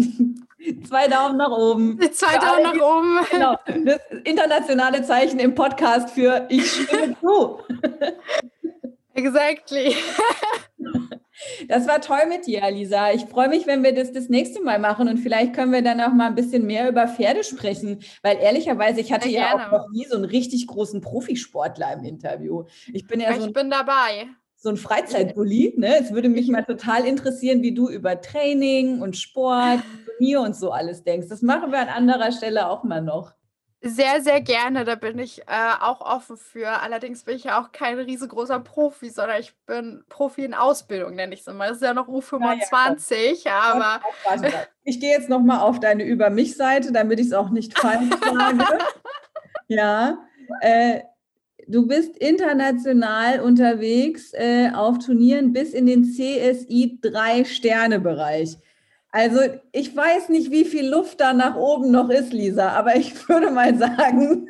Zwei 0.86 1.08
Daumen 1.08 1.36
nach 1.36 1.50
oben. 1.50 1.98
Zwei 2.12 2.36
Daumen 2.38 2.62
nach 2.62 2.80
oben. 2.80 3.18
Genau. 3.30 3.56
Das 3.84 4.00
internationale 4.24 5.02
Zeichen 5.02 5.38
im 5.38 5.54
Podcast 5.54 6.10
für 6.10 6.46
ich 6.48 6.70
stimme 6.70 7.16
zu. 7.20 7.58
Exactly. 9.14 9.96
Das 11.68 11.88
war 11.88 12.00
toll 12.00 12.26
mit 12.28 12.46
dir, 12.46 12.70
Lisa. 12.70 13.12
Ich 13.12 13.24
freue 13.24 13.48
mich, 13.48 13.66
wenn 13.66 13.82
wir 13.82 13.94
das 13.94 14.12
das 14.12 14.28
nächste 14.28 14.62
Mal 14.62 14.78
machen 14.78 15.08
und 15.08 15.18
vielleicht 15.18 15.54
können 15.54 15.72
wir 15.72 15.82
dann 15.82 16.00
auch 16.00 16.12
mal 16.12 16.26
ein 16.26 16.34
bisschen 16.34 16.66
mehr 16.66 16.88
über 16.88 17.08
Pferde 17.08 17.42
sprechen, 17.42 18.00
weil 18.22 18.36
ehrlicherweise 18.38 19.00
ich 19.00 19.12
hatte 19.12 19.28
ja 19.28 19.54
auch 19.54 19.72
noch 19.72 19.88
nie 19.90 20.04
so 20.04 20.16
einen 20.16 20.26
richtig 20.26 20.66
großen 20.66 21.00
Profisportler 21.00 21.94
im 21.94 22.04
Interview. 22.04 22.64
Ich 22.92 23.06
bin 23.06 23.20
ja 23.20 23.30
ich 23.30 23.38
so 23.38 23.44
ein, 23.44 23.52
bin 23.52 23.70
dabei 23.70 24.28
so 24.60 24.68
ein 24.68 24.76
Freizeitbully. 24.76 25.74
Ne? 25.76 25.98
Es 26.00 26.12
würde 26.12 26.28
mich 26.28 26.48
mal 26.48 26.64
total 26.64 27.06
interessieren, 27.06 27.62
wie 27.62 27.72
du 27.72 27.88
über 27.88 28.20
Training 28.20 29.00
und 29.00 29.16
Sport, 29.16 29.80
Turnier 30.18 30.42
und 30.42 30.54
so 30.54 30.70
alles 30.70 31.02
denkst. 31.02 31.28
Das 31.28 31.42
machen 31.42 31.72
wir 31.72 31.78
an 31.78 31.88
anderer 31.88 32.30
Stelle 32.30 32.68
auch 32.68 32.84
mal 32.84 33.00
noch. 33.00 33.32
Sehr, 33.82 34.20
sehr 34.20 34.42
gerne. 34.42 34.84
Da 34.84 34.94
bin 34.96 35.18
ich 35.18 35.40
äh, 35.42 35.72
auch 35.80 36.02
offen 36.02 36.36
für. 36.36 36.68
Allerdings 36.82 37.24
bin 37.24 37.36
ich 37.36 37.44
ja 37.44 37.62
auch 37.62 37.72
kein 37.72 37.98
riesengroßer 37.98 38.60
Profi, 38.60 39.08
sondern 39.08 39.40
ich 39.40 39.54
bin 39.64 40.04
Profi 40.10 40.44
in 40.44 40.52
Ausbildung, 40.52 41.14
nenne 41.14 41.32
ich 41.32 41.40
es 41.40 41.46
immer. 41.46 41.68
Das 41.68 41.78
ist 41.78 41.82
ja 41.82 41.94
noch 41.94 42.06
U25, 42.06 43.44
ja, 43.44 43.58
aber. 43.60 44.00
Ich 44.82 44.98
gehe 44.98 45.10
jetzt 45.10 45.28
nochmal 45.28 45.60
auf 45.60 45.78
deine 45.78 46.04
Über 46.04 46.30
mich-Seite, 46.30 46.90
damit 46.90 47.20
ich 47.20 47.26
es 47.26 47.32
auch 47.32 47.50
nicht 47.50 47.78
falsch 47.78 48.10
sage. 48.24 48.78
ja. 49.68 50.18
Äh, 50.62 51.00
du 51.68 51.86
bist 51.86 52.16
international 52.16 53.40
unterwegs 53.40 54.32
äh, 54.34 54.70
auf 54.74 54.98
Turnieren 54.98 55.52
bis 55.52 55.72
in 55.72 55.86
den 55.86 56.04
CSI 56.04 56.98
3-Sterne-Bereich. 57.02 58.56
Also 59.12 59.40
ich 59.72 59.94
weiß 59.96 60.28
nicht, 60.28 60.50
wie 60.50 60.64
viel 60.64 60.88
Luft 60.88 61.20
da 61.20 61.32
nach 61.32 61.56
oben 61.56 61.90
noch 61.90 62.10
ist, 62.10 62.32
Lisa, 62.32 62.70
aber 62.70 62.96
ich 62.96 63.28
würde 63.28 63.50
mal 63.50 63.76
sagen, 63.76 64.48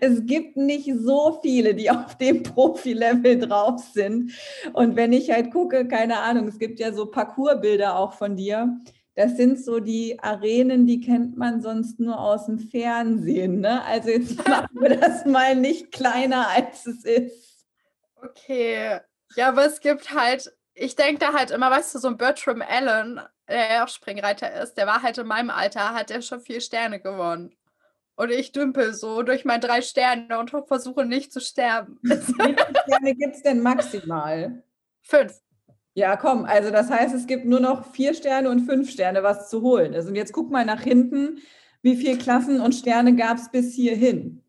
es 0.00 0.26
gibt 0.26 0.56
nicht 0.56 0.90
so 0.98 1.38
viele, 1.42 1.74
die 1.74 1.90
auf 1.90 2.16
dem 2.18 2.42
Profi-Level 2.42 3.38
drauf 3.38 3.80
sind. 3.92 4.32
Und 4.72 4.96
wenn 4.96 5.12
ich 5.12 5.30
halt 5.30 5.52
gucke, 5.52 5.86
keine 5.86 6.18
Ahnung, 6.18 6.48
es 6.48 6.58
gibt 6.58 6.80
ja 6.80 6.92
so 6.92 7.06
Parcoursbilder 7.06 7.96
auch 7.96 8.14
von 8.14 8.36
dir. 8.36 8.80
Das 9.14 9.36
sind 9.36 9.62
so 9.62 9.80
die 9.80 10.18
Arenen, 10.20 10.86
die 10.86 11.00
kennt 11.00 11.36
man 11.36 11.60
sonst 11.60 11.98
nur 11.98 12.18
aus 12.18 12.46
dem 12.46 12.58
Fernsehen. 12.58 13.60
Ne? 13.60 13.84
Also 13.84 14.10
jetzt 14.10 14.36
machen 14.48 14.80
wir 14.80 14.96
das 14.96 15.26
mal 15.26 15.56
nicht 15.56 15.92
kleiner, 15.92 16.48
als 16.48 16.86
es 16.86 17.04
ist. 17.04 17.66
Okay. 18.16 19.00
Ja, 19.36 19.48
aber 19.48 19.66
es 19.66 19.80
gibt 19.80 20.14
halt, 20.14 20.52
ich 20.74 20.96
denke 20.96 21.18
da 21.18 21.32
halt 21.32 21.50
immer, 21.50 21.70
weißt 21.70 21.94
du, 21.94 21.98
so 21.98 22.08
ein 22.08 22.16
Bertram 22.16 22.62
Allen, 22.62 23.20
der 23.48 23.72
ja 23.72 23.84
auch 23.84 23.88
Springreiter 23.88 24.52
ist, 24.62 24.74
der 24.74 24.86
war 24.86 25.02
halt 25.02 25.18
in 25.18 25.26
meinem 25.26 25.50
Alter, 25.50 25.94
hat 25.94 26.10
er 26.10 26.22
schon 26.22 26.40
vier 26.40 26.60
Sterne 26.60 27.00
gewonnen. 27.00 27.54
Und 28.16 28.30
ich 28.30 28.52
dümpel 28.52 28.92
so 28.92 29.22
durch 29.22 29.44
meine 29.44 29.60
drei 29.60 29.80
Sterne 29.80 30.38
und 30.38 30.50
versuche 30.50 31.06
nicht 31.06 31.32
zu 31.32 31.40
sterben. 31.40 31.98
Wie 32.02 32.16
viele 32.16 32.56
Sterne 32.84 33.14
gibt 33.14 33.36
es 33.36 33.42
denn 33.42 33.60
maximal? 33.60 34.62
Fünf. 35.02 35.40
Ja, 36.00 36.16
komm, 36.16 36.46
also 36.46 36.70
das 36.70 36.88
heißt, 36.88 37.14
es 37.14 37.26
gibt 37.26 37.44
nur 37.44 37.60
noch 37.60 37.84
vier 37.92 38.14
Sterne 38.14 38.48
und 38.48 38.60
fünf 38.60 38.90
Sterne, 38.90 39.22
was 39.22 39.50
zu 39.50 39.60
holen 39.60 39.92
ist. 39.92 40.08
Und 40.08 40.14
jetzt 40.14 40.32
guck 40.32 40.50
mal 40.50 40.64
nach 40.64 40.80
hinten, 40.80 41.42
wie 41.82 41.94
viele 41.94 42.16
Klassen 42.16 42.58
und 42.62 42.74
Sterne 42.74 43.14
gab 43.16 43.36
es 43.36 43.50
bis 43.50 43.74
hierhin? 43.74 44.42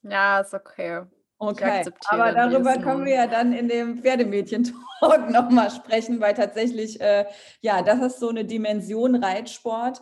Ja, 0.00 0.40
ist 0.40 0.54
okay. 0.54 1.02
Okay, 1.36 1.84
aber 2.06 2.32
darüber 2.32 2.78
können 2.78 3.04
wir 3.04 3.14
ja 3.14 3.26
dann 3.26 3.52
in 3.52 3.68
dem 3.68 3.98
Pferdemädchen-Talk 3.98 5.28
nochmal 5.30 5.70
sprechen, 5.70 6.18
weil 6.18 6.32
tatsächlich, 6.32 6.98
äh, 6.98 7.26
ja, 7.60 7.82
das 7.82 8.00
ist 8.00 8.20
so 8.20 8.30
eine 8.30 8.46
Dimension 8.46 9.22
Reitsport. 9.22 10.00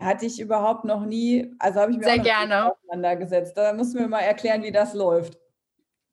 Hatte 0.00 0.26
ich 0.26 0.40
überhaupt 0.40 0.84
noch 0.84 1.06
nie, 1.06 1.54
also 1.60 1.78
habe 1.78 1.92
ich 1.92 1.98
mir 1.98 2.06
Sehr 2.06 2.18
auch 2.18 2.24
gerne. 2.24 2.72
auseinandergesetzt. 2.72 3.56
Da 3.56 3.72
musst 3.72 3.94
du 3.94 4.00
mir 4.00 4.08
mal 4.08 4.22
erklären, 4.22 4.64
wie 4.64 4.72
das 4.72 4.94
läuft. 4.94 5.38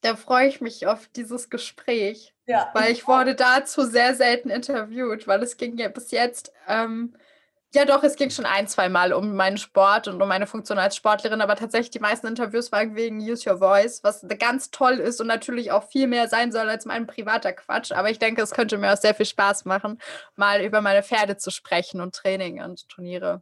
Da 0.02 0.16
freue 0.16 0.48
ich 0.48 0.62
mich 0.62 0.86
auf 0.86 1.08
dieses 1.08 1.50
Gespräch, 1.50 2.33
ja, 2.46 2.70
weil 2.74 2.92
ich, 2.92 3.08
wurde 3.08 3.36
dazu 3.36 3.84
sehr 3.84 4.16
selten 4.16 4.50
interviewt, 4.50 5.28
weil 5.28 5.42
es 5.44 5.58
ging 5.58 5.78
ja 5.78 5.88
bis 5.90 6.12
jetzt 6.12 6.52
ähm, 6.68 7.16
ja, 7.76 7.86
doch, 7.86 8.04
es 8.04 8.16
ging 8.18 8.30
schon 8.30 8.46
ein, 8.46 8.68
zwei 8.68 8.88
Mal 8.88 9.14
um 9.14 9.36
meinen 9.36 9.58
Sport 9.58 10.08
und 10.08 10.22
um 10.22 10.28
meine 10.28 10.46
Funktion 10.46 10.78
als 10.78 10.96
Sportlerin, 10.96 11.42
aber 11.42 11.56
tatsächlich 11.56 11.90
die 11.90 12.00
meisten 12.00 12.28
Interviews 12.28 12.72
waren 12.72 12.96
wegen 12.96 13.18
Use 13.20 13.50
Your 13.50 13.58
Voice, 13.58 14.04
was 14.04 14.24
ganz 14.38 14.70
toll 14.70 15.00
ist 15.00 15.20
und 15.20 15.26
natürlich 15.26 15.72
auch 15.72 15.90
viel 15.90 16.06
mehr 16.08 16.28
sein 16.28 16.52
soll 16.52 16.70
als 16.70 16.86
mein 16.86 17.08
privater 17.08 17.52
Quatsch. 17.52 17.92
Aber 17.92 18.12
ich 18.12 18.20
denke, 18.20 18.44
es 18.44 18.52
könnte 18.52 18.78
mir 18.78 18.94
auch 18.94 18.98
sehr 18.98 19.16
viel 19.16 19.26
Spaß 19.26 19.66
machen, 19.66 20.00
mal 20.36 20.62
über 20.62 20.82
meine 20.82 21.02
Pferde 21.02 21.38
zu 21.38 21.50
sprechen 21.50 22.00
und 22.00 22.14
Training 22.14 22.62
und 22.62 22.88
Turniere. 22.90 23.42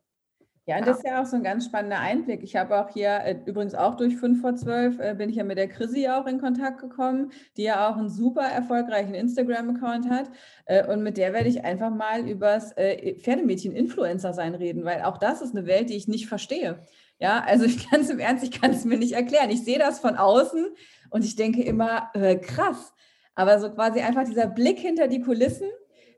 Ja, 0.72 0.78
und 0.78 0.88
das 0.88 0.99
ist 0.99 1.05
ja 1.05 1.22
auch 1.22 1.26
so 1.26 1.36
ein 1.36 1.43
ganz 1.43 1.65
spannender 1.65 1.99
Einblick. 1.99 2.43
Ich 2.43 2.55
habe 2.55 2.80
auch 2.80 2.88
hier, 2.88 3.09
äh, 3.26 3.36
übrigens 3.45 3.76
auch 3.76 3.95
durch 3.95 4.15
5 4.15 4.39
vor 4.39 4.55
12, 4.55 4.99
äh, 4.99 5.15
bin 5.17 5.30
ich 5.30 5.36
ja 5.36 5.43
mit 5.43 5.57
der 5.57 5.67
Chrissy 5.67 6.07
auch 6.07 6.26
in 6.28 6.39
Kontakt 6.39 6.80
gekommen, 6.80 7.34
die 7.57 7.63
ja 7.63 7.89
auch 7.89 7.97
einen 7.97 8.07
super 8.07 8.43
erfolgreichen 8.43 9.13
Instagram-Account 9.13 10.09
hat. 10.09 10.32
Äh, 10.67 10.88
und 10.88 11.03
mit 11.03 11.17
der 11.17 11.34
werde 11.34 11.49
ich 11.49 11.65
einfach 11.65 11.89
mal 11.89 12.26
übers 12.26 12.74
Pferdemädchen-Influencer 12.74 14.32
sein 14.32 14.55
reden, 14.55 14.86
weil 14.86 15.01
auch 15.01 15.17
das 15.17 15.41
ist 15.41 15.53
eine 15.53 15.67
Welt, 15.67 15.89
die 15.89 15.97
ich 15.97 16.07
nicht 16.07 16.28
verstehe. 16.28 16.80
Ja, 17.19 17.43
also 17.45 17.65
ich 17.65 17.89
kann 17.89 17.99
es 17.99 18.09
im 18.09 18.19
Ernst, 18.19 18.45
ich 18.45 18.51
kann 18.51 18.72
es 18.72 18.86
mir 18.86 18.97
nicht 18.97 19.11
erklären. 19.11 19.49
Ich 19.49 19.65
sehe 19.65 19.78
das 19.78 19.99
von 19.99 20.15
außen 20.15 20.67
und 21.09 21.26
ich 21.26 21.36
denke 21.36 21.63
immer, 21.63 22.09
krass. 22.43 22.93
Aber 23.36 23.59
so 23.59 23.69
quasi 23.72 23.99
einfach 23.99 24.24
dieser 24.24 24.47
Blick 24.47 24.80
hinter 24.80 25.09
die 25.09 25.19
Kulissen 25.19 25.67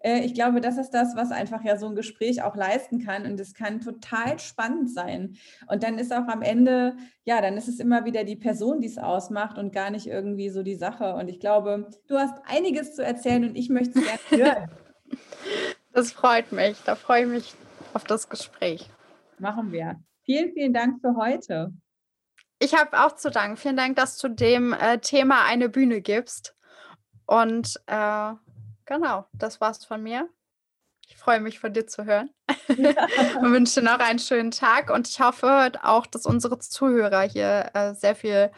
ich 0.03 0.33
glaube, 0.33 0.59
das 0.59 0.77
ist 0.77 0.91
das, 0.91 1.15
was 1.15 1.31
einfach 1.31 1.63
ja 1.63 1.77
so 1.77 1.87
ein 1.87 1.95
Gespräch 1.95 2.43
auch 2.43 2.55
leisten 2.55 3.03
kann. 3.03 3.25
Und 3.25 3.39
es 3.39 3.53
kann 3.53 3.79
total 3.79 4.37
spannend 4.37 4.91
sein. 4.91 5.37
Und 5.67 5.83
dann 5.83 5.97
ist 5.97 6.11
auch 6.11 6.27
am 6.27 6.41
Ende, 6.41 6.97
ja, 7.23 7.41
dann 7.41 7.55
ist 7.55 7.69
es 7.69 7.79
immer 7.79 8.03
wieder 8.03 8.25
die 8.25 8.35
Person, 8.35 8.81
die 8.81 8.87
es 8.87 8.97
ausmacht 8.97 9.57
und 9.57 9.73
gar 9.73 9.91
nicht 9.91 10.07
irgendwie 10.07 10.49
so 10.49 10.61
die 10.61 10.75
Sache. 10.75 11.15
Und 11.15 11.29
ich 11.29 11.39
glaube, 11.39 11.89
du 12.07 12.17
hast 12.17 12.35
einiges 12.45 12.95
zu 12.95 13.03
erzählen 13.03 13.45
und 13.45 13.55
ich 13.55 13.69
möchte 13.69 13.99
es 13.99 14.05
gerne 14.05 14.19
hören. 14.43 14.71
Das 15.93 16.11
freut 16.11 16.51
mich. 16.51 16.81
Da 16.83 16.95
freue 16.95 17.23
ich 17.23 17.29
mich 17.29 17.53
auf 17.93 18.03
das 18.03 18.27
Gespräch. 18.27 18.89
Machen 19.39 19.71
wir. 19.71 20.01
Vielen, 20.25 20.51
vielen 20.51 20.73
Dank 20.73 20.99
für 20.99 21.15
heute. 21.15 21.71
Ich 22.59 22.73
habe 22.73 23.05
auch 23.05 23.15
zu 23.15 23.31
danken. 23.31 23.57
Vielen 23.57 23.77
Dank, 23.77 23.95
dass 23.95 24.17
du 24.17 24.27
dem 24.27 24.73
äh, 24.73 24.97
Thema 24.99 25.45
eine 25.45 25.69
Bühne 25.69 26.01
gibst. 26.01 26.55
Und 27.25 27.79
äh, 27.87 28.33
Genau, 28.85 29.25
das 29.33 29.61
war's 29.61 29.85
von 29.85 30.01
mir. 30.03 30.29
Ich 31.07 31.17
freue 31.17 31.39
mich, 31.39 31.59
von 31.59 31.73
dir 31.73 31.85
zu 31.85 32.05
hören 32.05 32.29
und 32.67 33.51
wünsche 33.51 33.81
noch 33.81 33.99
einen 33.99 34.19
schönen 34.19 34.51
Tag. 34.51 34.89
Und 34.89 35.07
ich 35.07 35.19
hoffe 35.19 35.71
auch, 35.83 36.05
dass 36.07 36.25
unsere 36.25 36.59
Zuhörer 36.59 37.21
hier 37.21 37.71
äh, 37.73 37.93
sehr 37.93 38.15
viel 38.15 38.51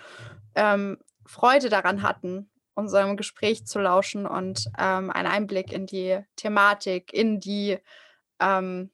ähm, 0.54 0.98
Freude 1.26 1.70
daran 1.70 2.04
hatten, 2.04 2.50
unserem 2.76 3.18
Gespräch 3.18 3.66
zu 3.66 3.80
lauschen 3.80 4.26
und 4.28 4.70
ähm, 4.78 5.10
einen 5.10 5.28
Einblick 5.28 5.72
in 5.72 5.88
die 5.88 6.20
Thematik, 6.36 7.14
in 7.14 7.40
die 7.40 7.80
ähm, 8.40 8.92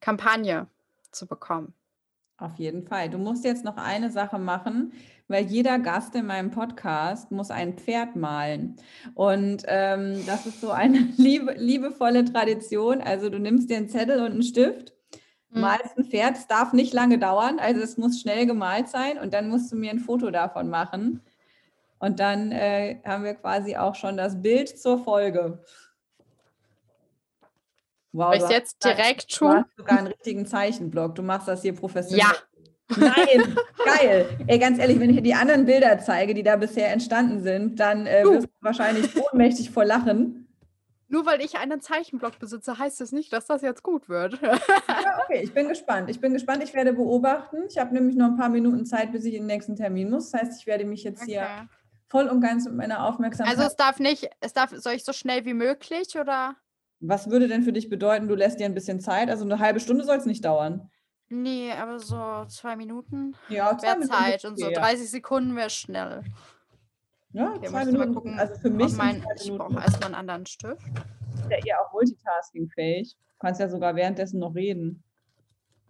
Kampagne 0.00 0.68
zu 1.12 1.26
bekommen. 1.26 1.74
Auf 2.38 2.56
jeden 2.56 2.86
Fall. 2.86 3.08
Du 3.08 3.18
musst 3.18 3.44
jetzt 3.44 3.64
noch 3.64 3.76
eine 3.76 4.10
Sache 4.10 4.38
machen 4.38 4.92
weil 5.28 5.44
jeder 5.44 5.78
Gast 5.78 6.14
in 6.14 6.26
meinem 6.26 6.50
Podcast 6.50 7.30
muss 7.30 7.50
ein 7.50 7.74
Pferd 7.74 8.16
malen. 8.16 8.76
Und 9.14 9.64
ähm, 9.66 10.24
das 10.26 10.46
ist 10.46 10.60
so 10.60 10.70
eine 10.70 10.98
liebe, 11.16 11.52
liebevolle 11.52 12.24
Tradition. 12.24 13.00
Also 13.00 13.28
du 13.28 13.38
nimmst 13.38 13.70
dir 13.70 13.78
einen 13.78 13.88
Zettel 13.88 14.20
und 14.20 14.32
einen 14.32 14.42
Stift, 14.42 14.94
mhm. 15.50 15.62
malst 15.62 15.98
ein 15.98 16.04
Pferd. 16.04 16.36
Es 16.36 16.46
darf 16.46 16.72
nicht 16.72 16.92
lange 16.92 17.18
dauern, 17.18 17.58
also 17.58 17.80
es 17.80 17.96
muss 17.96 18.20
schnell 18.20 18.46
gemalt 18.46 18.88
sein 18.88 19.18
und 19.18 19.34
dann 19.34 19.48
musst 19.48 19.72
du 19.72 19.76
mir 19.76 19.90
ein 19.90 19.98
Foto 20.00 20.30
davon 20.30 20.68
machen. 20.68 21.22
Und 21.98 22.20
dann 22.20 22.52
äh, 22.52 23.00
haben 23.04 23.24
wir 23.24 23.34
quasi 23.34 23.76
auch 23.76 23.94
schon 23.94 24.16
das 24.16 24.40
Bild 24.42 24.78
zur 24.78 24.98
Folge. 24.98 25.62
Wow, 28.12 28.34
ich 28.34 28.48
jetzt 28.48 28.82
direkt 28.82 29.34
tun? 29.34 29.50
Du 29.50 29.56
hast 29.56 29.76
sogar 29.76 29.98
einen 29.98 30.06
richtigen 30.06 30.46
Zeichenblock. 30.46 31.14
Du 31.14 31.22
machst 31.22 31.48
das 31.48 31.62
hier 31.62 31.74
professionell. 31.74 32.26
Ja, 32.26 32.34
Nein, 32.96 33.56
geil. 33.84 34.38
Ey, 34.46 34.58
ganz 34.58 34.78
ehrlich, 34.78 35.00
wenn 35.00 35.10
ich 35.10 35.16
dir 35.16 35.22
die 35.22 35.34
anderen 35.34 35.64
Bilder 35.64 35.98
zeige, 35.98 36.34
die 36.34 36.42
da 36.42 36.56
bisher 36.56 36.92
entstanden 36.92 37.42
sind, 37.42 37.80
dann 37.80 38.06
äh, 38.06 38.24
wirst 38.24 38.46
du 38.46 38.50
wahrscheinlich 38.60 39.10
ohnmächtig 39.16 39.70
vor 39.70 39.84
Lachen. 39.84 40.46
Nur 41.08 41.24
weil 41.24 41.40
ich 41.40 41.56
einen 41.56 41.80
Zeichenblock 41.80 42.38
besitze, 42.38 42.78
heißt 42.78 43.00
das 43.00 43.12
nicht, 43.12 43.32
dass 43.32 43.46
das 43.46 43.62
jetzt 43.62 43.82
gut 43.82 44.08
wird. 44.08 44.40
ja, 44.42 45.20
okay, 45.24 45.40
ich 45.42 45.54
bin 45.54 45.68
gespannt. 45.68 46.10
Ich 46.10 46.20
bin 46.20 46.32
gespannt, 46.32 46.64
ich 46.64 46.74
werde 46.74 46.92
beobachten. 46.92 47.58
Ich 47.68 47.78
habe 47.78 47.94
nämlich 47.94 48.16
noch 48.16 48.26
ein 48.26 48.36
paar 48.36 48.48
Minuten 48.48 48.84
Zeit, 48.86 49.12
bis 49.12 49.24
ich 49.24 49.34
in 49.34 49.42
den 49.42 49.46
nächsten 49.46 49.76
Termin 49.76 50.10
muss. 50.10 50.30
Das 50.30 50.42
heißt, 50.42 50.60
ich 50.60 50.66
werde 50.66 50.84
mich 50.84 51.04
jetzt 51.04 51.22
okay. 51.22 51.32
hier 51.32 51.68
voll 52.08 52.26
und 52.26 52.40
ganz 52.40 52.66
mit 52.66 52.74
meiner 52.74 53.06
Aufmerksamkeit. 53.06 53.56
Also 53.56 53.68
es 53.68 53.76
darf 53.76 54.00
nicht, 54.00 54.28
es 54.40 54.52
darf, 54.52 54.70
soll 54.74 54.94
ich 54.94 55.04
so 55.04 55.12
schnell 55.12 55.44
wie 55.44 55.54
möglich 55.54 56.18
oder? 56.18 56.56
Was 57.00 57.30
würde 57.30 57.46
denn 57.46 57.62
für 57.62 57.72
dich 57.72 57.88
bedeuten, 57.88 58.26
du 58.26 58.34
lässt 58.34 58.58
dir 58.58 58.66
ein 58.66 58.74
bisschen 58.74 59.00
Zeit? 59.00 59.28
Also 59.28 59.44
eine 59.44 59.58
halbe 59.58 59.80
Stunde 59.80 60.04
soll 60.04 60.16
es 60.16 60.26
nicht 60.26 60.44
dauern. 60.44 60.90
Nee, 61.28 61.72
aber 61.72 61.98
so 61.98 62.44
zwei 62.46 62.76
Minuten 62.76 63.34
ja, 63.48 63.76
wäre 63.82 64.00
Zeit 64.00 64.44
und 64.44 64.58
so 64.58 64.70
30 64.70 65.10
Sekunden 65.10 65.56
wäre 65.56 65.70
schnell. 65.70 66.22
Ja, 67.32 67.52
okay, 67.52 67.68
zwei 67.68 67.84
Minuten. 67.84 68.08
Mal 68.08 68.14
gucken, 68.14 68.38
also 68.38 68.54
für 68.60 68.70
mich 68.70 68.92
mein, 68.96 69.24
ich 69.42 69.50
brauche 69.50 69.74
erstmal 69.74 70.06
einen 70.06 70.14
anderen 70.14 70.46
Stift. 70.46 70.86
Ist 71.34 71.50
ja 71.50 71.58
eher 71.64 71.80
auch 71.80 71.92
multitaskingfähig. 71.92 73.14
Du 73.14 73.38
kannst 73.40 73.60
ja 73.60 73.68
sogar 73.68 73.94
währenddessen 73.96 74.38
noch 74.38 74.54
reden. 74.54 75.02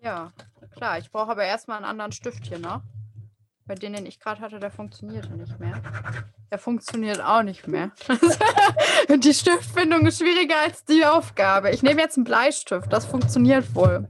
Ja, 0.01 0.33
klar. 0.75 0.99
Ich 0.99 1.11
brauche 1.11 1.31
aber 1.31 1.45
erstmal 1.45 1.77
einen 1.77 1.87
anderen 1.87 2.13
Stift 2.13 2.47
hier 2.47 2.59
noch. 2.59 2.83
Bei 3.67 3.75
denen 3.75 3.97
den 3.97 4.07
ich 4.07 4.21
gerade 4.21 4.41
hatte, 4.41 4.61
der 4.61 4.71
funktionierte 4.71 5.35
nicht 5.35 5.59
mehr. 5.59 5.83
Der 6.51 6.59
funktioniert 6.59 7.21
auch 7.21 7.43
nicht 7.43 7.67
mehr. 7.67 7.91
die 9.19 9.35
Stiftfindung 9.35 10.07
ist 10.07 10.19
schwieriger 10.19 10.61
als 10.65 10.85
die 10.85 11.05
Aufgabe. 11.05 11.71
Ich 11.71 11.83
nehme 11.83 12.01
jetzt 12.01 12.17
einen 12.17 12.25
Bleistift. 12.25 12.93
Das 12.93 13.05
funktioniert 13.07 13.75
wohl. 13.75 14.09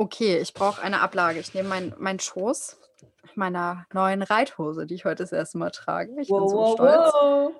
Okay, 0.00 0.38
ich 0.38 0.54
brauche 0.54 0.80
eine 0.80 1.02
Ablage. 1.02 1.40
Ich 1.40 1.52
nehme 1.52 1.68
meinen 1.68 1.94
mein 1.98 2.18
Schoß 2.18 2.78
meiner 3.34 3.84
neuen 3.92 4.22
Reithose, 4.22 4.86
die 4.86 4.94
ich 4.94 5.04
heute 5.04 5.22
das 5.24 5.30
erste 5.30 5.58
Mal 5.58 5.68
trage. 5.72 6.18
Ich 6.18 6.30
wow, 6.30 6.40
bin 6.40 6.48
so 6.48 6.56
wow, 6.56 6.72
stolz. 6.72 7.12
Wow. 7.12 7.52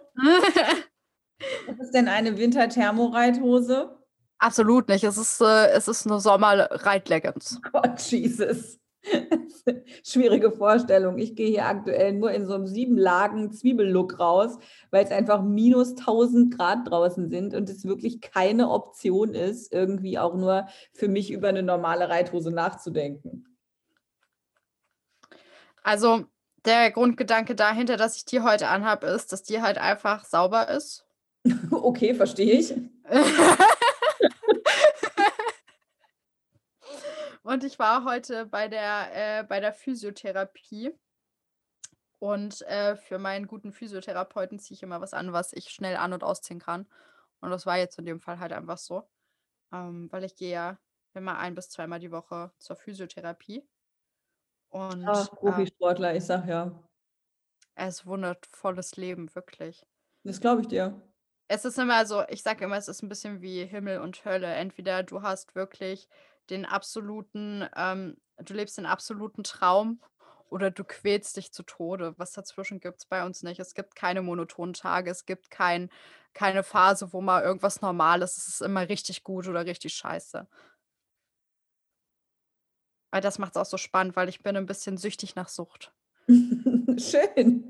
Was 1.67 1.79
ist 1.81 1.91
denn 1.93 2.09
eine 2.09 2.39
Winterthermoreithose? 2.39 3.95
Absolut 4.39 4.89
nicht. 4.89 5.05
Es 5.05 5.19
ist, 5.19 5.43
äh, 5.43 5.67
es 5.73 5.87
ist 5.87 6.07
eine 6.07 6.19
Sommer-Reit-Leggings. 6.19 7.61
Gott, 7.73 8.01
Jesus. 8.11 8.80
Schwierige 10.05 10.51
Vorstellung. 10.51 11.19
Ich 11.19 11.35
gehe 11.35 11.49
hier 11.49 11.67
aktuell 11.67 12.13
nur 12.13 12.31
in 12.33 12.47
so 12.47 12.55
einem 12.55 12.67
sieben 12.67 12.97
Lagen 12.97 13.53
Zwiebellook 13.53 14.19
raus, 14.19 14.59
weil 14.91 15.05
es 15.05 15.11
einfach 15.11 15.43
minus 15.43 15.97
1000 15.97 16.57
Grad 16.57 16.91
draußen 16.91 17.29
sind 17.29 17.55
und 17.55 17.69
es 17.69 17.85
wirklich 17.85 18.21
keine 18.21 18.71
Option 18.71 19.35
ist, 19.35 19.73
irgendwie 19.73 20.19
auch 20.19 20.35
nur 20.35 20.67
für 20.93 21.09
mich 21.09 21.31
über 21.31 21.49
eine 21.49 21.63
normale 21.63 22.09
Reithose 22.09 22.51
nachzudenken. 22.51 23.47
Also 25.83 26.25
der 26.67 26.91
Grundgedanke 26.91 27.55
dahinter, 27.55 27.97
dass 27.97 28.17
ich 28.17 28.25
die 28.27 28.41
heute 28.41 28.69
anhabe, 28.69 29.07
ist, 29.07 29.33
dass 29.33 29.43
die 29.43 29.63
halt 29.63 29.79
einfach 29.79 30.25
sauber 30.25 30.69
ist. 30.69 31.07
okay, 31.71 32.15
verstehe 32.15 32.53
ich. 32.53 32.75
Und 37.43 37.65
ich 37.65 37.79
war 37.79 38.05
heute 38.05 38.47
bei 38.47 38.69
der, 38.69 39.41
äh, 39.41 39.45
bei 39.45 39.61
der 39.61 39.73
Physiotherapie. 39.73 40.93
Und 42.19 42.61
äh, 42.63 42.97
für 42.97 43.19
meinen 43.19 43.47
guten 43.47 43.73
Physiotherapeuten 43.73 44.59
ziehe 44.59 44.77
ich 44.77 44.83
immer 44.83 45.01
was 45.01 45.15
an, 45.15 45.33
was 45.33 45.55
ich 45.55 45.71
schnell 45.71 45.97
an- 45.97 46.13
und 46.13 46.23
ausziehen 46.23 46.61
kann. 46.61 46.87
Und 47.41 47.51
das 47.51 47.65
war 47.65 47.79
jetzt 47.79 47.99
in 47.99 48.05
dem 48.05 48.21
Fall 48.21 48.39
halt 48.39 48.53
einfach 48.53 48.77
so. 48.77 49.09
Ähm, 49.73 50.09
weil 50.13 50.25
ich 50.25 50.37
gehe 50.37 50.53
ja 50.53 50.79
immer 51.15 51.39
ein 51.39 51.55
bis 51.55 51.71
zweimal 51.71 51.99
die 51.99 52.11
Woche 52.11 52.53
zur 52.59 52.77
Physiotherapie. 52.77 53.67
Und 54.69 55.07
Ach, 55.09 55.31
Profisportler, 55.31 56.11
ähm, 56.11 56.17
ich 56.17 56.25
sag 56.25 56.47
ja. 56.47 56.73
Es 57.75 58.05
wundervolles 58.07 58.97
Leben, 58.97 59.35
wirklich. 59.35 59.87
Das 60.25 60.41
glaube 60.41 60.63
ich 60.63 60.69
dir. 60.69 61.01
Es 61.49 61.65
ist 61.65 61.79
immer 61.79 62.07
so, 62.07 62.23
ich 62.29 62.43
sage 62.43 62.65
immer, 62.65 62.77
es 62.77 62.87
ist 62.87 63.03
ein 63.03 63.09
bisschen 63.09 63.41
wie 63.41 63.65
Himmel 63.65 64.01
und 64.01 64.25
Hölle. 64.25 64.47
Entweder 64.47 65.03
du 65.03 65.23
hast 65.23 65.55
wirklich 65.57 66.09
den 66.51 66.65
absoluten, 66.65 67.67
ähm, 67.77 68.17
du 68.39 68.55
lebst 68.55 68.79
den 68.79 68.87
absoluten 68.87 69.45
Traum 69.45 70.01
oder 70.49 70.71
du 70.71 70.85
quälst 70.85 71.37
dich 71.37 71.53
zu 71.53 71.63
Tode. 71.63 72.15
Was 72.19 72.33
dazwischen 72.33 72.81
gibt 72.81 72.99
es 72.99 73.07
bei 73.07 73.25
uns 73.25 73.43
nicht. 73.43 73.61
Es 73.61 73.75
gibt 73.75 73.95
keine 73.95 74.23
monotonen 74.23 74.75
Tage, 74.75 75.11
es 75.11 75.25
gibt 75.25 75.51
kein, 75.51 75.91
keine 76.35 76.63
Phase, 76.63 77.13
wo 77.13 77.21
mal 77.21 77.43
irgendwas 77.43 77.81
normal 77.81 78.23
ist. 78.23 78.37
Es 78.37 78.49
ist 78.49 78.63
immer 78.63 78.89
richtig 78.89 79.23
gut 79.25 79.49
oder 79.49 79.65
richtig 79.65 79.95
scheiße. 79.95 80.47
Weil 83.13 83.21
das 83.21 83.39
macht 83.39 83.53
es 83.53 83.57
auch 83.57 83.67
so 83.67 83.77
spannend, 83.77 84.17
weil 84.17 84.29
ich 84.29 84.43
bin 84.43 84.57
ein 84.57 84.67
bisschen 84.67 84.97
süchtig 84.97 85.35
nach 85.35 85.49
Sucht. 85.49 85.93
Schön. 86.29 87.70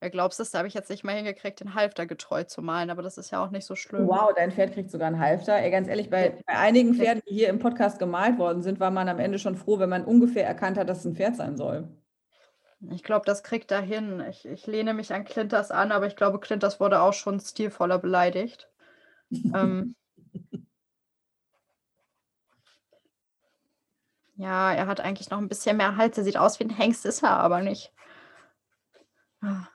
Wer 0.00 0.10
glaubst 0.10 0.38
du, 0.38 0.44
da 0.44 0.58
habe 0.58 0.68
ich 0.68 0.74
jetzt 0.74 0.90
nicht 0.90 1.02
mal 1.02 1.16
hingekriegt, 1.16 1.58
den 1.58 1.74
Halfter 1.74 2.06
getreu 2.06 2.44
zu 2.44 2.62
malen, 2.62 2.90
aber 2.90 3.02
das 3.02 3.18
ist 3.18 3.32
ja 3.32 3.44
auch 3.44 3.50
nicht 3.50 3.66
so 3.66 3.74
schlimm. 3.74 4.06
Wow, 4.06 4.32
dein 4.36 4.52
Pferd 4.52 4.72
kriegt 4.72 4.92
sogar 4.92 5.08
einen 5.08 5.18
Halfter. 5.18 5.56
Ey, 5.56 5.72
ganz 5.72 5.88
ehrlich, 5.88 6.08
bei, 6.08 6.38
bei 6.46 6.56
einigen 6.56 6.94
Pferden, 6.94 7.20
die 7.28 7.34
hier 7.34 7.48
im 7.48 7.58
Podcast 7.58 7.98
gemalt 7.98 8.38
worden 8.38 8.62
sind, 8.62 8.78
war 8.78 8.92
man 8.92 9.08
am 9.08 9.18
Ende 9.18 9.40
schon 9.40 9.56
froh, 9.56 9.80
wenn 9.80 9.88
man 9.88 10.04
ungefähr 10.04 10.46
erkannt 10.46 10.78
hat, 10.78 10.88
dass 10.88 11.00
es 11.00 11.04
ein 11.04 11.16
Pferd 11.16 11.34
sein 11.34 11.56
soll. 11.56 11.88
Ich 12.92 13.02
glaube, 13.02 13.26
das 13.26 13.42
kriegt 13.42 13.72
er 13.72 13.80
hin. 13.80 14.22
Ich, 14.30 14.46
ich 14.46 14.68
lehne 14.68 14.94
mich 14.94 15.12
an 15.12 15.24
Clinters 15.24 15.72
an, 15.72 15.90
aber 15.90 16.06
ich 16.06 16.14
glaube, 16.14 16.38
Clinters 16.38 16.78
wurde 16.78 17.02
auch 17.02 17.12
schon 17.12 17.40
stilvoller 17.40 17.98
beleidigt. 17.98 18.70
ähm, 19.32 19.96
ja, 24.36 24.72
er 24.72 24.86
hat 24.86 25.00
eigentlich 25.00 25.30
noch 25.30 25.38
ein 25.38 25.48
bisschen 25.48 25.76
mehr 25.76 25.96
Hals. 25.96 26.16
Er 26.18 26.22
sieht 26.22 26.36
aus 26.36 26.60
wie 26.60 26.64
ein 26.64 26.70
Hengst, 26.70 27.04
ist 27.04 27.24
er 27.24 27.30
aber 27.30 27.62
nicht. 27.62 27.92
Ah. 29.40 29.66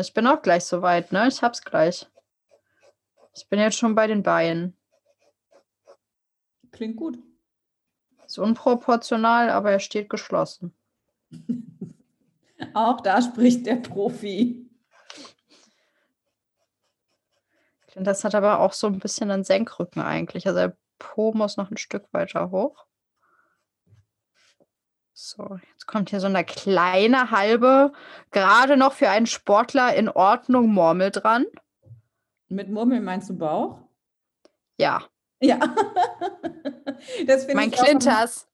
Ich 0.00 0.14
bin 0.14 0.26
auch 0.26 0.42
gleich 0.42 0.64
soweit, 0.64 1.12
ne? 1.12 1.28
Ich 1.28 1.42
hab's 1.42 1.62
gleich. 1.62 2.06
Ich 3.34 3.48
bin 3.48 3.58
jetzt 3.58 3.76
schon 3.76 3.94
bei 3.94 4.06
den 4.06 4.22
Beinen. 4.22 4.76
Klingt 6.70 6.96
gut. 6.96 7.18
Ist 8.26 8.38
unproportional, 8.38 9.50
aber 9.50 9.72
er 9.72 9.80
steht 9.80 10.08
geschlossen. 10.08 10.74
auch 12.74 13.00
da 13.00 13.20
spricht 13.20 13.66
der 13.66 13.76
Profi. 13.76 14.68
Das 17.94 18.24
hat 18.24 18.34
aber 18.34 18.60
auch 18.60 18.72
so 18.72 18.86
ein 18.86 18.98
bisschen 18.98 19.30
einen 19.30 19.44
Senkrücken 19.44 20.00
eigentlich. 20.00 20.46
Also 20.46 20.60
der 20.60 20.76
Po 20.98 21.32
muss 21.32 21.56
noch 21.56 21.70
ein 21.70 21.76
Stück 21.76 22.06
weiter 22.12 22.50
hoch. 22.50 22.86
So, 25.24 25.60
jetzt 25.70 25.86
kommt 25.86 26.10
hier 26.10 26.18
so 26.18 26.26
eine 26.26 26.44
kleine 26.44 27.30
halbe, 27.30 27.92
gerade 28.32 28.76
noch 28.76 28.92
für 28.92 29.08
einen 29.08 29.26
Sportler 29.26 29.94
in 29.94 30.08
Ordnung 30.08 30.66
Murmel 30.66 31.12
dran. 31.12 31.46
Mit 32.48 32.68
Murmel 32.68 33.00
meinst 33.00 33.30
du 33.30 33.38
Bauch? 33.38 33.78
Ja. 34.78 35.04
Ja. 35.40 35.58
das 37.28 37.46
mein 37.54 37.70
Clinters, 37.70 38.48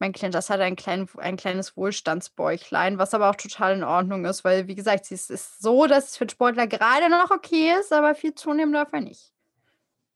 mein 0.00 0.12
Clinters 0.12 0.50
hat 0.50 0.60
ein, 0.60 0.76
klein, 0.76 1.08
ein 1.16 1.38
kleines 1.38 1.78
Wohlstandsbäuchlein, 1.78 2.98
was 2.98 3.14
aber 3.14 3.30
auch 3.30 3.36
total 3.36 3.72
in 3.72 3.82
Ordnung 3.82 4.26
ist, 4.26 4.44
weil, 4.44 4.68
wie 4.68 4.74
gesagt, 4.74 5.10
es 5.10 5.30
ist 5.30 5.62
so, 5.62 5.86
dass 5.86 6.10
es 6.10 6.16
für 6.18 6.26
den 6.26 6.30
Sportler 6.30 6.66
gerade 6.66 7.08
noch 7.08 7.30
okay 7.30 7.72
ist, 7.80 7.90
aber 7.90 8.14
viel 8.14 8.34
zunehmen 8.34 8.74
darf 8.74 8.92
er 8.92 9.00
nicht. 9.00 9.32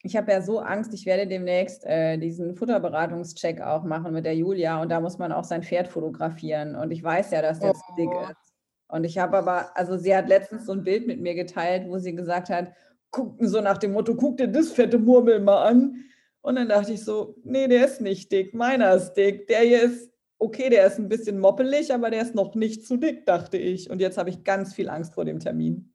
Ich 0.06 0.16
habe 0.16 0.30
ja 0.30 0.40
so 0.40 0.60
Angst, 0.60 0.94
ich 0.94 1.04
werde 1.04 1.26
demnächst 1.26 1.84
äh, 1.84 2.16
diesen 2.16 2.54
Futterberatungscheck 2.54 3.60
auch 3.60 3.82
machen 3.82 4.12
mit 4.12 4.24
der 4.24 4.36
Julia 4.36 4.80
und 4.80 4.88
da 4.88 5.00
muss 5.00 5.18
man 5.18 5.32
auch 5.32 5.42
sein 5.42 5.64
Pferd 5.64 5.88
fotografieren. 5.88 6.76
Und 6.76 6.92
ich 6.92 7.02
weiß 7.02 7.32
ja, 7.32 7.42
dass 7.42 7.58
der 7.58 7.72
oh. 7.72 7.94
dick 7.98 8.10
ist. 8.30 8.54
Und 8.86 9.02
ich 9.02 9.18
habe 9.18 9.36
aber, 9.36 9.76
also 9.76 9.96
sie 9.96 10.14
hat 10.14 10.28
letztens 10.28 10.66
so 10.66 10.72
ein 10.72 10.84
Bild 10.84 11.08
mit 11.08 11.20
mir 11.20 11.34
geteilt, 11.34 11.88
wo 11.88 11.98
sie 11.98 12.14
gesagt 12.14 12.50
hat, 12.50 12.72
guckten 13.10 13.48
so 13.48 13.60
nach 13.60 13.78
dem 13.78 13.94
Motto, 13.94 14.14
guck 14.14 14.36
dir 14.36 14.46
das 14.46 14.70
fette 14.70 14.96
Murmel 14.96 15.40
mal 15.40 15.64
an. 15.64 16.04
Und 16.40 16.54
dann 16.54 16.68
dachte 16.68 16.92
ich 16.92 17.02
so, 17.02 17.34
nee, 17.42 17.66
der 17.66 17.86
ist 17.86 18.00
nicht 18.00 18.30
dick, 18.30 18.54
meiner 18.54 18.94
ist 18.94 19.14
dick. 19.14 19.48
Der 19.48 19.62
hier 19.62 19.82
ist, 19.82 20.12
okay, 20.38 20.70
der 20.70 20.86
ist 20.86 21.00
ein 21.00 21.08
bisschen 21.08 21.40
moppelig, 21.40 21.92
aber 21.92 22.10
der 22.10 22.22
ist 22.22 22.36
noch 22.36 22.54
nicht 22.54 22.86
zu 22.86 22.96
dick, 22.96 23.26
dachte 23.26 23.56
ich. 23.56 23.90
Und 23.90 24.00
jetzt 24.00 24.18
habe 24.18 24.30
ich 24.30 24.44
ganz 24.44 24.72
viel 24.72 24.88
Angst 24.88 25.14
vor 25.14 25.24
dem 25.24 25.40
Termin. 25.40 25.92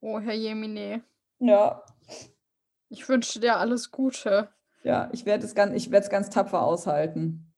Oh, 0.00 0.18
Herr 0.20 0.32
Jemine. 0.32 1.02
Ja, 1.38 1.82
ich 2.88 3.08
wünsche 3.08 3.40
dir 3.40 3.56
alles 3.56 3.90
Gute. 3.90 4.48
Ja, 4.82 5.08
ich 5.12 5.26
werde 5.26 5.44
es 5.44 5.54
ganz, 5.54 6.08
ganz 6.10 6.30
tapfer 6.30 6.62
aushalten. 6.62 7.52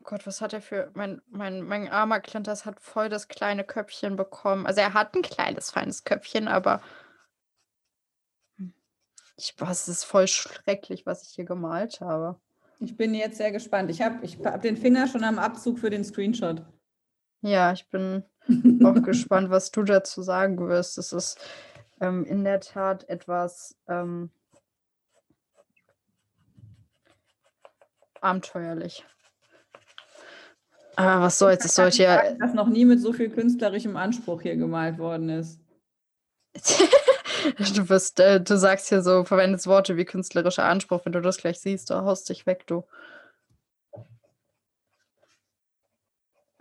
Oh 0.00 0.04
Gott, 0.04 0.26
was 0.26 0.40
hat 0.40 0.52
er 0.52 0.60
für. 0.60 0.90
Mein, 0.94 1.22
mein, 1.28 1.62
mein 1.62 1.88
armer 1.88 2.20
Clinters 2.20 2.66
hat 2.66 2.80
voll 2.80 3.08
das 3.08 3.28
kleine 3.28 3.64
Köpfchen 3.64 4.16
bekommen. 4.16 4.66
Also 4.66 4.80
er 4.80 4.94
hat 4.94 5.14
ein 5.14 5.22
kleines, 5.22 5.70
feines 5.70 6.04
Köpfchen, 6.04 6.48
aber. 6.48 6.82
Ich, 9.36 9.54
was 9.58 9.88
ist 9.88 10.04
voll 10.04 10.26
schrecklich, 10.26 11.06
was 11.06 11.22
ich 11.22 11.30
hier 11.30 11.44
gemalt 11.44 12.00
habe. 12.00 12.40
Ich 12.80 12.96
bin 12.96 13.14
jetzt 13.14 13.38
sehr 13.38 13.52
gespannt. 13.52 13.90
Ich 13.90 14.02
habe 14.02 14.24
ich 14.24 14.38
hab 14.44 14.62
den 14.62 14.76
Finger 14.76 15.06
schon 15.06 15.24
am 15.24 15.38
Abzug 15.38 15.78
für 15.78 15.90
den 15.90 16.04
Screenshot. 16.04 16.62
Ja, 17.40 17.72
ich 17.72 17.88
bin 17.88 18.24
auch 18.84 19.00
gespannt, 19.02 19.50
was 19.50 19.70
du 19.70 19.84
dazu 19.84 20.22
sagen 20.22 20.58
wirst. 20.68 20.98
Es 20.98 21.12
ist 21.12 21.38
ähm, 22.00 22.24
in 22.24 22.44
der 22.44 22.60
Tat 22.60 23.08
etwas. 23.08 23.76
Ähm, 23.88 24.30
abenteuerlich. 28.20 29.04
Aber 30.96 31.22
was 31.22 31.38
soll's, 31.38 31.64
es 31.64 31.76
sollte 31.76 32.02
ja. 32.02 32.34
Dass 32.34 32.54
noch 32.54 32.66
nie 32.68 32.84
mit 32.84 33.00
so 33.00 33.12
viel 33.12 33.30
künstlerischem 33.30 33.96
Anspruch 33.96 34.42
hier 34.42 34.56
gemalt 34.56 34.98
worden 34.98 35.28
ist. 35.28 35.60
du 37.76 37.86
bist, 37.86 38.18
äh, 38.18 38.40
du 38.40 38.58
sagst 38.58 38.88
hier 38.88 39.02
so, 39.02 39.24
verwendest 39.24 39.68
Worte 39.68 39.96
wie 39.96 40.04
künstlerischer 40.04 40.64
Anspruch, 40.64 41.04
wenn 41.04 41.12
du 41.12 41.20
das 41.20 41.36
gleich 41.36 41.60
siehst, 41.60 41.90
du 41.90 41.94
haust 41.94 42.28
dich 42.28 42.46
weg, 42.46 42.66
du. 42.66 42.84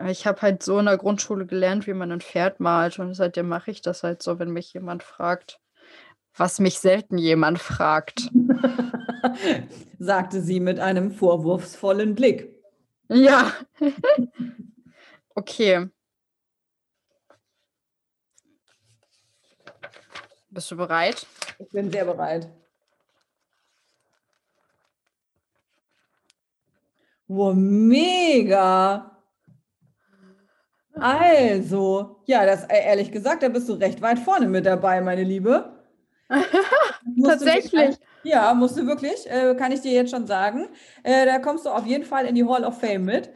Ich 0.06 0.28
habe 0.28 0.42
halt 0.44 0.62
so 0.62 0.78
in 0.78 0.86
der 0.86 0.98
Grundschule 0.98 1.48
gelernt, 1.48 1.88
wie 1.88 1.94
man 1.96 2.12
ein 2.12 2.22
Pferd 2.22 2.60
malt 2.60 3.00
und 3.00 3.16
seitdem 3.16 3.48
mache 3.48 3.72
ich 3.72 3.82
das 3.82 4.04
halt 4.04 4.22
so, 4.22 4.38
wenn 4.38 4.52
mich 4.52 4.72
jemand 4.74 5.02
fragt, 5.02 5.60
was 6.38 6.60
mich 6.60 6.80
selten 6.80 7.18
jemand 7.18 7.60
fragt. 7.60 8.30
sagte 10.00 10.42
sie 10.42 10.60
mit 10.60 10.80
einem 10.80 11.12
vorwurfsvollen 11.12 12.16
Blick. 12.16 12.56
Ja. 13.10 13.52
okay. 15.36 15.88
Bist 20.50 20.72
du 20.72 20.78
bereit? 20.78 21.26
Ich 21.60 21.70
bin 21.70 21.92
sehr 21.92 22.06
bereit. 22.06 22.50
Wow, 27.28 27.54
mega! 27.56 29.18
Also, 31.00 32.22
ja, 32.26 32.46
das 32.46 32.64
ehrlich 32.64 33.12
gesagt, 33.12 33.44
da 33.44 33.50
bist 33.50 33.70
du 33.70 33.74
recht 33.74 34.02
weit 34.02 34.18
vorne 34.18 34.48
mit 34.48 34.66
dabei, 34.66 35.02
meine 35.02 35.24
Liebe. 35.24 35.77
Tatsächlich. 37.24 37.98
Ja, 38.24 38.54
musst 38.54 38.78
du 38.78 38.86
wirklich, 38.86 39.30
äh, 39.30 39.56
kann 39.56 39.72
ich 39.72 39.82
dir 39.82 39.94
jetzt 39.94 40.12
schon 40.12 40.28
sagen. 40.28 40.68
Äh, 41.04 41.26
da 41.26 41.40
kommst 41.40 41.66
du 41.66 41.70
auf 41.70 41.86
jeden 41.86 42.04
Fall 42.04 42.26
in 42.26 42.36
die 42.36 42.46
Hall 42.46 42.64
of 42.66 42.80
Fame 42.80 43.06
mit. 43.06 43.32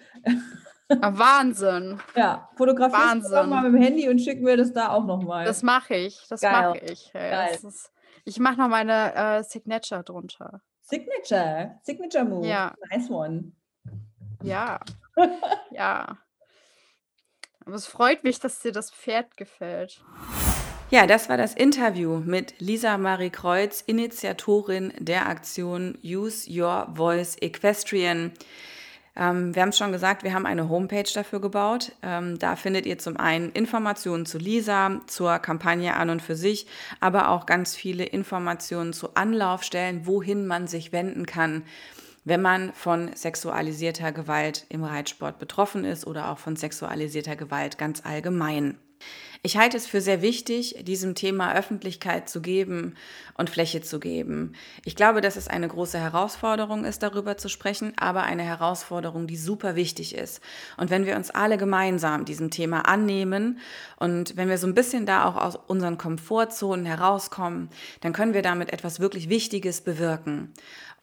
Ah, 0.90 1.18
Wahnsinn. 1.18 2.00
Ja, 2.16 2.50
fotografierst 2.56 3.32
du 3.32 3.44
mal 3.44 3.70
mit 3.70 3.74
dem 3.74 3.82
Handy 3.82 4.10
und 4.10 4.20
schicken 4.20 4.46
wir 4.46 4.58
das 4.58 4.74
da 4.74 4.90
auch 4.90 5.06
nochmal. 5.06 5.46
Das 5.46 5.64
mache 5.64 5.96
ich, 5.96 6.26
das 6.28 6.42
mache 6.42 6.80
ich. 6.80 7.12
Ja, 7.14 7.46
ist, 7.46 7.92
ich 8.26 8.40
mache 8.40 8.58
noch 8.58 8.68
meine 8.68 9.16
äh, 9.16 9.44
Signature 9.44 10.04
drunter. 10.04 10.62
Signature, 10.82 11.80
Signature 11.84 12.26
Move. 12.26 12.46
Ja. 12.46 12.76
Nice 12.90 13.10
one. 13.10 13.54
Ja, 14.44 14.80
ja. 15.72 16.18
Aber 17.66 17.76
es 17.76 17.86
freut 17.86 18.24
mich, 18.24 18.40
dass 18.40 18.60
dir 18.60 18.72
das 18.72 18.92
Pferd 18.92 19.38
gefällt. 19.38 20.04
Ja, 20.92 21.08
das 21.08 21.30
war 21.30 21.38
das 21.38 21.54
Interview 21.54 22.18
mit 22.18 22.56
Lisa 22.60 22.98
Marie 22.98 23.30
Kreuz, 23.30 23.80
Initiatorin 23.80 24.92
der 25.00 25.30
Aktion 25.30 25.98
Use 26.04 26.52
Your 26.52 26.90
Voice 26.94 27.38
Equestrian. 27.40 28.34
Ähm, 29.16 29.56
wir 29.56 29.62
haben 29.62 29.70
es 29.70 29.78
schon 29.78 29.94
gesagt, 29.94 30.24
wir 30.26 30.34
haben 30.34 30.46
eine 30.46 30.68
Homepage 30.68 31.10
dafür 31.14 31.40
gebaut. 31.40 31.94
Ähm, 32.04 32.38
da 32.40 32.58
findet 32.58 32.86
ihr 32.86 32.98
zum 32.98 33.16
einen 33.16 33.52
Informationen 33.54 34.26
zu 34.26 34.38
Lisa, 34.38 35.00
zur 35.08 35.40
Kampagne 35.40 35.96
an 35.96 36.10
und 36.10 36.22
für 36.22 36.36
sich, 36.36 36.68
aber 37.00 37.30
auch 37.30 37.46
ganz 37.46 37.74
viele 37.74 38.04
Informationen 38.04 38.92
zu 38.92 39.16
Anlaufstellen, 39.16 40.06
wohin 40.06 40.46
man 40.46 40.68
sich 40.68 40.92
wenden 40.92 41.26
kann, 41.26 41.64
wenn 42.26 42.42
man 42.42 42.74
von 42.74 43.16
sexualisierter 43.16 44.12
Gewalt 44.12 44.66
im 44.68 44.84
Reitsport 44.84 45.40
betroffen 45.40 45.86
ist 45.86 46.06
oder 46.06 46.30
auch 46.30 46.38
von 46.38 46.58
sexualisierter 46.58 47.38
Gewalt 47.38 47.78
ganz 47.78 48.06
allgemein. 48.06 48.78
Ich 49.44 49.58
halte 49.58 49.76
es 49.76 49.88
für 49.88 50.02
sehr 50.02 50.22
wichtig, 50.22 50.76
diesem 50.84 51.16
Thema 51.16 51.56
Öffentlichkeit 51.56 52.30
zu 52.30 52.44
geben 52.44 52.94
und 53.34 53.50
Fläche 53.50 53.82
zu 53.82 54.00
geben. 54.00 54.54
Ich 54.86 54.96
glaube, 54.96 55.20
dass 55.20 55.36
es 55.36 55.48
eine 55.48 55.68
große 55.68 55.98
Herausforderung 55.98 56.86
ist, 56.86 57.02
darüber 57.02 57.38
zu 57.38 57.50
sprechen, 57.50 57.94
aber 57.98 58.22
eine 58.22 58.44
Herausforderung, 58.44 59.26
die 59.26 59.38
super 59.38 59.76
wichtig 59.76 60.14
ist. 60.14 60.42
Und 60.78 60.92
wenn 60.92 61.08
wir 61.08 61.16
uns 61.16 61.32
alle 61.32 61.58
gemeinsam 61.58 62.24
diesem 62.24 62.52
Thema 62.52 62.88
annehmen 62.88 63.58
und 63.98 64.38
wenn 64.38 64.48
wir 64.48 64.60
so 64.60 64.68
ein 64.68 64.76
bisschen 64.76 65.08
da 65.08 65.26
auch 65.26 65.38
aus 65.38 65.56
unseren 65.56 65.98
Komfortzonen 65.98 66.86
herauskommen, 66.86 67.72
dann 68.02 68.14
können 68.14 68.36
wir 68.36 68.44
damit 68.44 68.72
etwas 68.72 69.00
wirklich 69.00 69.28
Wichtiges 69.28 69.82
bewirken. 69.82 70.54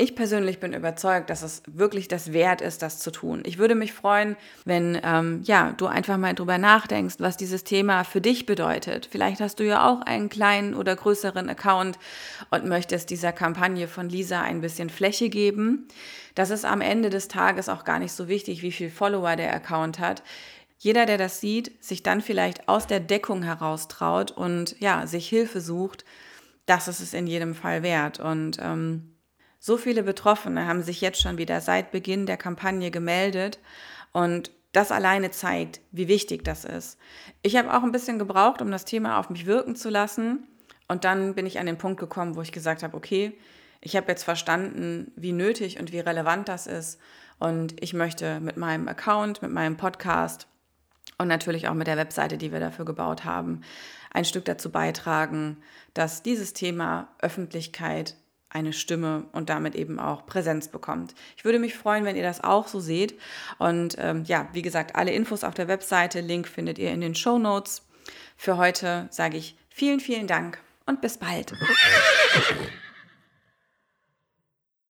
Ich 0.01 0.15
persönlich 0.15 0.61
bin 0.61 0.75
überzeugt, 0.75 1.29
dass 1.29 1.43
es 1.43 1.65
wirklich 1.67 2.07
das 2.07 2.33
wert 2.33 2.61
ist, 2.61 2.83
das 2.83 3.01
zu 3.01 3.11
tun. 3.11 3.43
Ich 3.45 3.59
würde 3.59 3.75
mich 3.75 3.93
freuen, 3.93 4.37
wenn 4.65 4.97
ähm, 5.03 5.43
ja, 5.43 5.73
du 5.77 5.87
einfach 5.87 6.17
mal 6.17 6.37
drüber 6.37 6.57
nachdenkst, 6.57 7.17
was 7.19 7.37
dieses 7.37 7.65
Thema 7.65 8.05
für 8.05 8.21
dich 8.21 8.47
bedeutet. 8.47 9.09
Vielleicht 9.11 9.41
hast 9.41 9.59
du 9.59 9.65
ja 9.65 9.89
auch 9.89 10.03
einen 10.03 10.29
kleinen 10.29 10.75
oder 10.75 10.95
größeren 10.95 11.49
Account 11.49 11.99
und 12.51 12.65
möchtest 12.67 13.11
dieser 13.11 13.33
Kampagne 13.33 13.89
von 13.89 14.09
Lisa 14.09 14.41
ein 14.41 14.61
bisschen 14.61 14.89
Fläche 14.89 15.31
geben. 15.31 15.89
Das 16.37 16.51
ist 16.51 16.65
am 16.65 16.81
Ende 16.81 17.11
des 17.11 17.27
Tages 17.27 17.69
auch 17.69 17.83
gar 17.83 17.99
nicht 17.99 18.13
so 18.13 18.29
wichtig, 18.29 18.63
wie 18.63 18.71
viel 18.71 18.91
Follower 18.91 19.35
der 19.35 19.53
Account 19.53 19.99
hat. 19.99 20.23
Jeder, 20.79 21.07
der 21.07 21.19
das 21.19 21.41
sieht, 21.41 21.83
sich 21.83 22.05
dann 22.05 22.21
vielleicht 22.21 22.69
aus 22.69 22.87
der 22.87 23.01
Deckung 23.01 23.43
heraus 23.43 23.89
traut 23.89 24.31
und 24.31 24.79
ja, 24.79 25.09
sich 25.09 25.29
Hilfe 25.29 25.61
sucht, 25.61 26.05
das 26.67 26.87
ist 26.87 27.01
es 27.01 27.15
in 27.15 27.27
jedem 27.27 27.57
Fall 27.57 27.83
wert. 27.83 28.21
Und 28.21 28.59
ähm, 28.63 29.18
so 29.59 29.77
viele 29.77 30.03
Betroffene 30.03 30.67
haben 30.67 30.83
sich 30.83 31.01
jetzt 31.01 31.21
schon 31.21 31.39
wieder 31.39 31.61
seit 31.61 31.91
Beginn 31.91 32.27
der 32.27 32.37
Kampagne 32.37 32.91
gemeldet 32.91 33.59
und 34.13 34.51
das 34.73 34.93
alleine 34.93 35.31
zeigt, 35.31 35.81
wie 35.91 36.09
wichtig 36.09 36.45
das 36.45 36.65
ist. 36.65 36.99
Ich 37.43 37.57
habe 37.57 37.75
auch 37.75 37.83
ein 37.83 37.93
bisschen 37.93 38.19
gebraucht, 38.19 38.63
um 38.63 38.71
das 38.71 38.85
Thema 38.85 39.19
auf 39.19 39.31
mich 39.31 39.47
wirken 39.47 39.75
zu 39.77 39.91
lassen 39.91 40.47
und 40.87 41.05
dann 41.05 41.35
bin 41.35 41.47
ich 41.47 41.59
an 41.59 41.67
den 41.67 41.79
Punkt 41.79 41.99
gekommen, 41.99 42.37
wo 42.37 42.43
ich 42.43 42.53
gesagt 42.53 42.83
habe, 42.83 42.97
okay, 42.97 43.37
ich 43.81 43.97
habe 43.97 44.09
jetzt 44.09 44.25
verstanden, 44.25 45.13
wie 45.17 45.33
nötig 45.33 45.79
und 45.81 45.93
wie 45.93 46.01
relevant 46.01 46.49
das 46.49 46.67
ist 46.67 47.01
und 47.39 47.83
ich 47.83 47.95
möchte 47.95 48.41
mit 48.41 48.57
meinem 48.57 48.89
Account, 48.89 49.43
mit 49.43 49.53
meinem 49.53 49.77
Podcast 49.77 50.47
und 51.19 51.29
natürlich 51.29 51.69
auch 51.69 51.75
mit 51.75 51.87
der 51.87 51.97
Webseite, 51.97 52.39
die 52.39 52.53
wir 52.53 52.61
dafür 52.61 52.85
gebaut 52.85 53.25
haben, 53.25 53.63
ein 54.13 54.25
Stück 54.25 54.45
dazu 54.45 54.71
beitragen, 54.71 55.59
dass 55.95 56.23
dieses 56.23 56.53
Thema 56.53 57.09
Öffentlichkeit 57.21 58.17
eine 58.51 58.73
Stimme 58.73 59.25
und 59.33 59.51
damit 59.51 59.75
eben 59.75 59.99
auch 59.99 60.27
Präsenz 60.27 60.69
bekommt. 60.69 61.15
Ich 61.37 61.45
würde 61.45 61.59
mich 61.59 61.75
freuen, 61.75 62.05
wenn 62.05 62.17
ihr 62.17 62.23
das 62.23 62.43
auch 62.43 62.69
so 62.69 62.81
seht. 62.81 63.19
Und 63.59 63.97
ähm, 63.99 64.25
ja, 64.25 64.49
wie 64.53 64.63
gesagt, 64.63 64.97
alle 64.97 65.13
Infos 65.13 65.45
auf 65.45 65.55
der 65.55 65.69
Webseite, 65.69 66.21
Link 66.21 66.49
findet 66.49 66.79
ihr 66.79 66.91
in 66.91 67.01
den 67.01 67.15
Show 67.15 67.39
Notes. 67.39 67.83
Für 68.37 68.57
heute 68.57 69.09
sage 69.11 69.37
ich 69.37 69.57
vielen, 69.69 70.01
vielen 70.01 70.27
Dank 70.27 70.59
und 70.87 71.01
bis 71.01 71.19
bald. 71.19 71.53